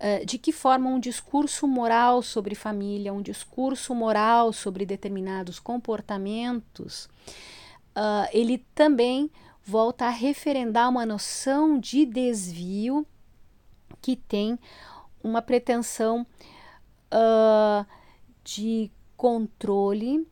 Uh, 0.00 0.24
de 0.24 0.38
que 0.38 0.52
forma 0.52 0.88
um 0.88 1.00
discurso 1.00 1.66
moral 1.66 2.22
sobre 2.22 2.54
família, 2.54 3.12
um 3.12 3.20
discurso 3.20 3.92
moral 3.94 4.52
sobre 4.52 4.86
determinados 4.86 5.58
comportamentos, 5.58 7.08
uh, 7.96 8.28
ele 8.32 8.58
também 8.76 9.28
volta 9.64 10.06
a 10.06 10.10
referendar 10.10 10.88
uma 10.88 11.04
noção 11.04 11.78
de 11.80 12.06
desvio 12.06 13.06
que 14.00 14.16
tem 14.16 14.58
uma 15.22 15.42
pretensão 15.42 16.26
uh, 17.12 17.86
de 18.44 18.90
controle 19.16 20.26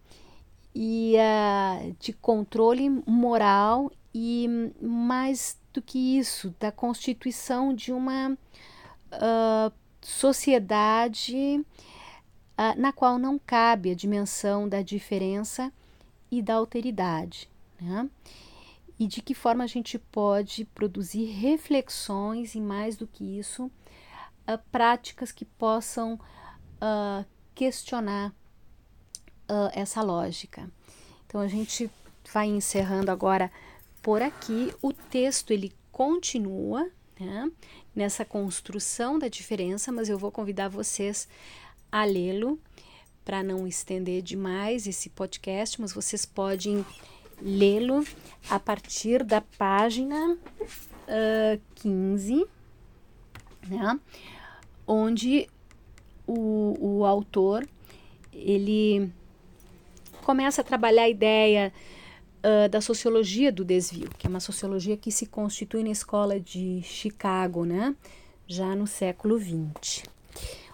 e 0.74 1.16
uh, 1.16 1.96
de 1.98 2.12
controle 2.12 2.88
moral 3.06 3.90
e 4.14 4.48
mais 4.80 5.58
do 5.72 5.82
que 5.82 6.18
isso, 6.18 6.54
da 6.58 6.72
constituição 6.72 7.74
de 7.74 7.92
uma 7.92 8.38
uh, 9.12 9.72
sociedade 10.00 11.64
uh, 12.58 12.80
na 12.80 12.92
qual 12.92 13.18
não 13.18 13.38
cabe 13.38 13.90
a 13.90 13.94
dimensão 13.94 14.68
da 14.68 14.82
diferença 14.82 15.72
e 16.30 16.42
da 16.42 16.54
alteridade. 16.54 17.48
Né? 17.80 18.08
E 18.98 19.06
de 19.06 19.20
que 19.20 19.34
forma 19.34 19.64
a 19.64 19.66
gente 19.68 19.98
pode 19.98 20.64
produzir 20.64 21.26
reflexões 21.26 22.54
e, 22.54 22.60
mais 22.60 22.96
do 22.96 23.06
que 23.06 23.38
isso, 23.38 23.70
práticas 24.70 25.32
que 25.32 25.44
possam 25.44 26.18
questionar 27.54 28.32
uh, 29.50 29.70
essa 29.72 30.02
lógica. 30.02 30.70
Então 31.26 31.40
a 31.40 31.48
gente 31.48 31.90
vai 32.32 32.46
encerrando 32.46 33.10
agora 33.10 33.50
por 34.02 34.22
aqui. 34.22 34.72
O 34.82 34.92
texto 34.92 35.50
ele 35.50 35.72
continua 35.90 36.88
né, 37.18 37.50
nessa 37.94 38.24
construção 38.24 39.18
da 39.18 39.28
diferença, 39.28 39.90
mas 39.90 40.08
eu 40.08 40.18
vou 40.18 40.30
convidar 40.30 40.68
vocês 40.68 41.28
a 41.90 42.04
lê-lo 42.04 42.58
para 43.24 43.42
não 43.42 43.66
estender 43.66 44.22
demais 44.22 44.86
esse 44.86 45.10
podcast, 45.10 45.80
mas 45.80 45.92
vocês 45.92 46.24
podem 46.24 46.84
lê-lo 47.40 48.04
a 48.48 48.58
partir 48.58 49.24
da 49.24 49.40
página 49.40 50.38
uh, 50.62 51.60
15, 51.74 52.46
né, 53.68 54.00
onde 54.86 55.48
o, 56.26 56.76
o 56.78 57.04
autor 57.04 57.66
ele 58.32 59.10
começa 60.22 60.60
a 60.60 60.64
trabalhar 60.64 61.04
a 61.04 61.08
ideia 61.08 61.72
uh, 62.46 62.68
da 62.68 62.80
sociologia 62.80 63.50
do 63.50 63.64
desvio, 63.64 64.08
que 64.16 64.26
é 64.26 64.30
uma 64.30 64.40
sociologia 64.40 64.96
que 64.96 65.10
se 65.10 65.26
constitui 65.26 65.82
na 65.82 65.90
escola 65.90 66.38
de 66.38 66.80
Chicago, 66.82 67.64
né? 67.64 67.94
Já 68.46 68.76
no 68.76 68.86
século 68.86 69.38
XX. 69.38 70.04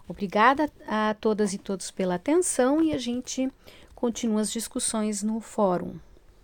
Obrigada 0.07 0.71
a 0.87 1.15
todas 1.19 1.55
e 1.55 1.59
todos 1.59 1.91
pela 1.91 2.17
atenção 2.17 2.83
e 2.83 2.93
a 2.93 2.99
gente 2.99 3.51
continua 3.95 4.43
as 4.43 4.53
discussões 4.53 5.23
no 5.23 5.41
fórum. 5.41 5.95